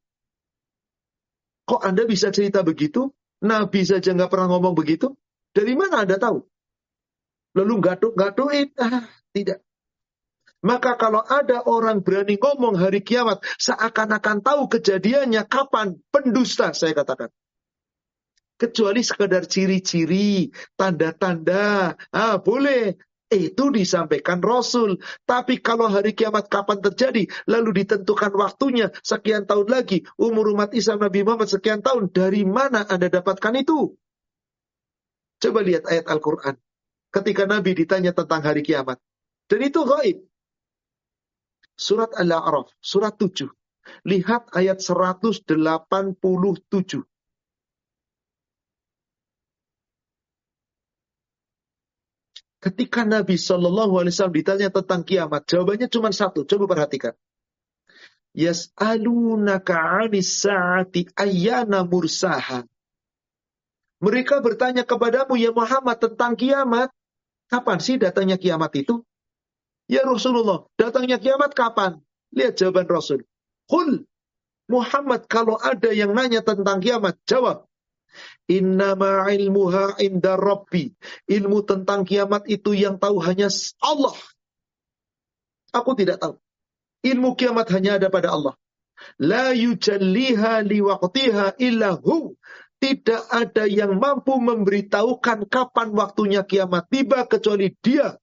Kok 1.67 1.83
Anda 1.83 2.07
bisa 2.07 2.31
cerita 2.31 2.63
begitu? 2.63 3.11
Nabi 3.43 3.83
saja 3.83 4.15
nggak 4.15 4.31
pernah 4.31 4.47
ngomong 4.55 4.73
begitu. 4.73 5.13
Dari 5.51 5.75
mana 5.75 6.07
Anda 6.07 6.15
tahu? 6.15 6.39
Lalu 7.59 7.73
gaduh-gaduhin? 7.83 8.71
Ah, 8.79 9.05
tidak. 9.35 9.61
Maka 10.65 10.97
kalau 10.97 11.21
ada 11.21 11.61
orang 11.69 12.01
berani 12.01 12.39
ngomong 12.39 12.81
hari 12.81 13.05
kiamat, 13.05 13.43
seakan-akan 13.61 14.41
tahu 14.41 14.61
kejadiannya 14.73 15.45
kapan, 15.45 16.01
pendusta 16.09 16.73
saya 16.73 16.97
katakan. 16.97 17.29
Kecuali 18.57 19.05
sekedar 19.05 19.45
ciri-ciri, 19.45 20.49
tanda-tanda, 20.73 21.93
ah 22.09 22.41
boleh. 22.41 22.97
Itu 23.27 23.75
disampaikan 23.75 24.39
Rasul. 24.39 25.03
Tapi 25.27 25.59
kalau 25.59 25.91
hari 25.91 26.15
kiamat 26.15 26.47
kapan 26.47 26.79
terjadi, 26.79 27.27
lalu 27.43 27.83
ditentukan 27.83 28.31
waktunya, 28.39 28.87
sekian 29.03 29.43
tahun 29.43 29.67
lagi, 29.67 30.07
umur 30.15 30.55
umat 30.55 30.71
Islam 30.71 31.03
Nabi 31.03 31.27
Muhammad 31.27 31.51
sekian 31.51 31.83
tahun, 31.83 32.07
dari 32.15 32.47
mana 32.47 32.87
Anda 32.87 33.11
dapatkan 33.11 33.53
itu? 33.59 33.99
Coba 35.43 35.59
lihat 35.59 35.83
ayat 35.91 36.07
Al-Quran. 36.07 36.55
Ketika 37.11 37.43
Nabi 37.43 37.75
ditanya 37.75 38.15
tentang 38.15 38.41
hari 38.47 38.63
kiamat. 38.63 38.95
Dan 39.51 39.59
itu 39.63 39.83
gaib. 39.83 40.23
Surat 41.75 42.15
Al-A'raf, 42.15 42.71
surat 42.79 43.19
7. 43.19 43.51
Lihat 44.07 44.55
ayat 44.55 44.79
187. 44.79 45.51
Ketika 52.67 53.07
Nabi 53.07 53.39
Shallallahu 53.39 53.95
Alaihi 53.95 54.11
Wasallam 54.11 54.35
ditanya 54.35 54.67
tentang 54.67 55.07
kiamat, 55.07 55.47
jawabannya 55.47 55.87
cuma 55.87 56.11
satu. 56.11 56.43
Coba 56.43 56.67
perhatikan. 56.67 57.15
Yas'alunaka 58.35 60.03
'anis 60.03 60.43
sa'ati 60.43 61.15
ayyana 61.15 61.87
mursaha. 61.87 62.67
Mereka 64.03 64.43
bertanya 64.43 64.83
kepadamu 64.83 65.39
ya 65.39 65.55
Muhammad 65.55 65.95
tentang 65.95 66.35
kiamat. 66.35 66.91
Kapan 67.47 67.79
sih 67.79 67.95
datangnya 67.95 68.35
kiamat 68.35 68.75
itu? 68.75 68.99
Ya 69.87 70.03
Rasulullah, 70.03 70.67
datangnya 70.75 71.23
kiamat 71.23 71.55
kapan? 71.55 72.03
Lihat 72.35 72.59
jawaban 72.59 72.91
Rasul. 72.91 73.23
Qul 73.71 74.03
Muhammad 74.67 75.31
kalau 75.31 75.55
ada 75.55 75.95
yang 75.95 76.11
nanya 76.11 76.43
tentang 76.43 76.83
kiamat, 76.83 77.15
jawab. 77.23 77.66
Innama 78.47 79.27
ilmuha 79.31 79.99
inda 79.99 80.39
rabbi. 80.39 80.91
Ilmu 81.27 81.63
tentang 81.67 82.07
kiamat 82.07 82.47
itu 82.47 82.71
yang 82.73 82.95
tahu 83.01 83.19
hanya 83.19 83.51
Allah. 83.83 84.17
Aku 85.75 85.93
tidak 85.93 86.23
tahu. 86.23 86.39
Ilmu 87.03 87.35
kiamat 87.37 87.67
hanya 87.75 88.01
ada 88.01 88.07
pada 88.07 88.33
Allah. 88.33 88.55
La 89.21 89.53
yujalliha 89.53 90.65
liwaqtiha 90.65 91.61
illa 91.61 91.97
hu. 91.99 92.33
Tidak 92.77 93.33
ada 93.33 93.65
yang 93.65 93.97
mampu 93.97 94.37
memberitahukan 94.37 95.49
kapan 95.49 95.97
waktunya 95.97 96.45
kiamat 96.45 96.85
tiba 96.93 97.25
kecuali 97.25 97.73
dia 97.81 98.13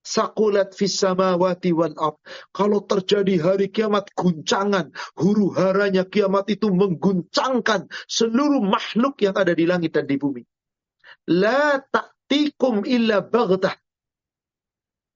sakulat 0.00 0.72
fis 0.72 0.96
samawati 0.96 1.70
wal 1.72 1.94
ard. 1.96 2.18
Kalau 2.50 2.84
terjadi 2.84 3.40
hari 3.40 3.68
kiamat 3.68 4.10
guncangan, 4.16 4.92
huru 5.16 5.52
haranya 5.54 6.08
kiamat 6.08 6.48
itu 6.48 6.72
mengguncangkan 6.72 7.88
seluruh 8.08 8.64
makhluk 8.64 9.20
yang 9.20 9.36
ada 9.36 9.52
di 9.52 9.64
langit 9.68 9.94
dan 9.94 10.08
di 10.08 10.16
bumi. 10.16 10.42
La 11.30 11.78
ta'tikum 11.78 12.88
illa 12.88 13.20
baghtah. 13.20 13.76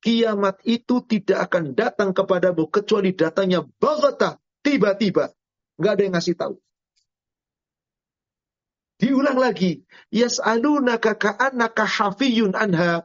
Kiamat 0.05 0.61
itu 0.69 1.01
tidak 1.09 1.49
akan 1.49 1.73
datang 1.73 2.13
kepadamu 2.13 2.69
kecuali 2.69 3.17
datangnya 3.17 3.65
baghtah, 3.65 4.37
tiba-tiba. 4.61 5.33
Nggak 5.81 5.93
ada 5.97 6.03
yang 6.05 6.15
ngasih 6.15 6.37
tahu. 6.37 6.55
Diulang 9.01 9.41
lagi. 9.41 9.83
Yas'alunaka 10.15 11.19
ka'annaka 11.19 11.83
hafiyun 11.89 12.55
anha. 12.55 13.03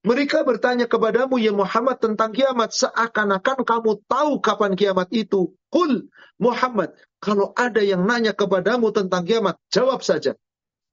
Mereka 0.00 0.48
bertanya 0.48 0.88
kepadamu 0.88 1.36
ya 1.36 1.52
Muhammad 1.52 2.00
tentang 2.00 2.32
kiamat 2.32 2.72
seakan-akan 2.72 3.68
kamu 3.68 4.00
tahu 4.08 4.40
kapan 4.40 4.72
kiamat 4.72 5.12
itu. 5.12 5.52
Kul 5.68 6.08
Muhammad, 6.40 6.96
kalau 7.20 7.52
ada 7.52 7.84
yang 7.84 8.08
nanya 8.08 8.32
kepadamu 8.32 8.96
tentang 8.96 9.28
kiamat, 9.28 9.60
jawab 9.68 10.00
saja. 10.00 10.40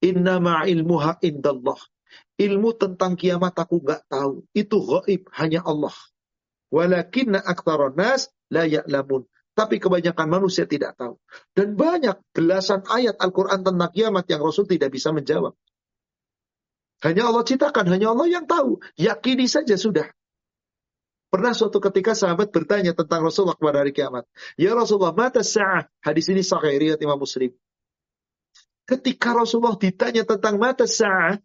Innama 0.03 0.67
ilmuha 0.67 1.23
indallah. 1.23 1.79
Ilmu 2.35 2.75
tentang 2.75 3.15
kiamat 3.15 3.55
aku 3.55 3.79
nggak 3.79 4.11
tahu. 4.11 4.43
Itu 4.51 4.83
gaib, 4.83 5.31
hanya 5.39 5.63
Allah. 5.63 5.95
Walakinna 6.67 7.39
aktaron 7.39 7.95
nas 7.95 8.27
la 8.51 8.67
ya'lamun. 8.67 9.23
Tapi 9.57 9.81
kebanyakan 9.81 10.27
manusia 10.29 10.69
tidak 10.69 10.99
tahu. 10.99 11.17
Dan 11.55 11.73
banyak 11.73 12.19
belasan 12.35 12.85
ayat 12.91 13.17
Al-Quran 13.17 13.65
tentang 13.65 13.89
kiamat 13.89 14.29
yang 14.29 14.43
Rasul 14.43 14.69
tidak 14.69 14.93
bisa 14.93 15.09
menjawab. 15.09 15.57
Hanya 17.05 17.29
Allah 17.29 17.45
ciptakan, 17.45 17.85
hanya 17.93 18.09
Allah 18.13 18.25
yang 18.25 18.49
tahu. 18.49 18.81
Yakini 18.97 19.45
saja 19.45 19.77
sudah. 19.77 20.09
Pernah 21.27 21.51
suatu 21.51 21.83
ketika 21.83 22.15
sahabat 22.15 22.55
bertanya 22.55 22.95
tentang 22.95 23.19
Rasulullah 23.21 23.53
kepada 23.53 23.83
hari 23.83 23.91
kiamat. 23.91 24.23
Ya 24.55 24.71
Rasulullah, 24.73 25.13
mata 25.13 25.43
sa'ah. 25.43 25.85
Hadis 26.01 26.31
ini 26.31 26.41
sahih 26.41 26.79
riwayat 26.79 27.03
Imam 27.03 27.19
Muslim. 27.19 27.51
Ketika 28.87 29.35
Rasulullah 29.35 29.75
ditanya 29.75 30.23
tentang 30.23 30.55
mata 30.55 30.87
sa'ah, 30.87 31.35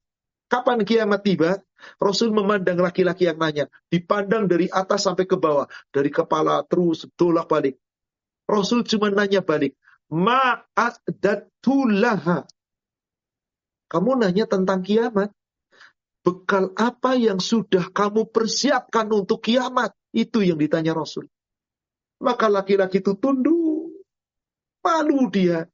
kapan 0.46 0.86
kiamat 0.86 1.26
tiba? 1.26 1.58
Rasul 1.98 2.30
memandang 2.30 2.78
laki-laki 2.78 3.26
yang 3.26 3.42
nanya. 3.42 3.66
Dipandang 3.90 4.46
dari 4.46 4.70
atas 4.70 5.02
sampai 5.02 5.26
ke 5.26 5.34
bawah. 5.34 5.66
Dari 5.90 6.14
kepala 6.14 6.62
terus 6.62 7.10
tolak 7.18 7.50
balik. 7.50 7.74
Rasul 8.46 8.86
cuma 8.86 9.10
nanya 9.10 9.42
balik. 9.42 9.74
Ma'adatulaha. 10.14 12.46
Kamu 13.90 14.14
nanya 14.14 14.46
tentang 14.46 14.86
kiamat 14.86 15.34
bekal 16.22 16.70
apa 16.78 17.18
yang 17.18 17.42
sudah 17.42 17.90
kamu 17.90 18.30
persiapkan 18.30 19.10
untuk 19.10 19.42
kiamat? 19.42 19.92
Itu 20.14 20.40
yang 20.46 20.56
ditanya 20.56 20.94
Rasul. 20.94 21.26
Maka 22.22 22.46
laki-laki 22.46 23.02
itu 23.02 23.18
tunduk. 23.18 23.90
Malu 24.82 25.26
dia. 25.30 25.66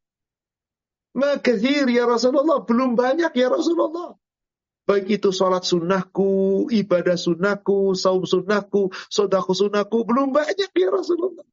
Makasir 1.13 1.89
ya 1.93 2.09
Rasulullah. 2.09 2.65
Belum 2.65 2.97
banyak 2.97 3.33
ya 3.37 3.49
Rasulullah. 3.53 4.17
Baik 4.89 5.21
itu 5.21 5.29
sholat 5.37 5.69
sunnahku, 5.69 6.65
ibadah 6.73 7.21
sunnahku, 7.21 7.93
saum 7.93 8.25
sunnahku, 8.25 8.89
sodaku 9.13 9.53
sunnahku. 9.53 10.09
Belum 10.09 10.33
banyak 10.33 10.73
ya 10.73 10.89
Rasulullah. 10.89 11.45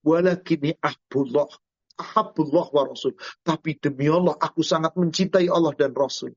Walakini 0.00 0.72
ahbullah. 0.80 1.52
Ahabullah 1.98 2.66
wa 2.72 2.82
Rasul. 2.88 3.18
Tapi 3.44 3.76
demi 3.76 4.08
Allah, 4.08 4.38
aku 4.38 4.62
sangat 4.64 4.94
mencintai 4.96 5.50
Allah 5.50 5.74
dan 5.74 5.92
Rasul. 5.92 6.32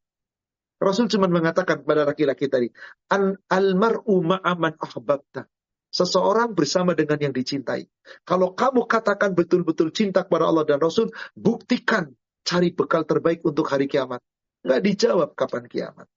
Rasul 0.82 1.05
cuma 1.13 1.29
mengatakan 1.29 1.86
kepada 1.86 2.09
laki-laki 2.09 2.49
tadi, 2.49 2.67
An 3.13 3.38
almar'u 3.53 4.25
ma'aman 4.25 4.82
ahbabta. 4.82 5.45
Seseorang 5.91 6.57
bersama 6.57 6.97
dengan 6.97 7.21
yang 7.21 7.36
dicintai. 7.36 7.86
Kalau 8.25 8.57
kamu 8.57 8.89
katakan 8.89 9.38
betul-betul 9.38 9.93
cinta 9.93 10.25
kepada 10.25 10.49
Allah 10.49 10.65
dan 10.65 10.82
Rasul, 10.82 11.13
buktikan 11.38 12.15
cari 12.41 12.73
bekal 12.73 13.05
terbaik 13.05 13.45
untuk 13.45 13.69
hari 13.69 13.86
kiamat. 13.86 14.23
Nggak 14.65 14.82
dijawab 14.82 15.29
kapan 15.38 15.69
kiamat. 15.69 16.07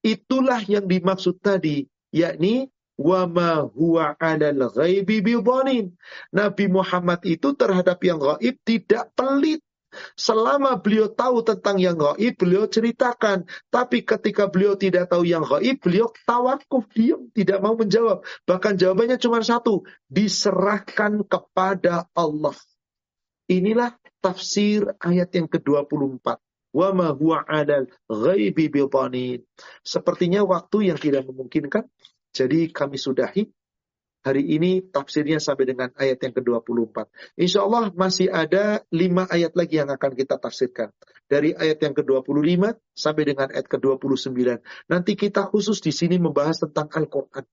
Itulah 0.00 0.64
yang 0.64 0.88
dimaksud 0.88 1.38
tadi, 1.38 1.84
yakni 2.10 2.72
wama 2.96 3.68
huwa 3.72 4.16
'alal 4.16 4.72
ghaibi 4.72 5.20
Nabi 6.32 6.64
Muhammad 6.68 7.20
itu 7.24 7.48
terhadap 7.56 8.00
yang 8.04 8.18
gaib 8.18 8.56
tidak 8.64 9.12
pelit. 9.12 9.60
Selama 10.14 10.78
beliau 10.78 11.10
tahu 11.10 11.42
tentang 11.42 11.76
yang 11.82 11.98
gaib, 11.98 12.38
beliau 12.38 12.66
ceritakan. 12.70 13.46
Tapi 13.68 14.06
ketika 14.06 14.46
beliau 14.46 14.78
tidak 14.78 15.10
tahu 15.10 15.26
yang 15.26 15.42
gaib, 15.42 15.82
beliau 15.82 16.10
tawakuf, 16.24 16.86
diam, 16.94 17.26
tidak 17.34 17.58
mau 17.58 17.74
menjawab. 17.74 18.22
Bahkan 18.46 18.78
jawabannya 18.78 19.18
cuma 19.18 19.42
satu, 19.42 19.82
diserahkan 20.06 21.26
kepada 21.26 22.06
Allah. 22.14 22.54
Inilah 23.50 23.98
tafsir 24.22 24.86
ayat 25.02 25.34
yang 25.34 25.50
ke-24. 25.50 26.38
Wa 26.70 26.94
ma 26.94 27.10
huwa 27.10 27.42
adal 27.50 27.90
ghaibi 28.06 28.70
Sepertinya 29.82 30.46
waktu 30.46 30.94
yang 30.94 30.98
tidak 31.02 31.26
memungkinkan. 31.26 31.82
Jadi 32.30 32.70
kami 32.70 32.94
sudahi 32.94 33.50
Hari 34.20 34.44
ini 34.44 34.84
tafsirnya 34.84 35.40
sampai 35.40 35.72
dengan 35.72 35.88
ayat 35.96 36.20
yang 36.20 36.36
ke-24. 36.36 37.08
Insya 37.40 37.64
Allah 37.64 37.88
masih 37.96 38.28
ada 38.28 38.84
lima 38.92 39.24
ayat 39.24 39.56
lagi 39.56 39.80
yang 39.80 39.88
akan 39.88 40.12
kita 40.12 40.36
tafsirkan. 40.36 40.92
Dari 41.24 41.56
ayat 41.56 41.80
yang 41.80 41.96
ke-25 41.96 42.76
sampai 42.92 43.22
dengan 43.24 43.48
ayat 43.48 43.64
ke-29. 43.64 44.60
Nanti 44.92 45.12
kita 45.16 45.48
khusus 45.48 45.80
di 45.80 45.88
sini 45.88 46.20
membahas 46.20 46.60
tentang 46.60 46.92
Al-Quran. 46.92 47.48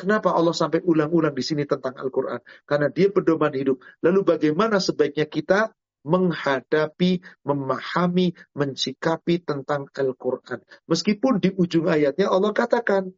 Kenapa 0.00 0.32
Allah 0.32 0.56
sampai 0.56 0.80
ulang-ulang 0.82 1.36
di 1.36 1.44
sini 1.44 1.62
tentang 1.68 1.92
Al-Quran? 1.94 2.40
Karena 2.66 2.88
dia 2.90 3.12
pedoman 3.12 3.52
hidup. 3.52 3.84
Lalu 4.00 4.24
bagaimana 4.24 4.80
sebaiknya 4.80 5.28
kita 5.28 5.70
menghadapi, 6.00 7.20
memahami, 7.44 8.32
mensikapi 8.56 9.44
tentang 9.44 9.86
Al-Quran. 9.92 10.64
Meskipun 10.88 11.38
di 11.38 11.52
ujung 11.52 11.86
ayatnya 11.86 12.32
Allah 12.32 12.56
katakan, 12.56 13.12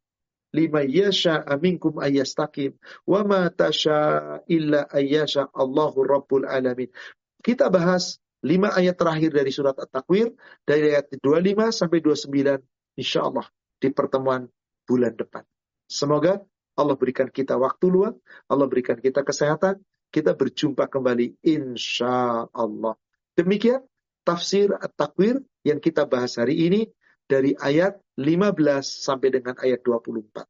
lima 0.53 0.85
yasha 0.85 1.41
aminkum 1.49 1.97
ayastakim 1.99 2.77
wa 3.09 3.25
ma 3.25 3.49
tasha 3.49 4.41
illa 4.47 4.85
ayyasha 4.93 5.49
Allahu 5.53 6.05
Rabbul 6.05 6.45
Alamin. 6.45 6.93
Kita 7.41 7.73
bahas 7.73 8.21
lima 8.45 8.71
ayat 8.71 9.01
terakhir 9.01 9.33
dari 9.33 9.51
surat 9.51 9.75
At-Takwir 9.81 10.37
dari 10.69 10.93
ayat 10.93 11.11
25 11.19 11.73
sampai 11.73 11.99
29 12.05 13.01
insyaallah 13.01 13.47
di 13.81 13.89
pertemuan 13.91 14.47
bulan 14.85 15.17
depan. 15.17 15.43
Semoga 15.89 16.43
Allah 16.77 16.97
berikan 16.97 17.29
kita 17.29 17.57
waktu 17.61 17.87
luang, 17.89 18.17
Allah 18.49 18.67
berikan 18.69 18.97
kita 18.97 19.23
kesehatan, 19.23 19.81
kita 20.13 20.37
berjumpa 20.37 20.89
kembali 20.89 21.41
insya 21.45 22.45
Allah. 22.53 22.97
Demikian 23.33 23.81
tafsir 24.27 24.75
At-Takwir 24.75 25.41
yang 25.65 25.81
kita 25.81 26.05
bahas 26.05 26.37
hari 26.37 26.69
ini 26.69 26.91
dari 27.31 27.55
ayat 27.57 28.02
15 28.21 28.59
sampai 28.85 29.29
dengan 29.33 29.57
ayat 29.57 29.81
24. 29.81 30.45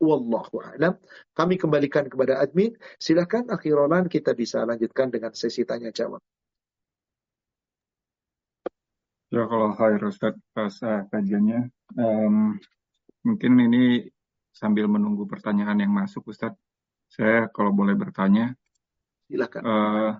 Wallahu 0.00 0.64
a'lam. 0.64 0.96
Kami 1.36 1.60
kembalikan 1.60 2.08
kepada 2.08 2.40
admin. 2.40 2.72
Silahkan 2.96 3.44
akhirolan 3.52 4.08
kita 4.08 4.32
bisa 4.32 4.64
lanjutkan 4.64 5.12
dengan 5.12 5.36
sesi 5.36 5.68
tanya 5.68 5.92
jawab. 5.92 6.24
Ya 9.30 9.46
kalau 9.46 9.70
khair 9.76 10.00
Ustaz 10.02 10.34
pas 10.56 10.74
uh, 10.82 11.06
kajiannya. 11.12 11.70
Um, 12.00 12.58
mungkin 13.22 13.52
ini 13.60 14.08
sambil 14.50 14.88
menunggu 14.88 15.28
pertanyaan 15.28 15.78
yang 15.78 15.92
masuk 15.92 16.32
Ustaz. 16.32 16.56
Saya 17.12 17.46
kalau 17.52 17.70
boleh 17.70 17.94
bertanya. 17.94 18.56
Silakan. 19.28 19.62
Uh, 19.62 20.12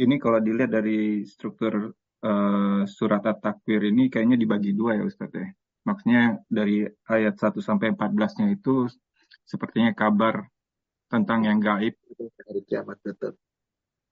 ini 0.00 0.16
kalau 0.16 0.40
dilihat 0.40 0.72
dari 0.72 1.26
struktur 1.26 1.92
uh, 2.24 2.82
surat 2.88 3.20
At-Takwir 3.26 3.92
ini 3.92 4.08
kayaknya 4.08 4.40
dibagi 4.40 4.72
dua 4.72 4.96
ya 4.96 5.04
Ustadz 5.04 5.36
ya. 5.36 5.48
Maksudnya 5.84 6.38
dari 6.46 6.84
ayat 7.08 7.40
1 7.40 7.56
sampai 7.64 7.96
14-nya 7.96 8.52
itu 8.52 8.88
sepertinya 9.48 9.96
kabar 9.96 10.44
tentang 11.08 11.48
yang 11.48 11.58
gaib. 11.58 11.96
Hari 12.20 12.62
kiamat 12.68 13.00
betul. 13.02 13.34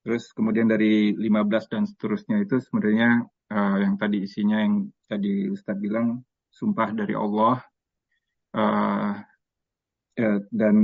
Terus 0.02 0.32
kemudian 0.32 0.66
dari 0.70 1.12
15 1.12 1.72
dan 1.72 1.82
seterusnya 1.84 2.40
itu 2.40 2.58
sebenarnya 2.64 3.28
uh, 3.52 3.76
yang 3.76 4.00
tadi 4.00 4.24
isinya 4.24 4.62
yang 4.64 4.88
tadi 5.04 5.52
Ustadz 5.52 5.82
bilang 5.82 6.24
sumpah 6.48 6.96
dari 6.96 7.12
Allah 7.12 7.60
uh, 8.56 9.12
dan 10.50 10.76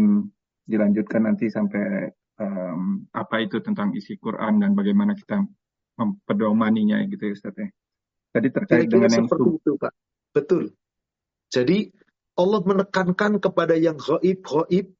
dilanjutkan 0.65 1.27
nanti 1.27 1.51
sampai 1.51 2.09
um, 2.39 3.05
apa 3.11 3.43
itu 3.43 3.59
tentang 3.65 3.93
isi 3.97 4.15
Quran 4.21 4.63
dan 4.63 4.73
bagaimana 4.77 5.17
kita 5.19 5.43
mempedomaninya 5.99 7.03
gitu 7.07 7.31
ya 7.31 7.35
Ustaz 7.35 7.55
ya. 7.59 7.69
Tadi 8.35 8.49
terkait 8.51 8.91
Kira-kira 8.91 8.95
dengan 9.07 9.11
yang 9.15 9.27
seperti 9.31 9.51
itu 9.63 9.73
Pak. 9.79 9.93
Betul. 10.35 10.75
Jadi 11.55 11.95
Allah 12.35 12.61
menekankan 12.67 13.39
kepada 13.39 13.79
yang 13.79 13.95
gaib-gaib 13.95 14.91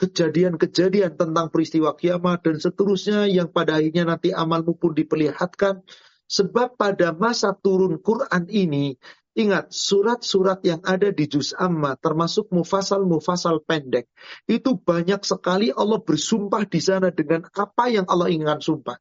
kejadian-kejadian 0.00 1.14
tentang 1.14 1.52
peristiwa 1.52 1.94
kiamat 1.94 2.42
dan 2.42 2.56
seterusnya 2.58 3.28
yang 3.28 3.52
pada 3.52 3.78
akhirnya 3.78 4.08
nanti 4.08 4.32
amalmu 4.32 4.74
pun 4.74 4.96
diperlihatkan. 4.96 5.84
Sebab 6.32 6.80
pada 6.80 7.12
masa 7.12 7.52
turun 7.52 8.00
Quran 8.00 8.48
ini, 8.48 8.96
ingat 9.36 9.68
surat-surat 9.68 10.64
yang 10.64 10.80
ada 10.80 11.12
di 11.12 11.28
Juz 11.28 11.52
Amma 11.52 11.92
termasuk 12.00 12.48
mufasal-mufasal 12.48 13.60
pendek. 13.68 14.08
Itu 14.48 14.80
banyak 14.80 15.20
sekali 15.28 15.68
Allah 15.76 16.00
bersumpah 16.00 16.64
di 16.64 16.80
sana 16.80 17.12
dengan 17.12 17.44
apa 17.52 17.92
yang 17.92 18.08
Allah 18.08 18.32
inginkan 18.32 18.64
sumpah. 18.64 18.96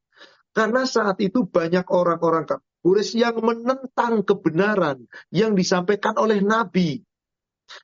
Karena 0.51 0.83
saat 0.83 1.23
itu 1.23 1.47
banyak 1.47 1.87
orang-orang 1.87 2.43
Quraisy 2.81 3.21
yang 3.21 3.37
menentang 3.41 4.25
kebenaran 4.25 5.05
yang 5.29 5.53
disampaikan 5.53 6.17
oleh 6.17 6.41
Nabi. 6.41 7.01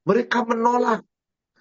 Mereka 0.03 0.43
menolak. 0.49 1.05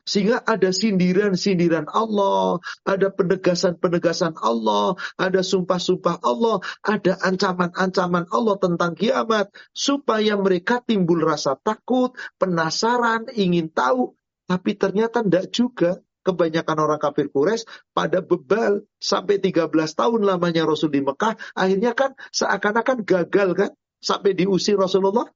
Sehingga 0.07 0.39
ada 0.39 0.71
sindiran-sindiran 0.71 1.91
Allah, 1.91 2.63
ada 2.87 3.11
penegasan-penegasan 3.11 4.39
Allah, 4.39 4.95
ada 5.19 5.43
sumpah-sumpah 5.43 6.23
Allah, 6.23 6.63
ada 6.87 7.19
ancaman-ancaman 7.27 8.31
Allah 8.31 8.57
tentang 8.63 8.95
kiamat. 8.95 9.51
Supaya 9.75 10.39
mereka 10.39 10.79
timbul 10.79 11.27
rasa 11.27 11.59
takut, 11.59 12.15
penasaran, 12.39 13.27
ingin 13.35 13.67
tahu. 13.67 14.15
Tapi 14.47 14.79
ternyata 14.79 15.27
tidak 15.27 15.51
juga 15.51 15.99
kebanyakan 16.27 16.77
orang 16.83 16.99
kafir 16.99 17.31
Quraisy 17.31 17.63
pada 17.95 18.19
bebal 18.19 18.83
sampai 18.99 19.39
13 19.39 19.71
tahun 19.71 20.21
lamanya 20.27 20.67
Rasul 20.67 20.91
di 20.91 20.99
Mekah, 21.07 21.39
akhirnya 21.55 21.95
kan 21.95 22.19
seakan-akan 22.35 23.07
gagal 23.07 23.49
kan 23.55 23.71
sampai 24.03 24.35
diusir 24.35 24.75
Rasulullah. 24.75 25.31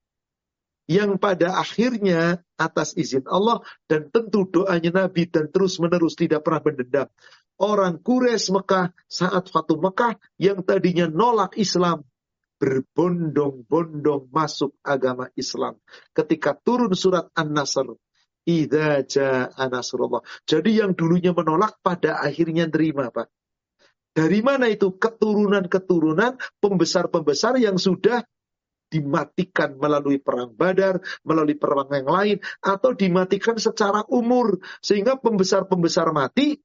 Yang 0.90 1.22
pada 1.22 1.54
akhirnya 1.54 2.42
atas 2.58 2.98
izin 2.98 3.22
Allah 3.30 3.62
dan 3.86 4.10
tentu 4.10 4.42
doanya 4.50 5.06
Nabi 5.06 5.30
dan 5.30 5.46
terus 5.46 5.78
menerus 5.78 6.18
tidak 6.18 6.42
pernah 6.42 6.66
mendendam. 6.66 7.06
Orang 7.62 8.02
Quraisy 8.02 8.50
Mekah 8.50 8.90
saat 9.06 9.46
Fatu 9.54 9.78
Mekah 9.78 10.18
yang 10.42 10.66
tadinya 10.66 11.06
nolak 11.06 11.54
Islam 11.54 12.02
berbondong-bondong 12.60 14.28
masuk 14.28 14.76
agama 14.84 15.32
Islam. 15.38 15.80
Ketika 16.12 16.58
turun 16.58 16.92
surat 16.92 17.32
An-Nasr 17.32 17.96
Idza 18.50 19.06
jaa 19.06 19.64
nasrullah. 19.70 20.22
Jadi 20.42 20.82
yang 20.82 20.98
dulunya 20.98 21.30
menolak 21.30 21.78
pada 21.78 22.18
akhirnya 22.18 22.66
terima, 22.66 23.14
Pak. 23.14 23.30
Dari 24.10 24.42
mana 24.42 24.66
itu 24.66 24.98
keturunan-keturunan 24.98 26.34
pembesar-pembesar 26.58 27.62
yang 27.62 27.78
sudah 27.78 28.26
dimatikan 28.90 29.78
melalui 29.78 30.18
perang 30.18 30.50
Badar, 30.50 30.98
melalui 31.22 31.54
perang 31.54 31.86
yang 31.94 32.10
lain, 32.10 32.36
atau 32.58 32.90
dimatikan 32.90 33.54
secara 33.54 34.02
umur. 34.10 34.58
Sehingga 34.82 35.14
pembesar-pembesar 35.14 36.10
mati, 36.10 36.58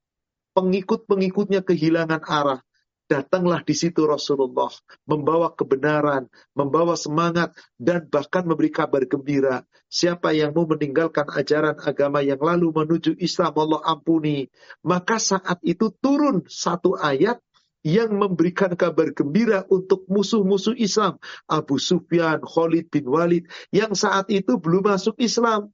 pengikut-pengikutnya 0.57 1.61
kehilangan 1.61 2.25
arah. 2.25 2.64
Datanglah 3.05 3.61
di 3.61 3.77
situ 3.77 4.09
Rasulullah 4.09 4.73
membawa 5.05 5.53
kebenaran, 5.53 6.25
membawa 6.57 6.97
semangat 6.97 7.53
dan 7.77 8.09
bahkan 8.09 8.41
memberi 8.49 8.73
kabar 8.73 9.05
gembira. 9.05 9.61
Siapa 9.85 10.33
yang 10.33 10.57
mau 10.57 10.65
meninggalkan 10.65 11.29
ajaran 11.29 11.77
agama 11.85 12.25
yang 12.25 12.41
lalu 12.41 12.73
menuju 12.73 13.13
Islam 13.21 13.53
Allah 13.61 13.85
ampuni. 13.85 14.49
Maka 14.81 15.21
saat 15.21 15.61
itu 15.61 15.93
turun 16.01 16.49
satu 16.49 16.97
ayat 16.97 17.37
yang 17.85 18.17
memberikan 18.17 18.73
kabar 18.73 19.13
gembira 19.13 19.61
untuk 19.69 20.09
musuh-musuh 20.09 20.73
Islam. 20.73 21.21
Abu 21.45 21.77
Sufyan, 21.77 22.41
Khalid 22.41 22.89
bin 22.89 23.05
Walid, 23.05 23.45
yang 23.69 23.93
saat 23.93 24.33
itu 24.33 24.57
belum 24.57 24.81
masuk 24.81 25.21
Islam. 25.21 25.69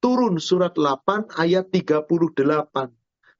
Turun 0.00 0.40
surat 0.40 0.72
8 0.72 1.36
ayat 1.36 1.68
38. 1.68 2.08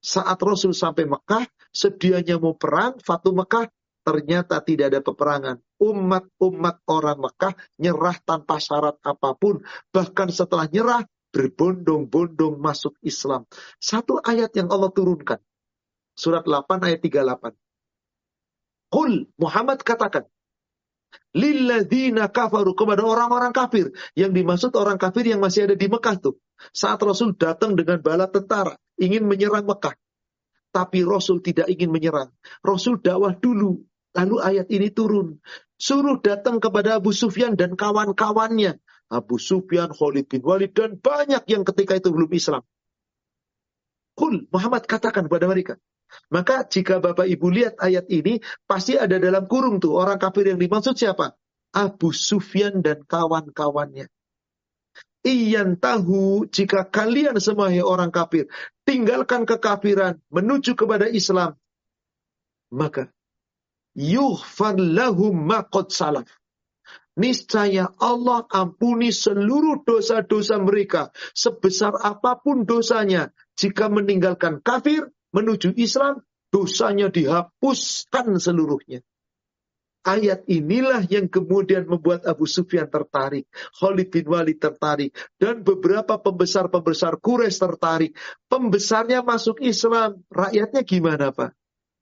Saat 0.03 0.39
Rasul 0.45 0.77
sampai 0.77 1.09
Mekah, 1.09 1.49
sedianya 1.73 2.39
mau 2.39 2.55
perang, 2.55 3.01
Fatu 3.01 3.33
Mekah, 3.33 3.67
ternyata 4.05 4.61
tidak 4.61 4.93
ada 4.93 5.01
peperangan. 5.01 5.57
Umat-umat 5.83 6.85
orang 6.87 7.19
Mekah 7.19 7.55
nyerah 7.81 8.17
tanpa 8.23 8.63
syarat 8.63 9.01
apa 9.03 9.35
pun. 9.35 9.65
Bahkan 9.91 10.29
setelah 10.31 10.69
nyerah, 10.71 11.03
berbondong-bondong 11.33 12.61
masuk 12.61 12.95
Islam. 13.01 13.49
Satu 13.81 14.21
ayat 14.21 14.53
yang 14.55 14.69
Allah 14.69 14.93
turunkan. 14.93 15.41
Surat 16.13 16.45
8 16.45 16.85
ayat 16.85 17.01
38. 17.01 17.57
Qul 18.93 19.33
Muhammad 19.41 19.81
katakan. 19.81 20.29
Lilladzina 21.33 22.29
kafaru 22.29 22.77
kepada 22.77 23.01
orang-orang 23.09 23.57
kafir. 23.57 23.89
Yang 24.13 24.33
dimaksud 24.37 24.73
orang 24.77 25.01
kafir 25.01 25.25
yang 25.25 25.41
masih 25.41 25.65
ada 25.65 25.77
di 25.77 25.89
Mekah 25.89 26.21
tuh. 26.21 26.37
Saat 26.77 27.01
Rasul 27.01 27.33
datang 27.33 27.73
dengan 27.73 28.05
bala 28.05 28.29
tentara. 28.29 28.77
Ingin 29.01 29.25
menyerang 29.25 29.65
Mekah. 29.65 29.97
Tapi 30.73 31.05
Rasul 31.05 31.45
tidak 31.45 31.69
ingin 31.69 31.93
menyerang. 31.93 32.33
Rasul 32.65 32.99
dakwah 32.99 33.37
dulu. 33.37 33.85
Lalu 34.17 34.37
ayat 34.41 34.69
ini 34.73 34.89
turun. 34.89 35.41
Suruh 35.77 36.21
datang 36.21 36.61
kepada 36.61 36.97
Abu 36.97 37.13
Sufyan 37.13 37.57
dan 37.57 37.77
kawan-kawannya. 37.77 38.81
Abu 39.13 39.37
Sufyan, 39.37 39.93
Khalid 39.93 40.33
bin 40.33 40.41
Walid, 40.41 40.73
dan 40.73 40.97
banyak 40.97 41.45
yang 41.45 41.69
ketika 41.69 42.01
itu 42.01 42.09
belum 42.09 42.33
Islam. 42.33 42.65
Kul, 44.17 44.49
Muhammad 44.49 44.89
katakan 44.89 45.29
kepada 45.29 45.45
mereka. 45.49 45.75
Maka 46.29 46.69
jika 46.69 47.01
Bapak 47.01 47.25
Ibu 47.25 47.47
lihat 47.49 47.75
ayat 47.81 48.09
ini, 48.13 48.41
pasti 48.69 48.97
ada 48.97 49.17
dalam 49.17 49.49
kurung 49.49 49.81
tuh 49.81 49.97
orang 49.97 50.21
kafir 50.21 50.53
yang 50.53 50.61
dimaksud 50.61 50.97
siapa? 50.97 51.37
Abu 51.73 52.13
Sufyan 52.13 52.85
dan 52.85 53.05
kawan-kawannya. 53.05 54.09
Iyan 55.23 55.79
tahu 55.79 56.51
jika 56.51 56.83
kalian 56.91 57.39
semua 57.39 57.71
orang 57.87 58.11
kafir 58.11 58.51
tinggalkan 58.83 59.47
kekafiran 59.47 60.19
menuju 60.35 60.75
kepada 60.75 61.07
Islam, 61.07 61.55
maka 62.75 63.07
yughfar 63.95 64.75
lahum 64.75 65.47
maqad 65.47 65.95
salaf. 65.95 66.27
Niscaya 67.13 67.93
Allah 68.01 68.49
ampuni 68.49 69.13
seluruh 69.13 69.85
dosa-dosa 69.85 70.57
mereka 70.57 71.13
sebesar 71.37 71.93
apa 72.01 72.41
pun 72.41 72.65
dosanya 72.65 73.31
jika 73.53 73.93
meninggalkan 73.93 74.65
kafir 74.65 75.13
menuju 75.31 75.77
Islam, 75.77 76.25
dosanya 76.49 77.13
dihapuskan 77.13 78.41
seluruhnya. 78.41 79.05
Ayat 80.03 80.43
inilah 80.51 81.07
yang 81.07 81.31
kemudian 81.31 81.87
membuat 81.87 82.27
Abu 82.27 82.51
Sufyan 82.51 82.91
tertarik, 82.91 83.47
Khalid 83.79 84.11
bin 84.11 84.27
Walid 84.27 84.59
tertarik, 84.59 85.15
dan 85.39 85.63
beberapa 85.63 86.19
pembesar-pembesar 86.19 87.23
Quraisy 87.23 87.63
tertarik. 87.63 88.11
Pembesarnya 88.51 89.23
masuk 89.23 89.63
Islam, 89.63 90.27
rakyatnya 90.27 90.83
gimana 90.83 91.31
Pak? 91.31 91.55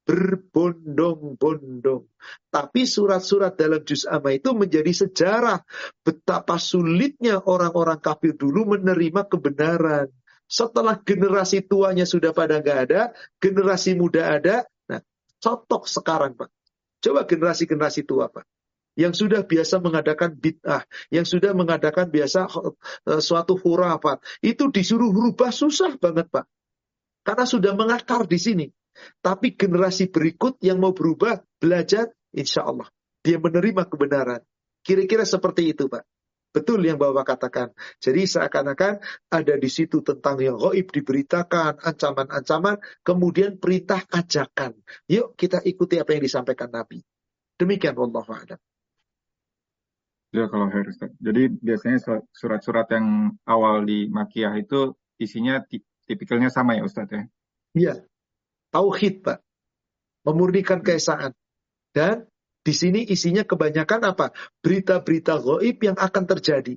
Berbondong-bondong. 0.08 2.08
Tapi 2.48 2.88
surat-surat 2.88 3.60
dalam 3.60 3.84
juz 3.84 4.08
amma 4.08 4.32
itu 4.32 4.56
menjadi 4.56 4.96
sejarah 4.96 5.60
betapa 6.00 6.56
sulitnya 6.56 7.44
orang-orang 7.44 8.00
kafir 8.00 8.32
dulu 8.32 8.80
menerima 8.80 9.28
kebenaran. 9.28 10.08
Setelah 10.48 10.96
generasi 11.04 11.68
tuanya 11.68 12.08
sudah 12.08 12.32
pada 12.32 12.64
nggak 12.64 12.78
ada, 12.88 13.12
generasi 13.38 13.92
muda 13.92 14.40
ada, 14.40 14.64
nah 14.88 15.04
cotok 15.36 15.84
sekarang 15.84 16.32
Pak. 16.32 16.48
Coba 17.00 17.24
generasi-generasi 17.24 18.04
tua 18.04 18.28
Pak. 18.28 18.44
Yang 18.98 19.24
sudah 19.24 19.46
biasa 19.46 19.80
mengadakan 19.80 20.36
bid'ah, 20.36 20.84
yang 21.08 21.24
sudah 21.24 21.56
mengadakan 21.56 22.12
biasa 22.12 22.50
uh, 22.52 23.22
suatu 23.22 23.56
hurafat, 23.56 24.20
itu 24.44 24.68
disuruh 24.68 25.08
rubah 25.08 25.54
susah 25.54 25.96
banget 25.96 26.28
Pak. 26.28 26.44
Karena 27.24 27.44
sudah 27.48 27.72
mengakar 27.72 28.28
di 28.28 28.36
sini. 28.36 28.66
Tapi 29.24 29.56
generasi 29.56 30.10
berikut 30.10 30.60
yang 30.60 30.82
mau 30.82 30.92
berubah, 30.92 31.40
belajar, 31.56 32.12
insya 32.34 32.66
Allah. 32.66 32.90
Dia 33.24 33.40
menerima 33.40 33.86
kebenaran. 33.88 34.42
Kira-kira 34.84 35.24
seperti 35.24 35.72
itu 35.72 35.88
Pak. 35.88 36.04
Betul 36.50 36.82
yang 36.82 36.98
Bapak 36.98 37.38
katakan. 37.38 37.70
Jadi 38.02 38.26
seakan-akan 38.26 38.98
ada 39.30 39.54
di 39.54 39.70
situ 39.70 40.02
tentang 40.02 40.34
yang 40.42 40.58
goib 40.58 40.90
diberitakan, 40.90 41.78
ancaman-ancaman, 41.78 42.82
kemudian 43.06 43.62
perintah 43.62 44.02
ajakan. 44.10 44.74
Yuk 45.06 45.38
kita 45.38 45.62
ikuti 45.62 46.02
apa 46.02 46.10
yang 46.18 46.26
disampaikan 46.26 46.74
Nabi. 46.74 46.98
Demikian 47.54 47.94
Allah 47.94 48.26
a'lam. 48.26 48.60
Ya 50.30 50.46
kalau 50.46 50.66
harus. 50.70 50.98
Jadi 50.98 51.42
biasanya 51.58 51.98
surat-surat 52.34 52.86
yang 52.94 53.34
awal 53.46 53.82
di 53.82 54.06
Makiyah 54.10 54.54
itu 54.58 54.94
isinya 55.18 55.62
tipikalnya 56.06 56.50
sama 56.50 56.78
ya 56.78 56.82
Ustaz 56.86 57.10
ya? 57.10 57.22
Iya. 57.74 57.94
Tauhid 58.70 59.26
Pak. 59.26 59.38
Memurnikan 60.26 60.82
keesaan. 60.82 61.34
Dan 61.90 62.30
di 62.60 62.72
sini 62.76 63.00
isinya 63.08 63.40
kebanyakan 63.44 64.00
apa? 64.12 64.36
Berita-berita 64.60 65.40
goib 65.40 65.80
yang 65.80 65.96
akan 65.96 66.24
terjadi. 66.28 66.76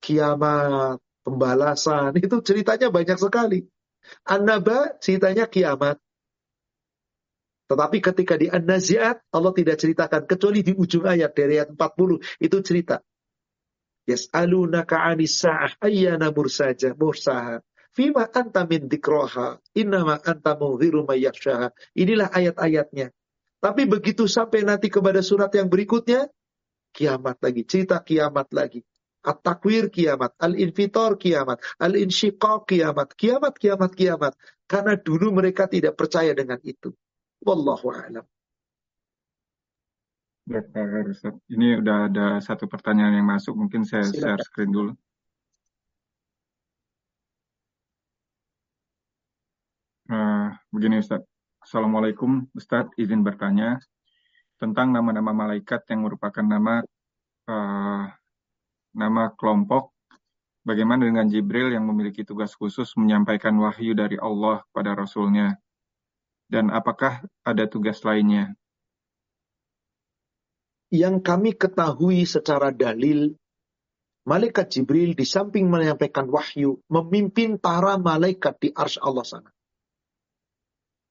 Kiamat, 0.00 1.02
pembalasan, 1.26 2.14
itu 2.16 2.38
ceritanya 2.40 2.88
banyak 2.88 3.18
sekali. 3.18 3.66
An-Naba 4.24 4.96
ceritanya 5.02 5.50
kiamat. 5.50 6.00
Tetapi 7.70 7.98
ketika 8.02 8.34
di 8.34 8.50
An-Nazi'at, 8.50 9.30
Allah 9.30 9.52
tidak 9.54 9.78
ceritakan. 9.78 10.26
Kecuali 10.26 10.66
di 10.66 10.74
ujung 10.74 11.06
ayat, 11.06 11.30
dari 11.34 11.58
ayat 11.58 11.70
40, 11.74 12.18
itu 12.42 12.56
cerita. 12.66 12.98
Yas'alunaka 14.10 15.06
anis 15.06 15.38
sa'ah 15.38 15.78
ayyana 15.78 16.34
mursaja, 16.34 16.98
mursaha. 16.98 17.62
Fima 17.94 18.26
anta 18.26 18.66
min 18.66 18.90
dikroha, 18.90 19.58
innama 19.74 20.18
anta 20.22 20.58
mungziru 20.58 21.06
mayyakshaha. 21.06 21.70
Inilah 21.94 22.30
ayat-ayatnya. 22.34 23.14
Tapi 23.60 23.84
begitu 23.84 24.24
sampai 24.24 24.64
nanti 24.64 24.88
kepada 24.88 25.20
surat 25.20 25.52
yang 25.52 25.68
berikutnya, 25.68 26.24
kiamat 26.96 27.36
lagi, 27.44 27.62
cerita 27.68 28.00
kiamat 28.00 28.48
lagi. 28.56 28.80
At-takwir 29.20 29.92
kiamat, 29.92 30.32
al-infitor 30.40 31.20
kiamat, 31.20 31.60
al-insyiqaq 31.76 32.64
kiamat, 32.64 33.12
kiamat, 33.12 33.52
kiamat, 33.60 33.92
kiamat. 33.92 34.32
Karena 34.64 34.96
dulu 34.96 35.28
mereka 35.36 35.68
tidak 35.68 35.92
percaya 35.92 36.32
dengan 36.32 36.56
itu. 36.64 36.88
Wallahu 37.44 37.92
a'lam. 37.92 38.24
Ini 41.52 41.84
udah 41.84 42.08
ada 42.08 42.26
satu 42.40 42.64
pertanyaan 42.64 43.20
yang 43.20 43.28
masuk, 43.28 43.54
mungkin 43.54 43.84
saya 43.84 44.08
Silakan. 44.08 44.40
share 44.40 44.42
screen 44.42 44.72
dulu. 44.72 44.92
Uh, 50.10 50.50
begini 50.74 50.98
Ustaz, 50.98 51.22
Assalamualaikum 51.70 52.50
Ustadz, 52.50 52.98
izin 52.98 53.22
bertanya 53.22 53.78
tentang 54.58 54.90
nama-nama 54.90 55.30
malaikat 55.30 55.86
yang 55.86 56.02
merupakan 56.02 56.42
nama 56.42 56.82
uh, 57.46 58.10
nama 58.90 59.22
kelompok. 59.38 59.94
Bagaimana 60.66 61.06
dengan 61.06 61.30
Jibril 61.30 61.70
yang 61.70 61.86
memiliki 61.86 62.26
tugas 62.26 62.58
khusus 62.58 62.90
menyampaikan 62.98 63.54
wahyu 63.62 63.94
dari 63.94 64.18
Allah 64.18 64.66
pada 64.74 64.98
Rasulnya? 64.98 65.62
Dan 66.50 66.74
apakah 66.74 67.22
ada 67.46 67.70
tugas 67.70 68.02
lainnya? 68.02 68.50
Yang 70.90 71.22
kami 71.22 71.54
ketahui 71.54 72.26
secara 72.26 72.74
dalil, 72.74 73.38
Malaikat 74.26 74.74
Jibril 74.74 75.14
di 75.14 75.22
samping 75.22 75.70
menyampaikan 75.70 76.26
wahyu, 76.34 76.82
memimpin 76.90 77.62
para 77.62 77.94
malaikat 77.94 78.58
di 78.58 78.74
ars 78.74 78.98
Allah 78.98 79.22
sana. 79.22 79.54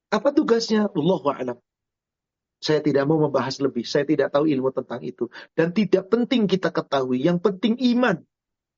Apa 0.10 0.34
tugasnya? 0.34 0.90
Allah 0.90 1.22
alam. 1.38 1.57
Saya 2.60 2.84
tidak 2.84 3.07
mau 3.07 3.22
membahas 3.23 3.61
lebih. 3.64 3.88
Saya 3.88 4.03
tidak 4.03 4.36
tahu 4.36 4.49
ilmu 4.49 4.76
tentang 4.76 4.99
itu. 5.06 5.31
Dan 5.56 5.72
tidak 5.72 6.11
penting 6.11 6.49
kita 6.49 6.76
ketahui. 6.76 7.23
Yang 7.23 7.40
penting 7.45 7.80
iman. 7.95 8.19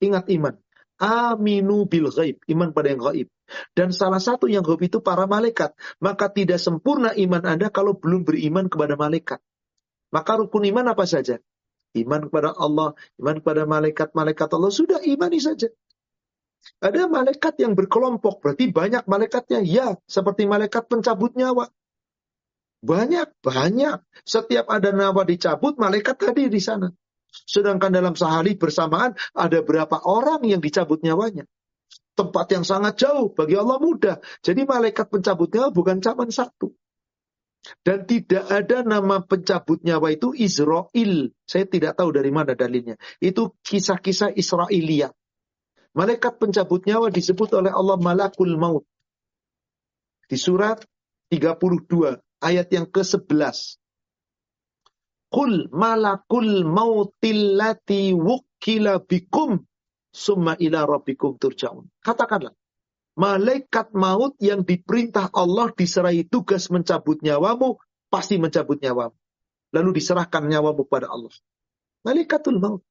Ingat 0.04 0.30
iman. 0.38 0.54
Aminu 1.02 1.90
bil 1.90 2.14
ghaib. 2.14 2.38
Iman 2.46 2.78
pada 2.78 2.94
yang 2.94 3.02
ghaib. 3.02 3.28
Dan 3.74 3.90
salah 3.90 4.22
satu 4.22 4.46
yang 4.46 4.62
ghaib 4.62 4.86
itu 4.86 5.02
para 5.02 5.26
malaikat. 5.26 5.74
Maka 5.98 6.30
tidak 6.30 6.62
sempurna 6.62 7.18
iman 7.18 7.42
Anda 7.42 7.74
kalau 7.74 7.98
belum 7.98 8.22
beriman 8.22 8.70
kepada 8.70 8.94
malaikat. 8.94 9.42
Maka 10.14 10.32
rukun 10.38 10.68
iman 10.70 10.94
apa 10.94 11.10
saja? 11.10 11.42
Iman 11.98 12.30
kepada 12.30 12.56
Allah, 12.56 12.96
iman 13.20 13.36
kepada 13.42 13.66
malaikat-malaikat 13.66 14.48
Allah. 14.54 14.72
Sudah 14.72 15.00
imani 15.02 15.42
saja. 15.42 15.74
Ada 16.82 17.10
malaikat 17.10 17.58
yang 17.62 17.74
berkelompok, 17.74 18.42
berarti 18.42 18.70
banyak 18.70 19.06
malaikatnya. 19.06 19.62
Ya, 19.66 19.98
seperti 20.06 20.46
malaikat 20.46 20.86
pencabut 20.90 21.34
nyawa. 21.34 21.70
Banyak, 22.82 23.38
banyak. 23.46 24.02
Setiap 24.26 24.66
ada 24.70 24.90
nyawa 24.90 25.22
dicabut, 25.26 25.78
malaikat 25.78 26.18
hadir 26.26 26.50
di 26.50 26.62
sana. 26.62 26.90
Sedangkan 27.32 27.94
dalam 27.94 28.18
sehari 28.18 28.58
bersamaan 28.58 29.14
ada 29.38 29.62
berapa 29.62 30.02
orang 30.04 30.42
yang 30.46 30.60
dicabut 30.60 31.00
nyawanya. 31.06 31.46
Tempat 32.18 32.46
yang 32.52 32.66
sangat 32.68 33.00
jauh, 33.00 33.32
bagi 33.32 33.56
Allah 33.56 33.78
mudah. 33.80 34.18
Jadi 34.44 34.66
malaikat 34.66 35.08
pencabut 35.08 35.54
nyawa 35.54 35.70
bukan 35.70 35.98
cuma 36.02 36.26
satu. 36.28 36.74
Dan 37.86 38.10
tidak 38.10 38.50
ada 38.50 38.82
nama 38.82 39.22
pencabut 39.22 39.86
nyawa 39.86 40.18
itu 40.18 40.34
Israel. 40.34 41.30
Saya 41.46 41.66
tidak 41.70 41.94
tahu 41.94 42.10
dari 42.10 42.34
mana 42.34 42.58
dalilnya. 42.58 42.98
Itu 43.22 43.54
kisah-kisah 43.62 44.34
Israelia. 44.34 45.14
Malaikat 45.92 46.40
pencabut 46.40 46.88
nyawa 46.88 47.12
disebut 47.12 47.52
oleh 47.52 47.72
Allah 47.72 48.00
Malakul 48.00 48.56
Maut. 48.56 48.88
Di 50.32 50.40
surat 50.40 50.80
32 51.28 52.20
ayat 52.40 52.68
yang 52.72 52.88
ke-11. 52.88 53.80
Kul 55.32 55.72
malakul 55.72 56.68
mautillati 56.68 58.12
wukila 58.12 59.00
bikum 59.00 59.64
summa 60.12 60.60
ila 60.60 60.84
rabbikum 60.84 61.40
turja'un. 61.40 61.88
Katakanlah, 62.04 62.52
malaikat 63.16 63.96
maut 63.96 64.36
yang 64.44 64.68
diperintah 64.68 65.32
Allah 65.32 65.72
diserai 65.72 66.28
tugas 66.28 66.68
mencabut 66.68 67.24
nyawamu, 67.24 67.80
pasti 68.12 68.36
mencabut 68.36 68.84
nyawamu. 68.84 69.16
Lalu 69.72 69.90
diserahkan 69.96 70.44
nyawamu 70.52 70.84
pada 70.84 71.08
Allah. 71.08 71.32
Malaikatul 72.04 72.60
maut. 72.60 72.84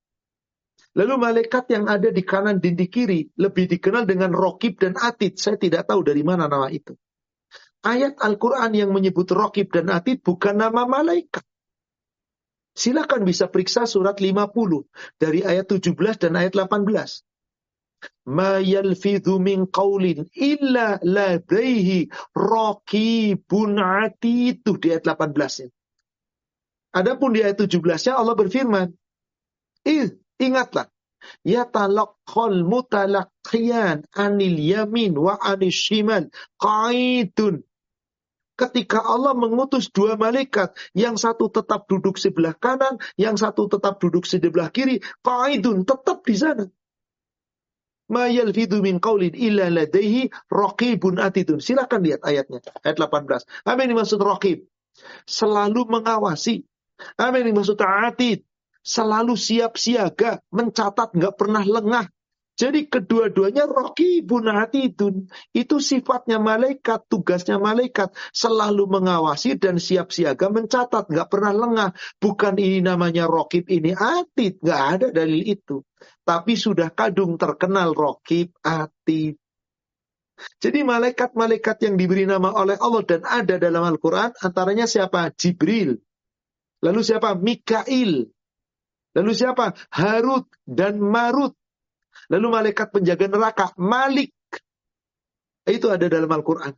Lalu 0.98 1.14
malaikat 1.22 1.70
yang 1.70 1.86
ada 1.86 2.10
di 2.10 2.22
kanan 2.26 2.58
dan 2.58 2.74
di 2.74 2.90
kiri 2.90 3.30
lebih 3.38 3.70
dikenal 3.70 4.10
dengan 4.10 4.34
Rokib 4.34 4.82
dan 4.82 4.98
Atid. 4.98 5.38
Saya 5.38 5.54
tidak 5.54 5.86
tahu 5.86 6.02
dari 6.02 6.26
mana 6.26 6.50
nama 6.50 6.66
itu. 6.66 6.98
Ayat 7.86 8.18
Al-Quran 8.18 8.74
yang 8.74 8.90
menyebut 8.90 9.30
Rokib 9.30 9.70
dan 9.70 9.86
Atid 9.88 10.26
bukan 10.26 10.58
nama 10.58 10.90
malaikat. 10.90 11.46
Silakan 12.74 13.22
bisa 13.22 13.46
periksa 13.46 13.86
surat 13.86 14.18
50 14.18 14.50
dari 15.18 15.46
ayat 15.46 15.66
17 15.70 15.94
dan 16.26 16.32
ayat 16.38 16.54
18. 16.58 17.22
Ma 18.30 18.62
yalfidhu 18.62 19.36
min 19.42 19.68
qawlin 19.68 20.26
illa 20.32 20.98
ladaihi 21.02 22.08
raqibun 22.34 23.78
atid. 23.78 24.62
di 24.64 24.86
ayat 24.90 25.04
18 25.06 25.34
-nya. 25.34 25.68
Adapun 26.90 27.30
di 27.30 27.40
ayat 27.46 27.58
17-nya 27.58 28.18
Allah 28.18 28.34
berfirman, 28.34 28.90
Ih, 29.86 30.19
ingatlah, 30.40 30.88
ya 31.44 31.68
talaqqal 31.68 32.64
mutalaqqiyan 32.64 34.08
anil 34.16 34.56
yamin 34.56 35.12
wa 35.14 35.36
anil 35.36 35.72
shimal 35.72 36.32
qaidun 36.56 37.62
ketika 38.60 39.00
Allah 39.00 39.32
mengutus 39.32 39.88
dua 39.88 40.20
malaikat, 40.20 40.76
yang 40.92 41.16
satu 41.16 41.48
tetap 41.48 41.88
duduk 41.88 42.20
sebelah 42.20 42.52
kanan, 42.52 43.00
yang 43.16 43.40
satu 43.40 43.72
tetap 43.72 43.96
duduk 43.96 44.28
sebelah 44.28 44.68
kiri, 44.68 45.00
qaidun 45.24 45.88
tetap 45.88 46.20
di 46.28 46.36
sana. 46.36 46.64
Ma 48.12 48.28
yalfidu 48.28 48.84
min 48.84 49.00
qaulin 49.00 49.32
illa 49.32 49.72
ladaihi 49.72 50.28
raqibun 50.52 51.16
atidun. 51.16 51.62
Silakan 51.62 52.04
lihat 52.04 52.20
ayatnya, 52.26 52.60
ayat 52.84 52.98
18. 53.00 53.46
Apa 53.64 53.78
yang 53.80 53.90
dimaksud 53.96 54.20
raqib? 54.20 54.66
Selalu 55.24 55.86
mengawasi. 55.88 56.66
Apa 57.16 57.40
yang 57.40 57.56
dimaksud 57.56 57.80
atid? 57.80 58.44
Selalu 58.81 59.36
siap 59.36 59.77
siaga, 59.77 60.40
mencatat, 60.51 61.12
nggak 61.12 61.35
pernah 61.36 61.61
lengah, 61.61 62.09
jadi 62.61 62.85
kedua-duanya 62.93 63.65
rokibun 63.65 64.44
hatidun. 64.52 65.32
Itu 65.57 65.81
sifatnya 65.81 66.36
malaikat, 66.36 67.09
tugasnya 67.09 67.57
malaikat. 67.57 68.12
Selalu 68.36 68.85
mengawasi 68.85 69.57
dan 69.57 69.81
siap 69.81 70.12
siaga 70.12 70.52
mencatat. 70.52 71.09
Nggak 71.09 71.28
pernah 71.32 71.57
lengah. 71.57 71.90
Bukan 72.20 72.61
ini 72.61 72.85
namanya 72.85 73.24
rokib, 73.24 73.65
ini 73.73 73.97
atid. 73.97 74.61
Nggak 74.61 74.82
ada 74.93 75.07
dalil 75.09 75.40
itu. 75.40 75.81
Tapi 76.20 76.52
sudah 76.52 76.93
kadung 76.93 77.40
terkenal 77.40 77.97
rokib, 77.97 78.52
atid. 78.61 79.40
Jadi 80.61 80.85
malaikat-malaikat 80.85 81.77
yang 81.89 81.97
diberi 81.97 82.28
nama 82.28 82.52
oleh 82.52 82.77
Allah 82.77 83.05
dan 83.09 83.24
ada 83.24 83.57
dalam 83.57 83.89
Al-Quran, 83.89 84.36
antaranya 84.36 84.85
siapa? 84.85 85.32
Jibril. 85.32 85.97
Lalu 86.85 87.01
siapa? 87.01 87.32
Mikail. 87.40 88.28
Lalu 89.16 89.32
siapa? 89.34 89.74
Harut 89.90 90.46
dan 90.66 91.02
Marut. 91.02 91.54
Lalu 92.30 92.46
malaikat 92.46 92.94
penjaga 92.94 93.26
neraka, 93.26 93.66
Malik. 93.74 94.30
Itu 95.66 95.90
ada 95.90 96.06
dalam 96.06 96.30
Al-Quran. 96.30 96.74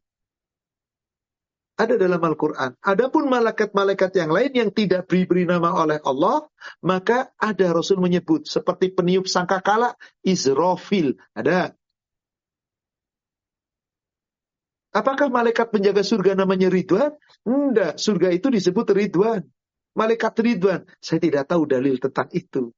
Ada 1.73 1.97
dalam 1.97 2.21
Al-Quran. 2.21 2.77
Adapun 2.85 3.33
malaikat-malaikat 3.33 4.13
yang 4.15 4.31
lain 4.31 4.53
yang 4.53 4.71
tidak 4.71 5.09
diberi 5.09 5.49
nama 5.49 5.73
oleh 5.73 5.99
Allah, 6.05 6.45
maka 6.85 7.33
ada 7.41 7.73
Rasul 7.73 7.99
menyebut 7.99 8.45
seperti 8.45 8.93
peniup 8.93 9.25
sangkakala 9.25 9.97
Israfil. 10.21 11.17
Ada. 11.33 11.73
Apakah 14.93 15.33
malaikat 15.33 15.73
penjaga 15.73 16.05
surga 16.05 16.37
namanya 16.37 16.69
Ridwan? 16.69 17.17
Tidak, 17.43 17.97
surga 17.97 18.29
itu 18.37 18.53
disebut 18.53 18.93
Ridwan. 18.93 19.41
Malaikat 19.93 20.35
Ridwan. 20.41 20.89
Saya 21.01 21.21
tidak 21.21 21.49
tahu 21.49 21.69
dalil 21.69 22.01
tentang 22.01 22.29
itu. 22.33 22.73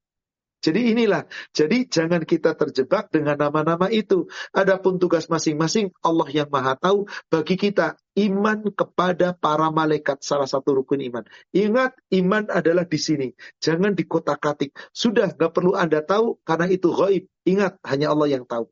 Jadi 0.65 0.97
inilah, 0.97 1.29
jadi 1.53 1.85
jangan 1.85 2.25
kita 2.25 2.57
terjebak 2.57 3.13
dengan 3.13 3.37
nama-nama 3.37 3.93
itu. 3.93 4.33
Adapun 4.49 4.97
tugas 4.97 5.29
masing-masing, 5.29 5.93
Allah 6.01 6.25
yang 6.33 6.49
maha 6.49 6.73
tahu 6.73 7.05
bagi 7.29 7.61
kita 7.61 8.01
iman 8.17 8.73
kepada 8.73 9.37
para 9.37 9.69
malaikat 9.69 10.25
salah 10.25 10.49
satu 10.49 10.81
rukun 10.81 11.05
iman. 11.05 11.21
Ingat, 11.53 12.01
iman 12.17 12.49
adalah 12.49 12.89
di 12.89 12.97
sini. 12.97 13.29
Jangan 13.61 13.93
di 13.93 14.09
kota 14.09 14.41
katik. 14.41 14.73
Sudah, 14.89 15.37
nggak 15.37 15.53
perlu 15.53 15.77
Anda 15.77 16.01
tahu 16.01 16.41
karena 16.49 16.73
itu 16.73 16.89
gaib. 16.97 17.29
Ingat, 17.45 17.85
hanya 17.85 18.17
Allah 18.17 18.41
yang 18.41 18.49
tahu. 18.49 18.65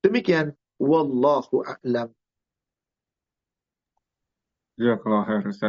Demikian, 0.00 0.56
wallahu 0.80 1.68
a'lam. 1.68 2.16
Ya, 4.80 4.96
kalau 4.96 5.20
harus 5.20 5.60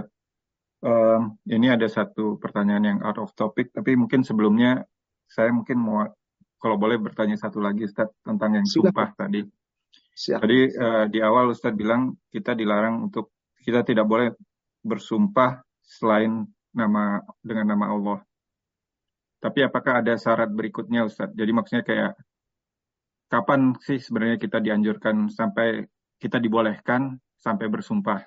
um, 0.88 1.35
ini 1.51 1.68
ada 1.68 1.85
satu 1.91 2.39
pertanyaan 2.39 2.84
yang 2.95 2.99
out 3.03 3.19
of 3.19 3.35
topic, 3.35 3.76
tapi 3.76 3.99
mungkin 3.99 4.23
sebelumnya 4.23 4.88
saya 5.27 5.51
mungkin 5.51 5.77
mau 5.84 6.07
kalau 6.57 6.80
boleh 6.80 6.97
bertanya 6.97 7.35
satu 7.38 7.59
lagi 7.59 7.85
Ustaz 7.85 8.09
tentang 8.23 8.57
yang 8.57 8.65
sumpah 8.65 9.14
tadi. 9.14 9.43
Siap. 10.18 10.41
Tadi 10.41 10.59
uh, 10.73 11.05
di 11.11 11.19
awal 11.22 11.53
Ustaz 11.53 11.76
bilang 11.76 12.15
kita 12.34 12.57
dilarang 12.57 13.11
untuk 13.11 13.35
kita 13.61 13.85
tidak 13.85 14.07
boleh 14.09 14.34
bersumpah 14.81 15.61
selain 15.84 16.47
nama 16.73 17.22
dengan 17.43 17.77
nama 17.77 17.85
Allah. 17.93 18.19
Tapi 19.38 19.61
apakah 19.61 20.01
ada 20.01 20.18
syarat 20.18 20.49
berikutnya 20.49 21.05
Ustaz? 21.05 21.30
Jadi 21.38 21.51
maksudnya 21.53 21.85
kayak 21.85 22.11
kapan 23.30 23.77
sih 23.84 24.01
sebenarnya 24.01 24.41
kita 24.41 24.57
dianjurkan 24.57 25.30
sampai 25.30 25.85
kita 26.18 26.41
dibolehkan 26.41 27.22
sampai 27.38 27.69
bersumpah? 27.69 28.26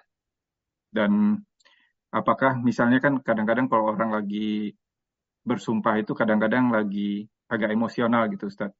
Dan 0.91 1.43
apakah 2.11 2.59
misalnya 2.59 2.99
kan 2.99 3.23
kadang-kadang 3.23 3.71
kalau 3.71 3.95
orang 3.95 4.11
lagi 4.11 4.75
bersumpah 5.47 6.03
itu 6.03 6.13
kadang-kadang 6.13 6.69
lagi 6.69 7.25
agak 7.51 7.71
emosional 7.73 8.29
gitu 8.31 8.51
Ustaz. 8.51 8.71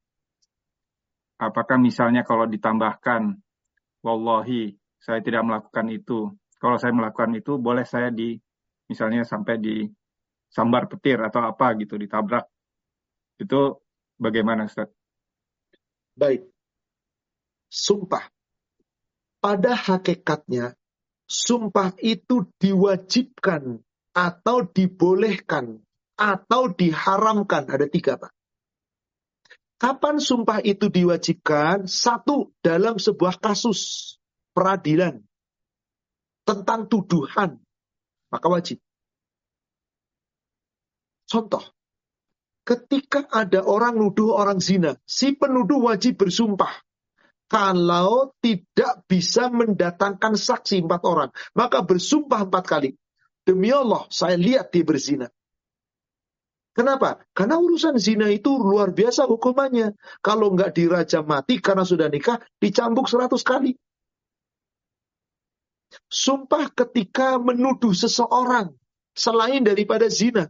Apakah 1.41 1.81
misalnya 1.81 2.21
kalau 2.21 2.45
ditambahkan 2.45 3.33
wallahi 4.05 4.77
saya 5.01 5.19
tidak 5.25 5.41
melakukan 5.41 5.87
itu. 5.89 6.29
Kalau 6.61 6.77
saya 6.77 6.93
melakukan 6.93 7.33
itu 7.33 7.57
boleh 7.57 7.81
saya 7.81 8.13
di 8.13 8.37
misalnya 8.85 9.25
sampai 9.25 9.57
di 9.57 9.75
sambar 10.51 10.85
petir 10.85 11.17
atau 11.17 11.41
apa 11.41 11.73
gitu 11.81 11.97
ditabrak. 11.97 12.45
Itu 13.41 13.81
bagaimana 14.21 14.69
Ustaz? 14.69 14.93
Baik. 16.13 16.45
Sumpah. 17.71 18.29
Pada 19.41 19.73
hakikatnya 19.73 20.77
sumpah 21.31 21.95
itu 22.03 22.51
diwajibkan 22.59 23.79
atau 24.11 24.67
dibolehkan 24.67 25.79
atau 26.19 26.67
diharamkan. 26.75 27.71
Ada 27.71 27.87
tiga, 27.87 28.19
Pak. 28.19 28.35
Kapan 29.79 30.19
sumpah 30.21 30.59
itu 30.61 30.91
diwajibkan? 30.91 31.87
Satu, 31.89 32.53
dalam 32.61 32.99
sebuah 33.01 33.39
kasus 33.41 34.13
peradilan 34.53 35.23
tentang 36.45 36.85
tuduhan, 36.85 37.57
maka 38.29 38.47
wajib. 38.51 38.77
Contoh, 41.25 41.63
ketika 42.67 43.25
ada 43.31 43.63
orang 43.63 43.97
nuduh 43.97 44.35
orang 44.35 44.59
zina, 44.59 44.99
si 45.07 45.33
penuduh 45.33 45.87
wajib 45.87 46.19
bersumpah. 46.19 46.83
Kalau 47.51 48.31
tidak 48.39 49.03
bisa 49.11 49.51
mendatangkan 49.51 50.39
saksi 50.39 50.87
empat 50.87 51.03
orang, 51.03 51.35
maka 51.51 51.83
bersumpah 51.83 52.47
empat 52.47 52.63
kali. 52.63 52.95
Demi 53.43 53.75
Allah, 53.75 54.07
saya 54.07 54.39
lihat 54.39 54.71
dia 54.71 54.87
berzina. 54.87 55.27
Kenapa? 56.71 57.19
Karena 57.35 57.59
urusan 57.59 57.99
zina 57.99 58.31
itu 58.31 58.55
luar 58.55 58.95
biasa 58.95 59.27
hukumannya. 59.27 59.99
Kalau 60.23 60.55
nggak 60.55 60.71
dirajam 60.71 61.27
mati 61.27 61.59
karena 61.59 61.83
sudah 61.83 62.07
nikah, 62.07 62.39
dicambuk 62.63 63.11
seratus 63.11 63.43
kali. 63.43 63.75
Sumpah 66.07 66.71
ketika 66.71 67.35
menuduh 67.35 67.91
seseorang 67.91 68.71
selain 69.11 69.67
daripada 69.67 70.07
zina. 70.07 70.47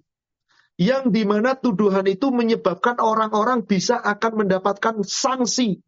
Yang 0.77 1.09
di 1.09 1.23
mana 1.25 1.57
tuduhan 1.57 2.05
itu 2.05 2.29
menyebabkan 2.29 3.01
orang-orang 3.01 3.65
bisa 3.65 3.97
akan 3.97 4.45
mendapatkan 4.45 5.01
sanksi. 5.01 5.81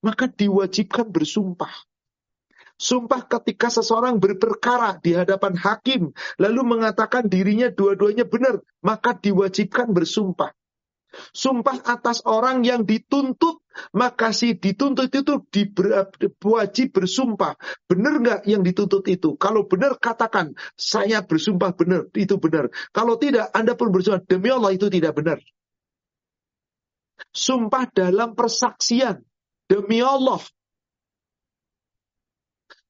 Maka 0.00 0.32
diwajibkan 0.32 1.12
bersumpah. 1.12 1.72
Sumpah 2.80 3.28
ketika 3.28 3.68
seseorang 3.68 4.16
berperkara 4.16 4.96
di 5.04 5.12
hadapan 5.12 5.52
hakim, 5.52 6.16
lalu 6.40 6.60
mengatakan 6.64 7.28
dirinya 7.28 7.68
dua-duanya 7.68 8.24
benar, 8.24 8.64
maka 8.80 9.12
diwajibkan 9.12 9.92
bersumpah. 9.92 10.56
Sumpah 11.36 11.84
atas 11.84 12.24
orang 12.24 12.64
yang 12.64 12.86
dituntut, 12.88 13.60
maka 13.92 14.32
si 14.32 14.56
dituntut 14.56 15.12
itu 15.12 15.44
wajib 16.46 16.88
bersumpah. 16.96 17.58
Benar 17.84 18.14
nggak 18.22 18.40
yang 18.48 18.62
dituntut 18.64 19.04
itu? 19.10 19.36
Kalau 19.36 19.66
benar 19.68 19.98
katakan, 20.00 20.54
saya 20.78 21.20
bersumpah 21.20 21.76
benar, 21.76 22.08
itu 22.16 22.40
benar. 22.40 22.72
Kalau 22.96 23.20
tidak, 23.20 23.52
Anda 23.52 23.76
pun 23.76 23.92
bersumpah, 23.92 24.24
demi 24.24 24.48
Allah 24.48 24.72
itu 24.72 24.86
tidak 24.88 25.18
benar. 25.18 25.38
Sumpah 27.34 27.84
dalam 27.92 28.32
persaksian, 28.32 29.20
demi 29.70 30.02
Allah. 30.02 30.42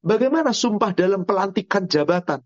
Bagaimana 0.01 0.57
sumpah 0.57 0.97
dalam 0.97 1.28
pelantikan 1.28 1.85
jabatan? 1.85 2.40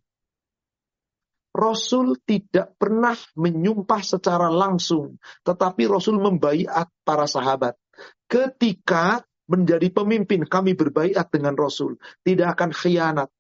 Rasul 1.55 2.19
tidak 2.27 2.75
pernah 2.75 3.15
menyumpah 3.39 4.03
secara 4.03 4.51
langsung, 4.51 5.23
tetapi 5.47 5.87
Rasul 5.87 6.19
membaiat 6.19 6.91
para 7.07 7.31
sahabat. 7.31 7.79
Ketika 8.27 9.23
menjadi 9.47 9.87
pemimpin, 9.95 10.43
kami 10.51 10.75
berbaiat 10.75 11.31
dengan 11.31 11.55
Rasul. 11.55 11.95
Tidak 12.27 12.49
akan 12.59 12.75
khianat, 12.75 13.31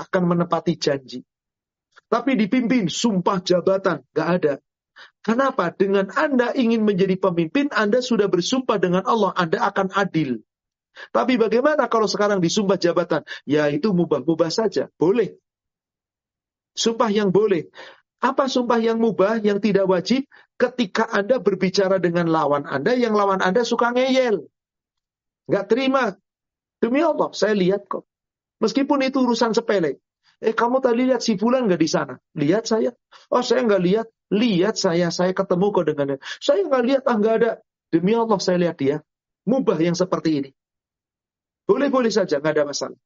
akan 0.00 0.22
menepati 0.24 0.80
janji. 0.80 1.20
Tapi 2.08 2.40
dipimpin, 2.40 2.88
sumpah 2.88 3.44
jabatan, 3.44 4.00
gak 4.16 4.28
ada. 4.40 4.54
Kenapa? 5.20 5.74
Dengan 5.74 6.08
Anda 6.14 6.54
ingin 6.54 6.86
menjadi 6.86 7.18
pemimpin, 7.18 7.68
Anda 7.74 8.00
sudah 8.00 8.30
bersumpah 8.30 8.78
dengan 8.78 9.02
Allah, 9.04 9.34
Anda 9.34 9.64
akan 9.66 9.92
adil. 9.92 10.42
Tapi 11.12 11.36
bagaimana 11.36 11.90
kalau 11.92 12.08
sekarang 12.08 12.40
disumpah 12.40 12.80
jabatan? 12.80 13.22
Ya 13.44 13.68
itu 13.68 13.92
mubah-mubah 13.92 14.48
saja, 14.48 14.88
boleh. 14.96 15.36
Sumpah 16.76 17.12
yang 17.12 17.32
boleh. 17.32 17.68
Apa 18.20 18.48
sumpah 18.48 18.80
yang 18.80 18.96
mubah, 18.96 19.40
yang 19.44 19.60
tidak 19.60 19.84
wajib? 19.88 20.24
Ketika 20.56 21.04
Anda 21.12 21.36
berbicara 21.36 22.00
dengan 22.00 22.32
lawan 22.32 22.64
Anda, 22.64 22.96
yang 22.96 23.12
lawan 23.12 23.44
Anda 23.44 23.60
suka 23.60 23.92
ngeyel. 23.92 24.48
Nggak 25.52 25.66
terima. 25.68 26.16
Demi 26.80 27.04
Allah, 27.04 27.28
saya 27.36 27.52
lihat 27.52 27.84
kok. 27.88 28.08
Meskipun 28.60 29.04
itu 29.04 29.20
urusan 29.20 29.52
sepele. 29.52 30.00
Eh, 30.36 30.52
kamu 30.52 30.84
tadi 30.84 31.08
lihat 31.08 31.24
si 31.24 31.40
Fulan 31.40 31.64
nggak 31.64 31.80
di 31.80 31.88
sana? 31.88 32.14
Lihat 32.36 32.68
saya. 32.68 32.92
Oh, 33.32 33.40
saya 33.40 33.64
nggak 33.64 33.82
lihat. 33.82 34.06
Lihat 34.28 34.74
saya, 34.76 35.08
saya 35.08 35.32
ketemu 35.32 35.66
kok 35.72 35.84
dengannya. 35.88 36.18
Saya 36.42 36.66
nggak 36.66 36.82
lihat, 36.84 37.02
ah 37.08 37.16
nggak 37.16 37.34
ada. 37.40 37.50
Demi 37.88 38.12
Allah, 38.12 38.36
saya 38.42 38.58
lihat 38.60 38.76
dia. 38.76 39.00
Mubah 39.48 39.78
yang 39.80 39.96
seperti 39.96 40.30
ini. 40.44 40.50
Boleh-boleh 41.64 42.12
saja, 42.12 42.42
nggak 42.42 42.52
ada 42.52 42.64
masalah. 42.68 42.98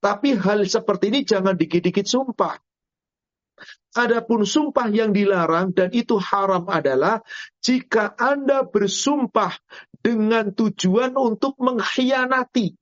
Tapi 0.00 0.38
hal 0.38 0.64
seperti 0.64 1.12
ini 1.12 1.20
jangan 1.26 1.58
dikit-dikit 1.58 2.06
sumpah. 2.06 2.56
Adapun 3.92 4.48
sumpah 4.48 4.88
yang 4.88 5.12
dilarang 5.12 5.76
dan 5.76 5.92
itu 5.92 6.16
haram 6.16 6.64
adalah 6.72 7.20
jika 7.60 8.16
Anda 8.16 8.64
bersumpah 8.64 9.52
dengan 10.00 10.50
tujuan 10.56 11.14
untuk 11.14 11.60
mengkhianati. 11.60 12.74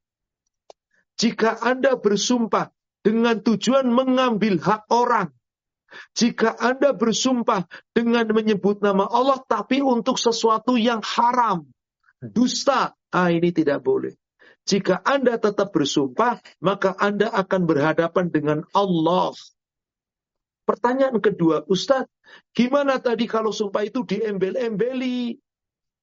Jika 1.19 1.61
Anda 1.61 1.99
bersumpah 1.99 2.73
dengan 3.01 3.41
tujuan 3.41 3.89
mengambil 3.89 4.61
hak 4.61 4.89
orang. 4.93 5.33
Jika 6.15 6.55
Anda 6.55 6.95
bersumpah 6.95 7.67
dengan 7.91 8.31
menyebut 8.31 8.79
nama 8.79 9.11
Allah 9.11 9.43
tapi 9.43 9.83
untuk 9.83 10.23
sesuatu 10.23 10.79
yang 10.79 11.03
haram. 11.03 11.67
Dusta. 12.23 12.95
Ah 13.11 13.31
ini 13.35 13.51
tidak 13.51 13.83
boleh. 13.83 14.15
Jika 14.69 15.03
Anda 15.03 15.41
tetap 15.41 15.75
bersumpah, 15.75 16.39
maka 16.63 16.95
Anda 16.95 17.33
akan 17.33 17.67
berhadapan 17.67 18.31
dengan 18.31 18.63
Allah 18.71 19.35
Pertanyaan 20.71 21.19
kedua, 21.19 21.67
Ustadz, 21.67 22.07
gimana 22.55 23.03
tadi 23.03 23.27
kalau 23.27 23.51
sumpah 23.51 23.83
itu 23.83 24.07
diembel-embeli? 24.07 25.35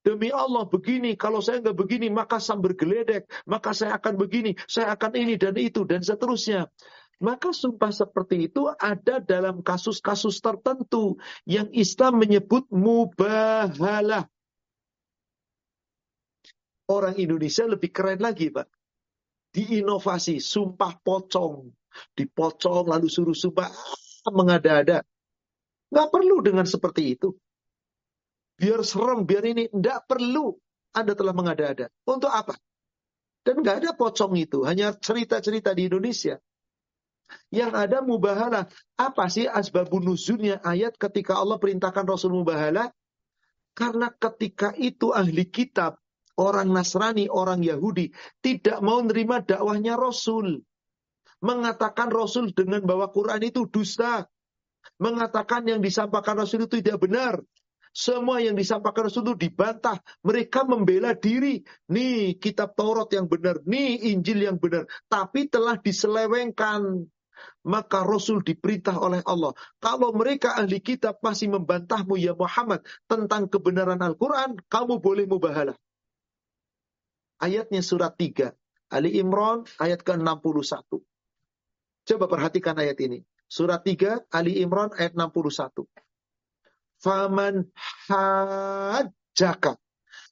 Demi 0.08 0.32
Allah 0.32 0.64
begini, 0.64 1.20
kalau 1.20 1.44
saya 1.44 1.60
nggak 1.60 1.76
begini, 1.76 2.08
maka 2.08 2.40
sambar 2.40 2.72
geledek, 2.80 3.28
maka 3.44 3.76
saya 3.76 4.00
akan 4.00 4.16
begini, 4.16 4.56
saya 4.64 4.96
akan 4.96 5.12
ini 5.20 5.36
dan 5.36 5.60
itu, 5.60 5.84
dan 5.84 6.00
seterusnya. 6.00 6.72
Maka 7.20 7.52
sumpah 7.52 7.92
seperti 7.92 8.48
itu 8.48 8.72
ada 8.80 9.20
dalam 9.20 9.60
kasus-kasus 9.60 10.40
tertentu 10.40 11.20
yang 11.44 11.68
Islam 11.76 12.24
menyebut 12.24 12.72
mubahalah. 12.72 14.32
Orang 16.88 17.20
Indonesia 17.20 17.68
lebih 17.68 17.92
keren 17.92 18.24
lagi, 18.24 18.48
Pak. 18.48 18.64
Diinovasi, 19.52 20.40
sumpah 20.40 21.04
pocong. 21.04 21.68
Dipocong 22.16 22.96
lalu 22.96 23.12
suruh 23.12 23.36
sumpah 23.36 23.68
mengada-ada. 24.32 25.04
Nggak 25.92 26.10
perlu 26.16 26.40
dengan 26.40 26.64
seperti 26.64 27.20
itu. 27.20 27.36
Biar 28.58 28.82
serem, 28.82 29.24
biar 29.24 29.46
ini. 29.46 29.70
Nggak 29.70 30.10
perlu 30.10 30.58
Anda 30.92 31.14
telah 31.14 31.34
mengada-ada. 31.34 31.94
Untuk 32.10 32.34
apa? 32.34 32.58
Dan 33.46 33.62
nggak 33.62 33.78
ada 33.86 33.92
pocong 33.94 34.34
itu. 34.36 34.66
Hanya 34.66 34.98
cerita-cerita 34.98 35.72
di 35.78 35.88
Indonesia. 35.88 36.42
Yang 37.54 37.72
ada 37.78 37.98
mubahalah. 38.02 38.66
Apa 38.98 39.30
sih 39.30 39.46
asbabun 39.46 40.04
nuzulnya 40.04 40.60
ayat 40.66 40.98
ketika 40.98 41.38
Allah 41.38 41.62
perintahkan 41.62 42.04
Rasul 42.04 42.34
mubahalah? 42.34 42.90
Karena 43.78 44.10
ketika 44.10 44.74
itu 44.74 45.14
ahli 45.14 45.46
kitab, 45.54 46.02
orang 46.34 46.74
Nasrani, 46.74 47.30
orang 47.30 47.62
Yahudi, 47.62 48.10
tidak 48.42 48.82
mau 48.82 49.06
menerima 49.06 49.46
dakwahnya 49.46 49.94
Rasul 49.94 50.66
mengatakan 51.42 52.10
Rasul 52.10 52.54
dengan 52.54 52.82
bawa 52.86 53.14
Quran 53.14 53.42
itu 53.46 53.70
dusta. 53.70 54.26
Mengatakan 54.98 55.68
yang 55.68 55.84
disampaikan 55.84 56.40
Rasul 56.40 56.66
itu 56.66 56.80
tidak 56.82 57.04
benar. 57.04 57.44
Semua 57.98 58.38
yang 58.38 58.54
disampaikan 58.54 59.10
Rasul 59.10 59.26
itu 59.26 59.50
dibantah. 59.50 59.98
Mereka 60.22 60.70
membela 60.70 61.18
diri. 61.18 61.66
Nih 61.90 62.38
kitab 62.38 62.78
Taurat 62.78 63.10
yang 63.10 63.26
benar. 63.26 63.58
Nih 63.66 64.14
Injil 64.14 64.46
yang 64.46 64.62
benar. 64.62 64.86
Tapi 65.10 65.50
telah 65.50 65.82
diselewengkan. 65.82 67.10
Maka 67.66 68.06
Rasul 68.06 68.46
diperintah 68.46 69.02
oleh 69.02 69.26
Allah. 69.26 69.58
Kalau 69.82 70.14
mereka 70.14 70.54
ahli 70.54 70.78
kitab 70.78 71.18
masih 71.26 71.50
membantahmu 71.50 72.22
ya 72.22 72.38
Muhammad 72.38 72.86
tentang 73.10 73.50
kebenaran 73.50 74.02
Al-Quran, 74.02 74.62
kamu 74.70 75.02
boleh 75.02 75.26
mubahalah. 75.26 75.78
Ayatnya 77.42 77.82
surat 77.82 78.14
3. 78.14 78.54
Ali 78.94 79.18
Imran 79.18 79.66
ayat 79.82 80.06
ke-61. 80.06 81.02
Coba 82.08 82.26
perhatikan 82.30 82.78
ayat 82.78 82.98
ini. 83.02 83.26
Surat 83.50 83.82
3 83.82 84.30
Ali 84.30 84.62
Imran 84.62 84.94
ayat 84.94 85.18
61. 85.18 86.07
Faman 87.02 87.70
hajjaka. 88.10 89.78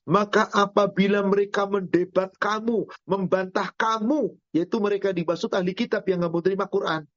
Maka 0.06 0.46
apabila 0.54 1.26
mereka 1.26 1.66
mendebat 1.66 2.30
kamu, 2.38 2.86
membantah 3.10 3.74
kamu, 3.74 4.38
yaitu 4.54 4.78
mereka 4.78 5.10
dibasut 5.10 5.50
ahli 5.58 5.74
kitab 5.74 6.06
yang 6.06 6.22
nggak 6.22 6.46
terima 6.46 6.70
Quran. 6.70 7.10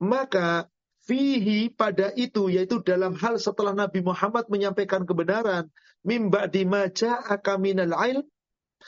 Maka 0.00 0.72
fihi 1.04 1.68
pada 1.68 2.16
itu, 2.16 2.48
yaitu 2.48 2.80
dalam 2.80 3.12
hal 3.20 3.36
setelah 3.36 3.76
Nabi 3.76 4.00
Muhammad 4.00 4.48
menyampaikan 4.48 5.04
kebenaran, 5.04 5.68
mimba 6.00 6.48
dimaja 6.48 7.20
akaminal 7.28 7.92
ilm, 7.92 8.24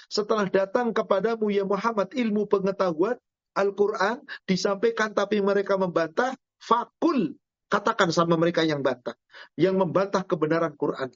setelah 0.08 0.48
datang 0.48 0.96
kepadamu 0.96 1.52
ya 1.52 1.68
Muhammad 1.68 2.08
ilmu 2.16 2.48
pengetahuan, 2.48 3.20
Al-Quran 3.56 4.20
disampaikan 4.44 5.12
tapi 5.16 5.40
mereka 5.40 5.80
membantah, 5.80 6.36
fakul. 6.60 7.36
Katakan 7.66 8.14
sama 8.14 8.38
mereka 8.38 8.62
yang 8.62 8.82
bantah. 8.82 9.18
Yang 9.58 9.74
membantah 9.82 10.22
kebenaran 10.22 10.78
Quran. 10.78 11.10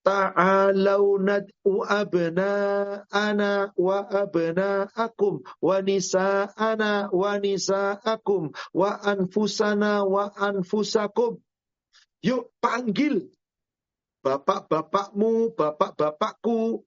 Ta'alau 0.00 1.20
nad'u 1.20 1.84
ana 1.84 3.68
wa 3.76 3.98
abna'akum 4.08 5.44
wa 5.60 5.76
nisa'ana 5.84 7.12
wa 7.12 7.32
nisa'akum 7.36 8.48
wa 8.72 8.90
anfusana 8.96 10.08
wa 10.08 10.32
anfusakum. 10.32 11.36
Yuk 12.24 12.48
panggil 12.64 13.28
bapak-bapakmu, 14.24 15.52
bapak-bapakku, 15.56 16.84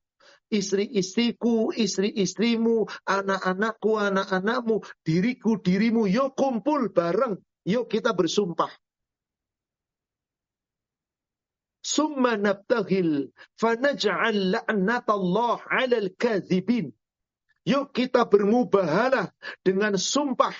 istri-istriku, 0.53 1.73
istri-istrimu, 1.73 2.85
anak-anakku, 3.05 3.97
anak-anakmu, 3.97 4.85
diriku, 5.01 5.57
dirimu, 5.57 6.05
yuk 6.05 6.37
kumpul 6.37 6.93
bareng, 6.93 7.41
yuk 7.67 7.91
kita 7.91 8.11
bersumpah. 8.15 8.71
Summa 11.83 12.39
nabtahil 12.39 13.35
fanaj'al 13.59 14.55
la'natallah 14.55 15.59
'alal 15.67 16.09
kadhibin. 16.15 16.95
Yuk 17.67 17.91
kita 17.95 18.27
bermubahalah 18.27 19.31
dengan 19.63 19.99
sumpah. 19.99 20.55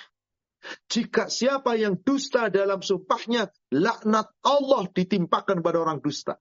Jika 0.88 1.28
siapa 1.28 1.76
yang 1.76 2.00
dusta 2.00 2.48
dalam 2.48 2.80
sumpahnya, 2.80 3.52
laknat 3.68 4.32
Allah 4.40 4.88
ditimpakan 4.88 5.60
pada 5.60 5.84
orang 5.84 6.00
dusta. 6.00 6.40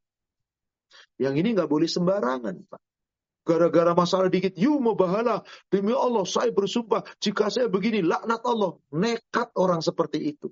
Yang 1.19 1.44
ini 1.44 1.49
nggak 1.60 1.68
boleh 1.68 1.90
sembarangan, 1.91 2.56
Pak. 2.64 2.81
Gara-gara 3.44 3.91
masalah 3.91 4.32
dikit, 4.32 4.56
you 4.56 4.80
mau 4.80 4.95
bahala. 4.95 5.44
Demi 5.68 5.91
Allah, 5.91 6.24
saya 6.24 6.56
bersumpah, 6.56 7.03
jika 7.20 7.52
saya 7.52 7.68
begini, 7.68 7.99
laknat 7.99 8.40
Allah. 8.48 8.80
Nekat 8.95 9.52
orang 9.60 9.84
seperti 9.84 10.32
itu. 10.32 10.48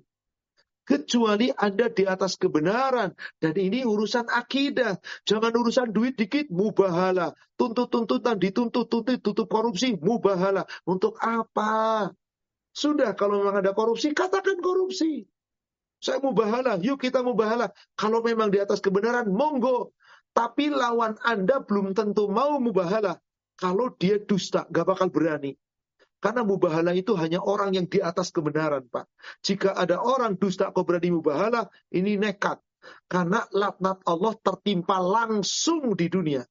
Kecuali 0.84 1.48
Anda 1.56 1.88
di 1.88 2.04
atas 2.04 2.36
kebenaran. 2.36 3.16
Dan 3.40 3.56
ini 3.56 3.80
urusan 3.80 4.28
akidah. 4.28 5.00
Jangan 5.24 5.56
urusan 5.56 5.88
duit 5.88 6.20
dikit, 6.20 6.52
mubahala. 6.52 7.32
Tuntut-tuntutan, 7.56 8.36
dituntut-tuntut, 8.36 9.24
tutup 9.24 9.48
korupsi, 9.48 9.96
mubahala. 9.96 10.68
Untuk 10.84 11.16
apa? 11.16 12.12
Sudah, 12.76 13.16
kalau 13.16 13.40
memang 13.40 13.64
ada 13.64 13.72
korupsi, 13.72 14.12
katakan 14.12 14.60
korupsi. 14.60 15.24
Saya 16.02 16.18
mubahala, 16.18 16.82
yuk 16.82 16.98
kita 16.98 17.22
mubahala. 17.22 17.70
Kalau 17.94 18.20
memang 18.26 18.50
di 18.50 18.58
atas 18.58 18.82
kebenaran, 18.82 19.30
monggo. 19.30 19.94
Tapi 20.32 20.72
lawan 20.72 21.20
Anda 21.20 21.60
belum 21.60 21.92
tentu 21.92 22.28
mau 22.32 22.56
mubahala. 22.56 23.20
Kalau 23.56 23.92
dia 23.94 24.16
dusta, 24.16 24.64
gak 24.72 24.88
bakal 24.88 25.12
berani. 25.12 25.52
Karena 26.22 26.40
mubahala 26.46 26.96
itu 26.96 27.12
hanya 27.18 27.42
orang 27.44 27.76
yang 27.76 27.86
di 27.86 28.00
atas 28.00 28.32
kebenaran, 28.32 28.88
Pak. 28.88 29.06
Jika 29.44 29.76
ada 29.76 30.00
orang 30.00 30.40
dusta 30.40 30.72
kok 30.72 30.88
berani 30.88 31.12
mubahala, 31.12 31.68
ini 31.92 32.16
nekat. 32.16 32.62
Karena 33.06 33.44
laknat 33.52 34.02
Allah 34.08 34.34
tertimpa 34.40 34.98
langsung 34.98 35.94
di 35.94 36.08
dunia. 36.08 36.42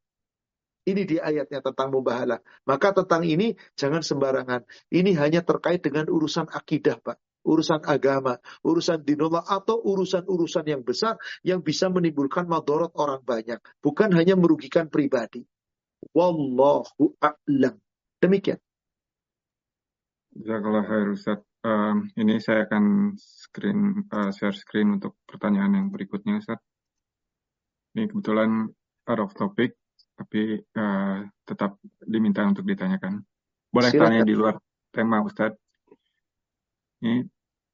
Ini 0.81 1.01
di 1.05 1.17
ayatnya 1.17 1.61
tentang 1.61 1.89
mubahala. 1.89 2.37
Maka 2.67 2.93
tentang 2.95 3.25
ini 3.25 3.57
jangan 3.75 4.05
sembarangan. 4.05 4.61
Ini 4.93 5.11
hanya 5.17 5.41
terkait 5.41 5.81
dengan 5.81 6.07
urusan 6.07 6.47
akidah, 6.51 7.01
Pak 7.01 7.17
urusan 7.41 7.81
agama, 7.85 8.37
urusan 8.61 9.01
dinullah 9.01 9.43
atau 9.45 9.81
urusan-urusan 9.81 10.65
yang 10.69 10.81
besar 10.85 11.17
yang 11.41 11.61
bisa 11.65 11.89
menimbulkan 11.89 12.45
madorot 12.45 12.93
orang 12.97 13.21
banyak, 13.21 13.59
bukan 13.81 14.09
hanya 14.13 14.37
merugikan 14.37 14.87
pribadi. 14.87 15.45
Wallahu 16.13 17.13
a'lam. 17.21 17.77
Demikian. 18.21 18.57
Jazakallah 20.33 20.85
khair 20.87 21.07
Ustaz. 21.11 21.39
Um, 21.61 22.09
ini 22.17 22.41
saya 22.41 22.65
akan 22.65 23.13
screen 23.21 24.09
uh, 24.09 24.33
share 24.33 24.57
screen 24.57 24.97
untuk 24.97 25.13
pertanyaan 25.29 25.77
yang 25.77 25.87
berikutnya 25.93 26.41
Ustaz. 26.41 26.57
Ini 27.93 28.09
kebetulan 28.09 28.65
out 29.05 29.21
of 29.21 29.35
topic, 29.37 29.77
tapi 30.17 30.57
uh, 30.57 31.27
tetap 31.45 31.77
diminta 32.01 32.41
untuk 32.47 32.65
ditanyakan. 32.65 33.21
Boleh 33.69 33.91
Silakan. 33.93 34.09
tanya 34.09 34.21
di 34.25 34.33
luar 34.33 34.55
tema 34.89 35.21
Ustaz. 35.21 35.53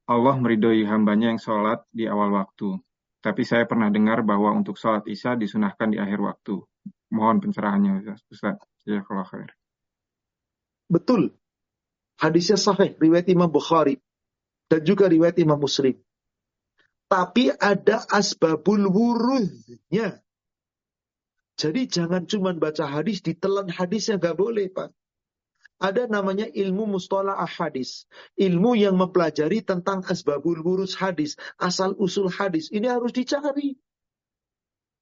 Allah 0.08 0.36
meridhoi 0.40 0.88
hambanya 0.88 1.36
yang 1.36 1.42
sholat 1.42 1.84
di 1.92 2.08
awal 2.08 2.32
waktu. 2.32 2.80
Tapi 3.20 3.44
saya 3.44 3.68
pernah 3.68 3.92
dengar 3.92 4.24
bahwa 4.24 4.56
untuk 4.56 4.80
sholat 4.80 5.04
isya 5.04 5.36
disunahkan 5.36 5.92
di 5.92 6.00
akhir 6.00 6.24
waktu. 6.24 6.64
Mohon 7.12 7.50
pencerahannya, 7.50 7.92
Ustaz. 8.32 8.56
Ya, 8.88 9.04
kalau 9.04 9.28
khair. 9.28 9.52
Betul. 10.88 11.36
Hadisnya 12.16 12.56
sahih, 12.56 12.96
riwayat 12.96 13.28
Imam 13.28 13.52
Bukhari. 13.52 14.00
Dan 14.72 14.84
juga 14.88 15.12
riwayat 15.12 15.36
Imam 15.44 15.60
Muslim. 15.60 16.00
Tapi 17.08 17.52
ada 17.52 18.04
asbabul 18.08 18.88
wurudnya. 18.88 20.24
Jadi 21.60 21.82
jangan 21.88 22.28
cuma 22.28 22.56
baca 22.56 22.88
hadis, 22.88 23.24
ditelan 23.24 23.72
hadisnya 23.72 24.20
nggak 24.20 24.38
boleh, 24.40 24.72
Pak 24.72 24.92
ada 25.78 26.10
namanya 26.10 26.50
ilmu 26.50 26.90
mustalah 26.90 27.38
hadis. 27.46 28.10
Ilmu 28.34 28.74
yang 28.74 28.98
mempelajari 28.98 29.62
tentang 29.62 30.02
asbabul 30.02 30.66
wurus 30.66 30.98
hadis, 30.98 31.38
asal 31.62 31.94
usul 32.02 32.34
hadis. 32.34 32.74
Ini 32.74 32.90
harus 32.90 33.14
dicari. 33.14 33.78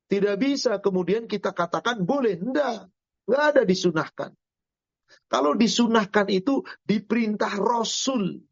Tidak 0.05 0.35
bisa 0.37 0.77
kemudian 0.83 1.31
kita 1.31 1.55
katakan 1.55 2.03
boleh. 2.03 2.35
Tidak. 2.37 2.77
Tidak 3.25 3.41
ada 3.41 3.61
disunahkan. 3.63 4.35
Kalau 5.31 5.55
disunahkan 5.55 6.27
itu 6.29 6.61
diperintah 6.83 7.55
Rasul. 7.57 8.43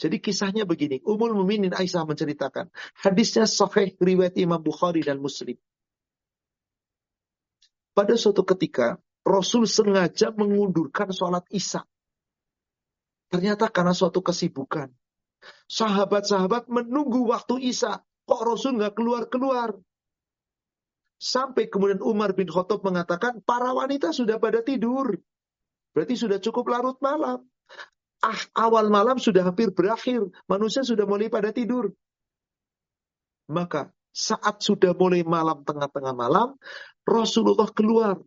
Jadi 0.00 0.18
kisahnya 0.18 0.66
begini. 0.66 0.98
Umul 1.06 1.38
Muminin 1.38 1.70
Aisyah 1.70 2.02
menceritakan. 2.08 2.72
Hadisnya 2.98 3.46
sahih 3.46 3.94
riwayat 4.02 4.34
Imam 4.40 4.58
Bukhari 4.58 5.06
dan 5.06 5.22
Muslim. 5.22 5.54
Pada 7.94 8.18
suatu 8.18 8.42
ketika 8.42 8.98
Rasul 9.24 9.64
sengaja 9.64 10.36
mengundurkan 10.36 11.08
sholat 11.08 11.48
isya. 11.48 11.80
Ternyata 13.32 13.72
karena 13.72 13.96
suatu 13.96 14.20
kesibukan. 14.20 14.92
Sahabat-sahabat 15.66 16.68
menunggu 16.68 17.24
waktu 17.32 17.72
isya. 17.72 18.04
Kok 18.28 18.42
Rasul 18.44 18.80
nggak 18.80 18.94
keluar-keluar? 18.96 19.76
Sampai 21.16 21.72
kemudian 21.72 22.04
Umar 22.04 22.36
bin 22.36 22.52
Khattab 22.52 22.84
mengatakan, 22.84 23.40
para 23.40 23.72
wanita 23.72 24.12
sudah 24.12 24.36
pada 24.36 24.60
tidur. 24.60 25.16
Berarti 25.96 26.14
sudah 26.20 26.36
cukup 26.36 26.68
larut 26.68 27.00
malam. 27.00 27.48
Ah, 28.20 28.40
awal 28.56 28.92
malam 28.92 29.16
sudah 29.16 29.44
hampir 29.44 29.72
berakhir. 29.72 30.24
Manusia 30.48 30.84
sudah 30.84 31.08
mulai 31.08 31.32
pada 31.32 31.52
tidur. 31.52 31.92
Maka 33.48 33.92
saat 34.12 34.64
sudah 34.64 34.96
mulai 34.96 35.24
malam, 35.24 35.64
tengah-tengah 35.64 36.14
malam, 36.16 36.56
Rasulullah 37.04 37.68
keluar 37.72 38.20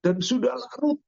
dan 0.00 0.20
sudah 0.20 0.56
larut. 0.56 0.98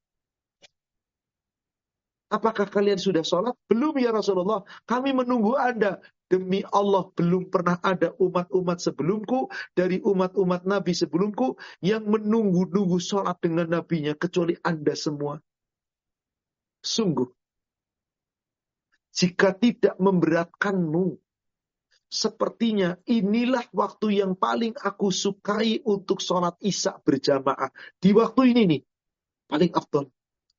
Apakah 2.33 2.65
kalian 2.65 2.97
sudah 2.97 3.21
sholat? 3.21 3.53
Belum 3.69 3.93
ya 4.01 4.09
Rasulullah. 4.09 4.65
Kami 4.89 5.13
menunggu 5.13 5.53
Anda. 5.53 6.01
Demi 6.33 6.65
Allah 6.73 7.13
belum 7.13 7.53
pernah 7.53 7.77
ada 7.85 8.17
umat-umat 8.17 8.81
sebelumku, 8.81 9.53
dari 9.77 10.01
umat-umat 10.01 10.65
Nabi 10.65 10.97
sebelumku, 10.97 11.61
yang 11.85 12.09
menunggu-nunggu 12.09 12.97
sholat 12.97 13.37
dengan 13.45 13.69
Nabinya, 13.69 14.17
kecuali 14.17 14.57
Anda 14.65 14.97
semua. 14.97 15.37
Sungguh. 16.81 17.29
Jika 19.13 19.53
tidak 19.61 20.01
memberatkanmu, 20.01 21.21
sepertinya 22.13 23.01
inilah 23.09 23.65
waktu 23.73 24.21
yang 24.21 24.37
paling 24.37 24.77
aku 24.77 25.09
sukai 25.09 25.81
untuk 25.89 26.21
sholat 26.21 26.61
isya 26.61 27.01
berjamaah. 27.01 27.73
Di 27.97 28.13
waktu 28.13 28.53
ini 28.53 28.63
nih, 28.69 28.83
paling 29.49 29.73
afdol. 29.73 30.13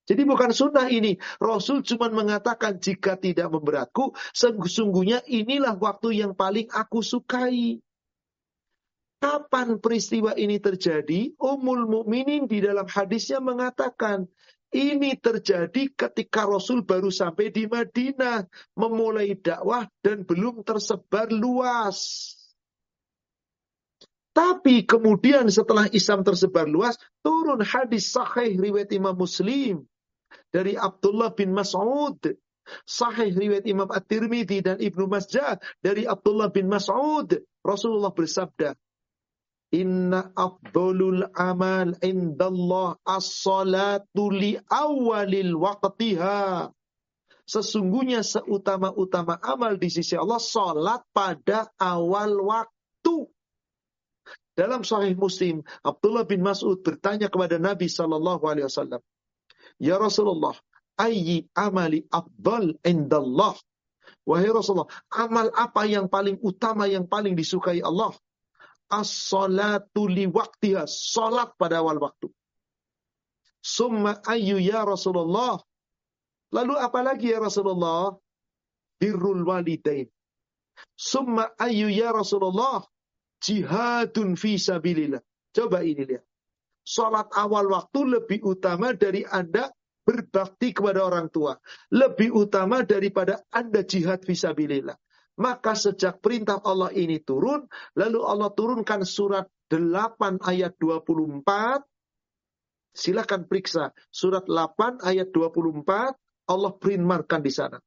Jadi 0.04 0.22
bukan 0.28 0.52
sunnah 0.52 0.92
ini. 0.92 1.16
Rasul 1.40 1.86
cuma 1.86 2.12
mengatakan 2.12 2.76
jika 2.82 3.16
tidak 3.16 3.48
memberatku, 3.54 4.12
sesungguhnya 4.36 5.24
inilah 5.30 5.80
waktu 5.80 6.26
yang 6.26 6.36
paling 6.36 6.68
aku 6.74 7.00
sukai. 7.00 7.80
Kapan 9.24 9.80
peristiwa 9.80 10.36
ini 10.36 10.60
terjadi? 10.60 11.32
Umul 11.40 11.88
Mukminin 11.88 12.44
di 12.44 12.60
dalam 12.60 12.84
hadisnya 12.84 13.40
mengatakan, 13.40 14.28
ini 14.74 15.14
terjadi 15.16 15.94
ketika 15.94 16.50
Rasul 16.50 16.82
baru 16.82 17.14
sampai 17.14 17.54
di 17.54 17.70
Madinah, 17.70 18.50
memulai 18.74 19.38
dakwah 19.38 19.86
dan 20.02 20.26
belum 20.26 20.66
tersebar 20.66 21.30
luas. 21.30 22.34
Tapi 24.34 24.82
kemudian 24.90 25.46
setelah 25.54 25.86
Islam 25.94 26.26
tersebar 26.26 26.66
luas, 26.66 26.98
turun 27.22 27.62
hadis 27.62 28.10
sahih 28.10 28.58
riwayat 28.58 28.90
Imam 28.98 29.14
Muslim 29.14 29.86
dari 30.50 30.74
Abdullah 30.74 31.30
bin 31.38 31.54
Mas'ud. 31.54 32.18
Sahih 32.90 33.30
riwayat 33.30 33.70
Imam 33.70 33.86
At-Tirmidzi 33.94 34.66
dan 34.66 34.82
Ibnu 34.82 35.06
Masjah 35.06 35.62
dari 35.86 36.10
Abdullah 36.10 36.50
bin 36.50 36.66
Mas'ud. 36.66 37.30
Rasulullah 37.62 38.10
bersabda, 38.10 38.74
Inna 39.74 40.30
afdolul 40.38 41.26
amal 41.34 41.98
indallah 42.06 42.94
as-salatu 43.02 44.30
li 44.30 44.54
awalil 44.70 45.58
waqtiha. 45.58 46.70
Sesungguhnya 47.44 48.24
seutama-utama 48.24 49.36
amal 49.42 49.76
di 49.76 49.92
sisi 49.92 50.16
Allah, 50.16 50.40
salat 50.40 51.04
pada 51.12 51.68
awal 51.82 52.38
waktu. 52.40 53.28
Dalam 54.54 54.86
Sahih 54.86 55.18
Muslim, 55.18 55.66
Abdullah 55.82 56.24
bin 56.30 56.46
Mas'ud 56.46 56.80
bertanya 56.86 57.28
kepada 57.28 57.58
Nabi 57.58 57.90
Shallallahu 57.90 58.46
Alaihi 58.46 58.70
Wasallam, 58.70 59.02
Ya 59.82 59.98
Rasulullah, 59.98 60.54
ayyi 61.02 61.50
amali 61.58 62.06
abdal 62.14 62.78
indallah. 62.86 63.58
Wahai 64.24 64.54
Rasulullah, 64.54 64.94
amal 65.12 65.52
apa 65.52 65.84
yang 65.90 66.08
paling 66.08 66.40
utama, 66.40 66.88
yang 66.88 67.10
paling 67.10 67.36
disukai 67.36 67.84
Allah? 67.84 68.16
As-salatu 69.00 70.06
li 70.16 70.26
waktiha, 70.30 70.86
salat 70.86 71.50
pada 71.58 71.82
awal 71.82 71.98
waktu. 72.06 72.30
Summa 73.64 74.20
ayyu 74.34 74.60
ya 74.60 74.84
Rasulullah. 74.86 75.58
Lalu 76.54 76.74
apa 76.78 77.00
lagi 77.02 77.34
ya 77.34 77.40
Rasulullah? 77.42 78.14
Birrul 79.02 79.42
walidain. 79.50 80.06
Summa 80.94 81.50
ayyu 81.58 81.90
ya 81.90 82.14
Rasulullah 82.14 82.86
jihadun 83.42 84.36
fi 84.38 84.62
sabilillah. 84.62 85.24
Coba 85.56 85.82
ini 85.82 86.04
lihat. 86.06 86.26
Salat 86.84 87.32
awal 87.40 87.72
waktu 87.72 88.00
lebih 88.20 88.44
utama 88.44 88.92
dari 88.92 89.24
Anda 89.24 89.72
berbakti 90.04 90.76
kepada 90.76 91.08
orang 91.08 91.32
tua. 91.32 91.56
Lebih 91.96 92.36
utama 92.36 92.84
daripada 92.84 93.40
Anda 93.48 93.88
jihad 93.88 94.28
visabilillah. 94.28 95.00
Maka 95.34 95.74
sejak 95.74 96.22
perintah 96.22 96.62
Allah 96.62 96.94
ini 96.94 97.18
turun, 97.18 97.66
lalu 97.98 98.22
Allah 98.22 98.54
turunkan 98.54 99.02
surat 99.02 99.50
8 99.70 100.42
ayat 100.46 100.78
24, 100.78 101.82
Silakan 102.94 103.50
periksa 103.50 103.90
surat 104.14 104.46
8 104.46 105.02
ayat 105.02 105.34
24 105.34 106.14
Allah 106.46 106.72
perinmarkan 106.78 107.42
di 107.42 107.50
sana. 107.50 107.82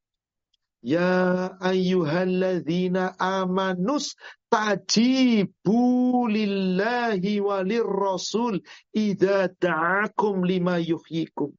Ya 0.83 1.55
ayyuhalladzina 1.63 3.15
amanus 3.15 4.19
tajibu 4.51 6.27
lillahi 6.27 7.39
walir 7.39 7.87
rasul 7.87 8.59
idza 8.91 9.47
da'akum 9.63 10.43
lima 10.43 10.83
yuhyikum. 10.83 11.55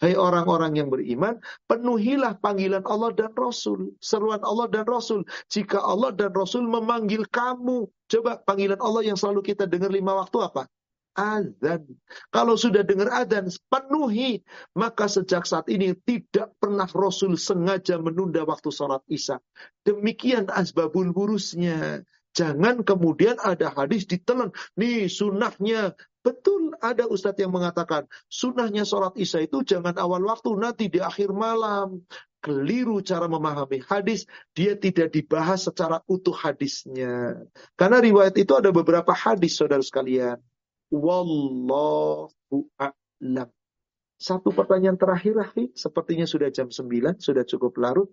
Hai 0.00 0.16
orang-orang 0.16 0.80
yang 0.80 0.88
beriman, 0.88 1.36
penuhilah 1.68 2.40
panggilan 2.40 2.80
Allah 2.88 3.12
dan 3.12 3.36
Rasul. 3.36 3.92
Seruan 4.00 4.40
Allah 4.40 4.64
dan 4.72 4.88
Rasul. 4.88 5.28
Jika 5.52 5.76
Allah 5.76 6.16
dan 6.16 6.32
Rasul 6.32 6.64
memanggil 6.64 7.28
kamu. 7.28 7.84
Coba 8.08 8.40
panggilan 8.40 8.80
Allah 8.80 9.12
yang 9.12 9.20
selalu 9.20 9.52
kita 9.52 9.68
dengar 9.68 9.92
lima 9.92 10.16
waktu 10.16 10.40
apa? 10.40 10.64
Azan. 11.12 11.84
Kalau 12.32 12.56
sudah 12.56 12.80
dengar 12.80 13.12
azan, 13.12 13.52
penuhi. 13.68 14.40
Maka 14.72 15.04
sejak 15.04 15.44
saat 15.44 15.68
ini 15.68 15.92
tidak 16.08 16.56
pernah 16.56 16.88
Rasul 16.88 17.36
sengaja 17.36 18.00
menunda 18.00 18.40
waktu 18.48 18.72
sholat 18.72 19.04
isya. 19.04 19.36
Demikian 19.84 20.48
asbabul 20.48 21.12
burusnya. 21.12 22.00
Jangan 22.32 22.88
kemudian 22.88 23.36
ada 23.42 23.68
hadis 23.74 24.08
ditelan. 24.08 24.54
Nih 24.80 25.12
sunnahnya 25.12 25.92
Betul 26.20 26.76
ada 26.84 27.08
ustadz 27.08 27.40
yang 27.40 27.48
mengatakan 27.48 28.04
sunnahnya 28.28 28.84
sholat 28.84 29.16
isya 29.16 29.48
itu 29.48 29.64
jangan 29.64 29.96
awal 29.96 30.20
waktu 30.28 30.52
nanti 30.60 30.92
di 30.92 31.00
akhir 31.00 31.32
malam. 31.32 32.04
Keliru 32.40 33.04
cara 33.04 33.28
memahami 33.28 33.84
hadis, 33.84 34.24
dia 34.56 34.72
tidak 34.72 35.12
dibahas 35.12 35.68
secara 35.68 36.00
utuh 36.08 36.32
hadisnya. 36.32 37.36
Karena 37.76 38.00
riwayat 38.00 38.32
itu 38.40 38.56
ada 38.56 38.72
beberapa 38.72 39.12
hadis 39.12 39.60
saudara 39.60 39.84
sekalian. 39.84 40.40
Wallahu 40.88 42.64
a'lam. 42.80 43.48
Satu 44.16 44.56
pertanyaan 44.56 44.96
terakhir, 44.96 45.36
Rafi. 45.36 45.72
Sepertinya 45.76 46.24
sudah 46.24 46.48
jam 46.48 46.72
9, 46.72 47.20
sudah 47.20 47.44
cukup 47.44 47.76
larut. 47.76 48.08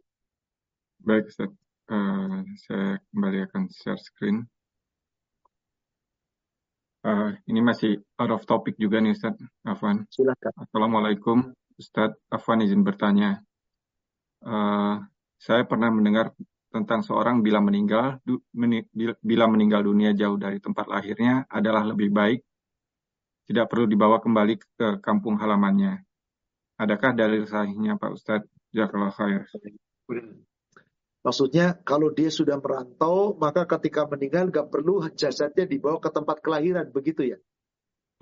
Baik, 1.03 1.31
Ustaz. 1.31 1.51
Uh, 1.87 2.43
saya 2.67 2.99
kembali 3.11 3.47
akan 3.47 3.71
share 3.71 3.99
screen. 3.99 4.43
Uh, 7.05 7.37
ini 7.45 7.61
masih 7.61 8.01
out 8.17 8.31
of 8.33 8.43
topic 8.49 8.75
juga 8.81 8.97
nih 8.97 9.13
Ustaz 9.13 9.37
Afwan. 9.63 10.05
Silakan. 10.09 10.53
Assalamualaikum 10.57 11.37
Ustaz 11.77 12.17
Afwan 12.27 12.65
izin 12.65 12.81
bertanya. 12.81 13.41
Uh, 14.41 15.01
saya 15.37 15.63
pernah 15.69 15.93
mendengar 15.93 16.33
tentang 16.73 17.05
seorang 17.05 17.45
bila 17.45 17.61
meninggal 17.63 18.19
du, 18.25 18.41
meni, 18.53 18.83
bila 19.21 19.45
meninggal 19.47 19.85
dunia 19.85 20.11
jauh 20.13 20.35
dari 20.35 20.57
tempat 20.59 20.89
lahirnya 20.89 21.45
adalah 21.47 21.85
lebih 21.85 22.11
baik 22.11 22.41
tidak 23.47 23.71
perlu 23.71 23.87
dibawa 23.87 24.19
kembali 24.19 24.59
ke 24.59 24.99
kampung 24.99 25.39
halamannya. 25.39 26.03
Adakah 26.77 27.15
dalil 27.15 27.47
sahihnya 27.47 27.95
Pak 27.95 28.11
Ustadz? 28.11 28.51
Jazakallah 28.75 29.15
khair. 29.15 29.47
Maksudnya 31.27 31.75
kalau 31.83 32.15
dia 32.15 32.31
sudah 32.31 32.55
merantau, 32.55 33.35
maka 33.35 33.67
ketika 33.67 34.07
meninggal 34.07 34.47
gak 34.47 34.71
perlu 34.71 35.03
jasadnya 35.11 35.67
dibawa 35.67 35.99
ke 35.99 36.07
tempat 36.07 36.39
kelahiran, 36.39 36.87
begitu 36.87 37.35
ya? 37.35 37.37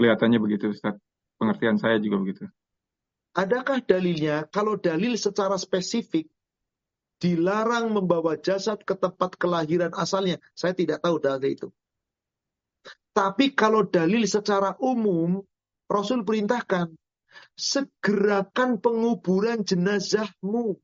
Kelihatannya 0.01 0.41
begitu 0.41 0.73
Ustaz. 0.73 0.97
Pengertian 1.37 1.77
saya 1.77 2.01
juga 2.01 2.17
begitu. 2.17 2.49
Adakah 3.37 3.85
dalilnya 3.85 4.49
kalau 4.49 4.81
dalil 4.81 5.21
secara 5.21 5.53
spesifik 5.61 6.25
dilarang 7.21 7.93
membawa 7.93 8.41
jasad 8.41 8.81
ke 8.81 8.97
tempat 8.97 9.37
kelahiran 9.37 9.93
asalnya? 9.93 10.41
Saya 10.57 10.73
tidak 10.73 11.05
tahu 11.05 11.21
dalil 11.21 11.45
itu. 11.45 11.69
Tapi 13.13 13.53
kalau 13.53 13.85
dalil 13.85 14.25
secara 14.25 14.81
umum, 14.81 15.45
Rasul 15.85 16.25
perintahkan, 16.25 16.89
segerakan 17.53 18.81
penguburan 18.81 19.61
jenazahmu. 19.61 20.81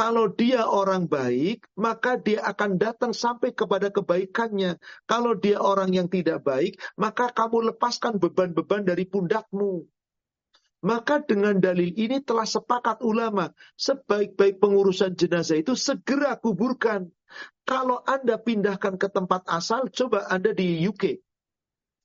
Kalau 0.00 0.32
dia 0.32 0.64
orang 0.64 1.04
baik, 1.04 1.68
maka 1.76 2.16
dia 2.16 2.40
akan 2.48 2.80
datang 2.80 3.12
sampai 3.12 3.52
kepada 3.52 3.92
kebaikannya. 3.92 4.80
Kalau 5.04 5.36
dia 5.36 5.60
orang 5.60 5.92
yang 5.92 6.08
tidak 6.08 6.40
baik, 6.40 6.80
maka 6.96 7.28
kamu 7.28 7.68
lepaskan 7.68 8.16
beban-beban 8.16 8.88
dari 8.88 9.04
pundakmu. 9.04 9.84
Maka 10.88 11.20
dengan 11.20 11.60
dalil 11.60 11.92
ini 11.92 12.24
telah 12.24 12.48
sepakat 12.48 13.04
ulama, 13.04 13.52
sebaik-baik 13.76 14.56
pengurusan 14.56 15.12
jenazah 15.20 15.60
itu 15.60 15.76
segera 15.76 16.32
kuburkan. 16.40 17.12
Kalau 17.68 18.00
Anda 18.08 18.40
pindahkan 18.40 18.96
ke 18.96 19.12
tempat 19.12 19.44
asal, 19.52 19.92
coba 19.92 20.32
Anda 20.32 20.56
di 20.56 20.80
UK. 20.80 21.20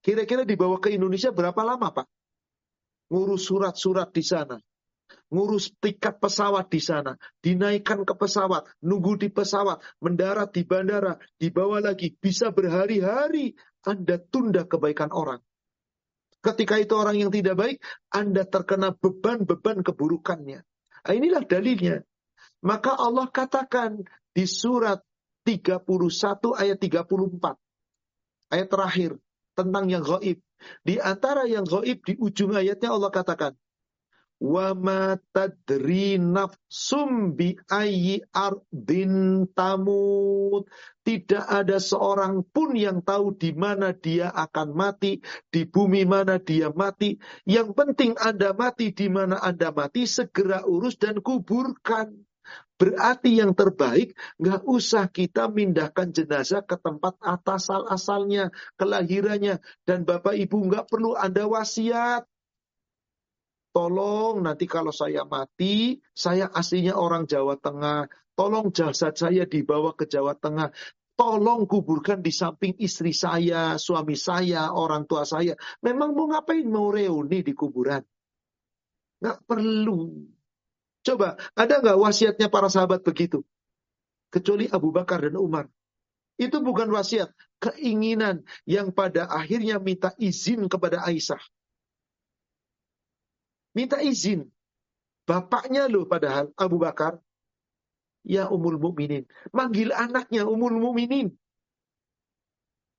Kira-kira 0.03 0.43
dibawa 0.43 0.83
ke 0.83 0.91
Indonesia 0.91 1.31
berapa 1.31 1.63
lama, 1.63 1.95
Pak? 1.95 2.07
Ngurus 3.07 3.47
surat-surat 3.47 4.11
di 4.11 4.19
sana 4.19 4.59
ngurus 5.29 5.73
tiket 5.81 6.17
pesawat 6.21 6.69
di 6.69 6.81
sana, 6.81 7.17
dinaikkan 7.41 8.05
ke 8.05 8.13
pesawat, 8.15 8.65
nunggu 8.81 9.19
di 9.19 9.29
pesawat, 9.29 9.81
mendarat 10.01 10.53
di 10.53 10.63
bandara, 10.65 11.17
dibawa 11.37 11.81
lagi, 11.81 12.13
bisa 12.15 12.49
berhari-hari 12.53 13.53
Anda 13.85 14.17
tunda 14.17 14.65
kebaikan 14.65 15.13
orang. 15.13 15.41
Ketika 16.45 16.77
itu 16.77 16.93
orang 16.93 17.17
yang 17.17 17.33
tidak 17.33 17.57
baik, 17.57 17.77
Anda 18.13 18.45
terkena 18.45 18.93
beban-beban 18.93 19.81
keburukannya. 19.81 20.61
Nah, 21.05 21.13
inilah 21.13 21.41
dalilnya. 21.41 22.05
Maka 22.61 22.93
Allah 22.93 23.25
katakan 23.29 24.05
di 24.29 24.45
surat 24.45 25.01
31 25.45 25.85
ayat 26.53 26.77
34. 26.77 27.57
Ayat 28.53 28.67
terakhir 28.69 29.17
tentang 29.57 29.89
yang 29.89 30.05
gaib. 30.05 30.37
Di 30.85 31.01
antara 31.01 31.49
yang 31.49 31.65
gaib 31.65 32.01
di 32.05 32.13
ujung 32.17 32.53
ayatnya 32.53 32.93
Allah 32.93 33.09
katakan, 33.09 33.57
wa 34.41 34.75
ma 34.75 35.15
tadri 35.31 36.19
nafsum 36.19 37.35
bi 37.39 37.55
ayyi 37.71 38.19
ardin 38.35 39.47
tamut 39.55 40.67
tidak 41.07 41.45
ada 41.47 41.77
seorang 41.79 42.43
pun 42.43 42.75
yang 42.75 42.99
tahu 42.99 43.31
di 43.37 43.55
mana 43.55 43.95
dia 43.95 44.33
akan 44.33 44.75
mati 44.75 45.23
di 45.47 45.63
bumi 45.63 46.03
mana 46.03 46.35
dia 46.41 46.73
mati 46.75 47.15
yang 47.47 47.71
penting 47.71 48.17
Anda 48.19 48.51
mati 48.51 48.91
di 48.91 49.07
mana 49.07 49.39
Anda 49.39 49.71
mati 49.71 50.03
segera 50.03 50.67
urus 50.67 50.99
dan 50.99 51.23
kuburkan 51.23 52.25
Berarti 52.75 53.39
yang 53.39 53.55
terbaik 53.55 54.19
nggak 54.35 54.67
usah 54.67 55.07
kita 55.07 55.47
mindahkan 55.47 56.11
jenazah 56.11 56.59
ke 56.59 56.75
tempat 56.75 57.15
asal 57.23 57.87
asalnya, 57.87 58.51
kelahirannya. 58.75 59.63
Dan 59.87 60.03
Bapak 60.03 60.35
Ibu 60.35 60.67
nggak 60.67 60.91
perlu 60.91 61.15
Anda 61.15 61.47
wasiat. 61.47 62.27
Tolong 63.75 64.39
nanti 64.39 64.71
kalau 64.71 64.95
saya 64.95 65.27
mati, 65.27 65.99
saya 66.15 66.47
aslinya 66.47 66.95
orang 66.95 67.27
Jawa 67.27 67.59
Tengah. 67.59 68.07
Tolong 68.31 68.71
jasad 68.71 69.19
saya 69.19 69.43
dibawa 69.43 69.91
ke 69.91 70.07
Jawa 70.07 70.31
Tengah. 70.39 70.71
Tolong 71.19 71.67
kuburkan 71.67 72.23
di 72.23 72.31
samping 72.31 72.79
istri 72.79 73.11
saya, 73.11 73.75
suami 73.75 74.15
saya, 74.15 74.71
orang 74.71 75.03
tua 75.03 75.27
saya. 75.27 75.59
Memang 75.83 76.15
mau 76.15 76.31
ngapain? 76.31 76.63
Mau 76.63 76.87
reuni 76.87 77.43
di 77.43 77.51
kuburan? 77.51 77.99
Nggak 79.19 79.43
perlu. 79.43 80.23
Coba, 81.03 81.35
ada 81.51 81.75
nggak 81.83 81.99
wasiatnya 81.99 82.47
para 82.47 82.71
sahabat 82.71 83.03
begitu? 83.03 83.43
Kecuali 84.31 84.71
Abu 84.71 84.95
Bakar 84.95 85.19
dan 85.19 85.35
Umar. 85.35 85.67
Itu 86.39 86.63
bukan 86.63 86.87
wasiat, 86.95 87.27
keinginan 87.59 88.47
yang 88.63 88.95
pada 88.95 89.27
akhirnya 89.27 89.83
minta 89.83 90.15
izin 90.15 90.71
kepada 90.71 91.03
Aisyah. 91.03 91.43
Minta 93.75 93.99
izin. 93.99 94.47
Bapaknya 95.27 95.91
loh 95.91 96.07
padahal 96.07 96.55
Abu 96.55 96.79
Bakar. 96.79 97.19
Ya 98.25 98.49
umul 98.49 98.81
mukminin. 98.81 99.27
Manggil 99.53 99.93
anaknya 99.93 100.47
umul 100.47 100.79
mukminin. 100.81 101.35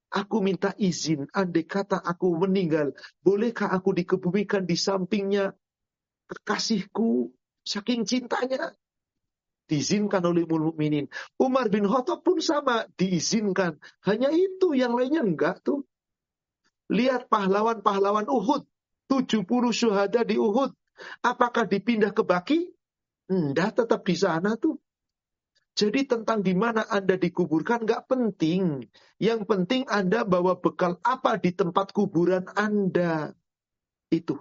Aku 0.06 0.38
minta 0.38 0.70
izin, 0.78 1.26
andai 1.34 1.66
kata 1.66 1.98
aku 1.98 2.38
meninggal, 2.38 2.94
bolehkah 3.26 3.74
aku 3.74 3.90
dikebumikan 3.90 4.62
di 4.62 4.78
sampingnya 4.78 5.50
kekasihku, 6.30 7.34
saking 7.66 8.06
cintanya. 8.06 8.70
Diizinkan 9.66 10.22
oleh 10.22 10.46
umul 10.46 10.70
mukminin. 10.70 11.10
Umar 11.42 11.66
bin 11.74 11.90
Khattab 11.90 12.22
pun 12.22 12.38
sama, 12.38 12.86
diizinkan. 12.94 13.82
Hanya 14.06 14.30
itu, 14.30 14.78
yang 14.78 14.94
lainnya 14.94 15.26
enggak 15.26 15.58
tuh. 15.66 15.82
Lihat 16.86 17.26
pahlawan-pahlawan 17.26 18.30
Uhud. 18.30 18.62
70 19.08 19.46
syuhada 19.72 20.22
di 20.26 20.36
Uhud. 20.38 20.74
Apakah 21.22 21.68
dipindah 21.68 22.12
ke 22.12 22.22
Baki? 22.24 22.72
Enggak, 23.26 23.82
tetap 23.82 24.06
di 24.06 24.16
sana 24.16 24.54
tuh. 24.54 24.78
Jadi 25.76 26.08
tentang 26.08 26.40
di 26.40 26.56
mana 26.56 26.88
Anda 26.88 27.20
dikuburkan 27.20 27.84
nggak 27.84 28.08
penting. 28.08 28.88
Yang 29.20 29.40
penting 29.44 29.84
Anda 29.92 30.24
bawa 30.24 30.56
bekal 30.56 30.96
apa 31.04 31.36
di 31.36 31.52
tempat 31.52 31.92
kuburan 31.92 32.48
Anda. 32.56 33.36
Itu. 34.08 34.40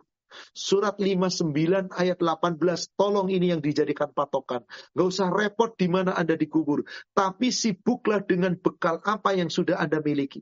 Surat 0.56 0.96
59 0.96 1.92
ayat 1.92 2.20
18. 2.24 2.96
Tolong 2.96 3.28
ini 3.28 3.52
yang 3.52 3.60
dijadikan 3.60 4.16
patokan. 4.16 4.64
Nggak 4.96 5.08
usah 5.12 5.28
repot 5.28 5.76
di 5.76 5.92
mana 5.92 6.16
Anda 6.16 6.40
dikubur. 6.40 6.88
Tapi 7.12 7.52
sibuklah 7.52 8.24
dengan 8.24 8.56
bekal 8.56 9.04
apa 9.04 9.36
yang 9.36 9.52
sudah 9.52 9.76
Anda 9.76 10.00
miliki. 10.00 10.40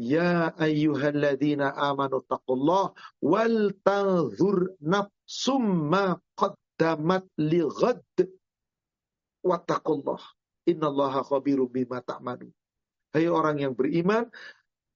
Ya 0.00 0.56
ayyuhalladzina 0.56 1.76
amanu 1.76 2.24
taqullah 2.24 2.96
wal 3.20 3.76
tanzur 3.84 4.72
nafsum 4.80 5.92
ma 5.92 6.16
qaddamat 6.38 7.28
li 7.36 7.60
ghad 7.60 8.00
wattaqullah 9.44 10.20
innallaha 10.64 11.20
khabirum 11.26 11.68
bima 11.68 12.00
ta'malun. 12.00 12.50
Hai 13.12 13.28
orang 13.28 13.60
yang 13.60 13.76
beriman, 13.76 14.32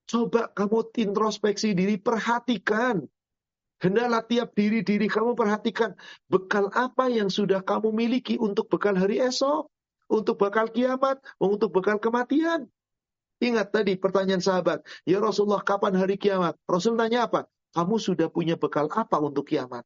coba 0.09 0.49
kamu 0.57 0.89
introspeksi 0.97 1.77
diri, 1.77 2.01
perhatikan. 2.01 3.05
Hendaklah 3.77 4.25
tiap 4.25 4.57
diri-diri 4.57 5.05
kamu 5.05 5.37
perhatikan 5.37 5.93
bekal 6.33 6.73
apa 6.73 7.13
yang 7.13 7.29
sudah 7.29 7.61
kamu 7.61 7.93
miliki 7.93 8.41
untuk 8.41 8.73
bekal 8.73 8.97
hari 8.97 9.21
esok, 9.21 9.69
untuk 10.09 10.41
bekal 10.41 10.73
kiamat, 10.73 11.21
untuk 11.37 11.77
bekal 11.77 12.01
kematian. 12.01 12.73
Ingat 13.37 13.69
tadi 13.69 14.01
pertanyaan 14.01 14.41
sahabat, 14.41 14.81
ya 15.05 15.21
Rasulullah 15.21 15.61
kapan 15.61 15.93
hari 15.93 16.17
kiamat? 16.17 16.57
Rasul 16.65 16.97
tanya 16.97 17.29
apa? 17.29 17.45
Kamu 17.77 18.01
sudah 18.01 18.33
punya 18.33 18.57
bekal 18.57 18.89
apa 18.89 19.21
untuk 19.21 19.53
kiamat? 19.53 19.85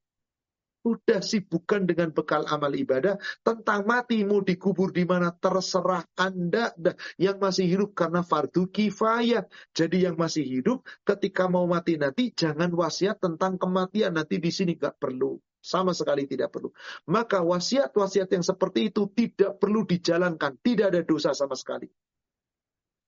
Udah 0.81 1.21
sibukkan 1.21 1.85
dengan 1.85 2.09
bekal 2.09 2.49
amal 2.49 2.73
ibadah 2.73 3.21
tentang 3.45 3.85
matimu 3.85 4.41
dikubur 4.41 4.95
di 4.97 5.05
mana 5.05 5.29
terserah 5.29 6.07
Anda 6.17 6.73
yang 7.21 7.37
masih 7.37 7.69
hidup 7.69 7.93
karena 7.93 8.25
fardu 8.25 8.71
kifayah. 8.73 9.45
Jadi 9.77 10.09
yang 10.09 10.17
masih 10.17 10.41
hidup 10.41 10.87
ketika 11.05 11.53
mau 11.53 11.69
mati 11.69 12.01
nanti 12.01 12.33
jangan 12.33 12.73
wasiat 12.73 13.21
tentang 13.21 13.61
kematian 13.61 14.17
nanti 14.17 14.41
di 14.41 14.49
sini 14.49 14.73
nggak 14.79 14.97
perlu. 14.97 15.37
Sama 15.61 15.93
sekali 15.93 16.25
tidak 16.25 16.57
perlu. 16.57 16.73
Maka 17.13 17.45
wasiat-wasiat 17.45 18.33
yang 18.33 18.41
seperti 18.41 18.89
itu 18.89 19.05
tidak 19.13 19.61
perlu 19.61 19.85
dijalankan. 19.85 20.57
Tidak 20.65 20.87
ada 20.89 21.05
dosa 21.05 21.37
sama 21.37 21.61
sekali. 21.61 21.93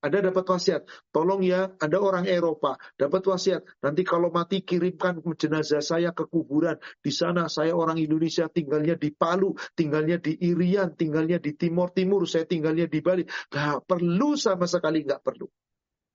Anda 0.03 0.19
dapat 0.19 0.43
wasiat, 0.43 0.83
tolong 1.15 1.47
ya, 1.47 1.71
Anda 1.79 1.95
orang 1.95 2.27
Eropa, 2.27 2.75
dapat 2.99 3.23
wasiat. 3.23 3.63
Nanti 3.79 4.03
kalau 4.03 4.35
mati 4.35 4.59
kirimkan 4.59 5.23
jenazah 5.39 5.79
saya 5.79 6.11
ke 6.11 6.27
kuburan. 6.27 6.75
Di 6.99 7.07
sana 7.07 7.47
saya 7.47 7.71
orang 7.71 7.95
Indonesia 7.95 8.51
tinggalnya 8.51 8.99
di 8.99 9.15
Palu, 9.15 9.55
tinggalnya 9.79 10.19
di 10.19 10.35
Irian, 10.43 10.91
tinggalnya 10.99 11.39
di 11.39 11.55
Timur 11.55 11.95
Timur, 11.95 12.27
saya 12.27 12.43
tinggalnya 12.43 12.91
di 12.91 12.99
Bali. 12.99 13.23
Gak 13.47 13.87
perlu 13.87 14.35
sama 14.35 14.67
sekali, 14.67 15.07
gak 15.07 15.23
perlu. 15.23 15.47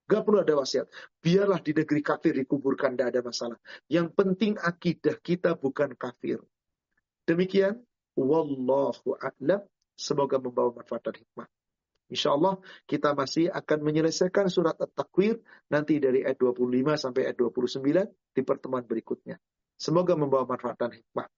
Gak 0.04 0.20
perlu 0.20 0.44
ada 0.44 0.54
wasiat. 0.60 0.84
Biarlah 1.24 1.64
di 1.64 1.72
negeri 1.72 2.04
kafir 2.04 2.36
dikuburkan, 2.36 2.92
tidak 2.92 3.08
ada 3.16 3.20
masalah. 3.24 3.58
Yang 3.88 4.12
penting 4.12 4.60
akidah 4.60 5.16
kita 5.16 5.56
bukan 5.56 5.96
kafir. 5.96 6.44
Demikian, 7.24 7.80
Wallahu 8.20 9.16
a'lam. 9.16 9.64
Semoga 9.96 10.36
membawa 10.36 10.76
manfaat 10.76 11.08
dan 11.08 11.16
hikmah. 11.24 11.48
Insya 12.08 12.32
Allah 12.32 12.56
kita 12.88 13.12
masih 13.12 13.52
akan 13.52 13.78
menyelesaikan 13.84 14.48
surat 14.48 14.80
At-Takwir 14.80 15.40
nanti 15.68 16.00
dari 16.00 16.24
ayat 16.24 16.40
25 16.40 16.96
sampai 16.96 17.28
ayat 17.28 17.36
29 17.36 17.84
di 18.32 18.42
pertemuan 18.44 18.84
berikutnya. 18.84 19.36
Semoga 19.76 20.16
membawa 20.16 20.48
manfaat 20.48 20.80
dan 20.80 20.96
hikmah. 20.96 21.28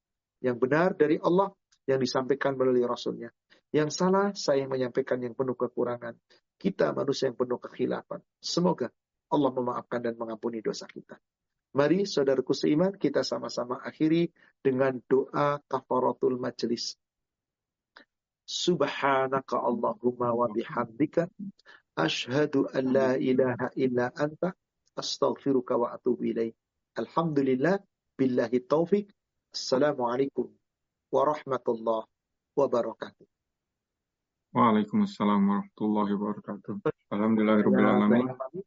Yang 0.41 0.57
benar 0.57 0.89
dari 0.97 1.21
Allah 1.21 1.53
yang 1.85 2.01
disampaikan 2.01 2.57
melalui 2.57 2.87
Rasulnya. 2.87 3.29
Yang 3.71 3.99
salah 3.99 4.33
saya 4.33 4.65
menyampaikan 4.71 5.21
yang 5.21 5.35
penuh 5.35 5.59
kekurangan. 5.59 6.17
Kita 6.57 6.95
manusia 6.95 7.29
yang 7.29 7.37
penuh 7.37 7.59
kekhilafan. 7.59 8.23
Semoga 8.41 8.89
Allah 9.31 9.51
memaafkan 9.55 10.03
dan 10.03 10.19
mengampuni 10.19 10.63
dosa 10.63 10.87
kita. 10.91 11.19
Mari 11.71 12.03
saudaraku 12.03 12.51
seiman 12.51 12.99
kita 12.99 13.23
sama-sama 13.23 13.79
akhiri 13.79 14.27
dengan 14.59 14.99
doa 15.07 15.63
kafaratul 15.71 16.35
majelis. 16.35 16.99
Subhanaka 18.51 19.63
Allahumma 19.63 20.35
wa 20.35 20.51
bihamdika 20.51 21.31
ashhadu 21.95 22.67
an 22.75 22.91
la 22.91 23.15
ilaha 23.15 23.71
illa 23.79 24.11
anta 24.19 24.51
astaghfiruka 24.99 25.79
wa 25.79 25.95
atubu 25.95 26.35
ilaih. 26.35 26.51
Alhamdulillah 26.99 27.79
billahi 28.19 28.59
taufik. 28.67 29.07
Assalamualaikum 29.55 30.51
warahmatullahi 31.15 32.11
wabarakatuh. 32.59 33.23
Waalaikumsalam 34.51 35.41
warahmatullahi 35.47 36.11
wabarakatuh. 36.19 36.75
Alhamdulillahirrahmanirrahim. 37.15 38.67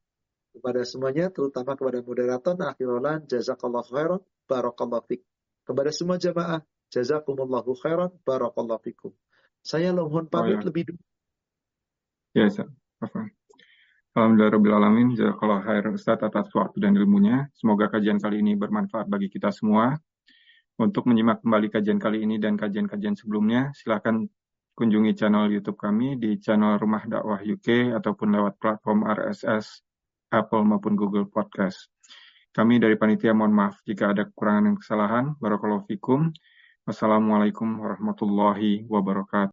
Kepada 0.56 0.82
semuanya, 0.88 1.28
terutama 1.28 1.76
kepada 1.76 2.00
moderator, 2.00 2.56
akhirolan, 2.56 3.28
jazakallah 3.28 3.84
khairan, 3.84 4.24
barakallah 4.48 5.04
fik. 5.04 5.28
Kepada 5.68 5.92
semua 5.92 6.16
jamaah, 6.16 6.64
jazakumullahu 6.88 7.76
khairan, 7.84 8.16
barakallah 8.24 8.80
fikum. 8.80 9.12
Saya 9.64 9.96
mohon 9.96 10.28
pamit 10.28 10.60
oh, 10.60 10.62
ya. 10.62 10.68
lebih 10.68 10.84
dulu. 10.92 11.02
Ya, 12.36 12.52
Ustaz. 12.52 12.68
Alhamdulillahirrahmanirrahim. 14.14 15.16
Jazakallah 15.16 15.60
khair 15.64 15.84
Ustaz 15.90 16.20
atas 16.20 16.52
waktu 16.52 16.78
dan 16.84 16.94
ilmunya. 17.00 17.48
Semoga 17.56 17.88
kajian 17.88 18.20
kali 18.20 18.44
ini 18.44 18.60
bermanfaat 18.60 19.08
bagi 19.08 19.32
kita 19.32 19.56
semua. 19.56 19.96
Untuk 20.76 21.08
menyimak 21.08 21.40
kembali 21.42 21.72
kajian 21.72 21.98
kali 22.02 22.28
ini 22.28 22.42
dan 22.42 22.60
kajian-kajian 22.60 23.16
sebelumnya, 23.16 23.72
silakan 23.78 24.28
kunjungi 24.74 25.14
channel 25.14 25.48
YouTube 25.48 25.78
kami 25.78 26.18
di 26.18 26.42
channel 26.42 26.82
Rumah 26.82 27.06
Dakwah 27.06 27.40
UK 27.46 27.94
ataupun 27.94 28.34
lewat 28.34 28.58
platform 28.58 29.06
RSS, 29.06 29.86
Apple 30.34 30.66
maupun 30.66 30.98
Google 30.98 31.30
Podcast. 31.30 31.94
Kami 32.54 32.78
dari 32.78 32.98
panitia 32.98 33.34
mohon 33.34 33.54
maaf 33.54 33.82
jika 33.86 34.14
ada 34.14 34.30
kekurangan 34.30 34.70
dan 34.70 34.76
kesalahan. 34.78 35.26
Barakallahu 35.42 35.90
fikum. 35.90 36.30
Wassalamualaikum 36.86 37.82
warahmatullahi 37.82 38.86
wabarakatuh. 38.86 39.42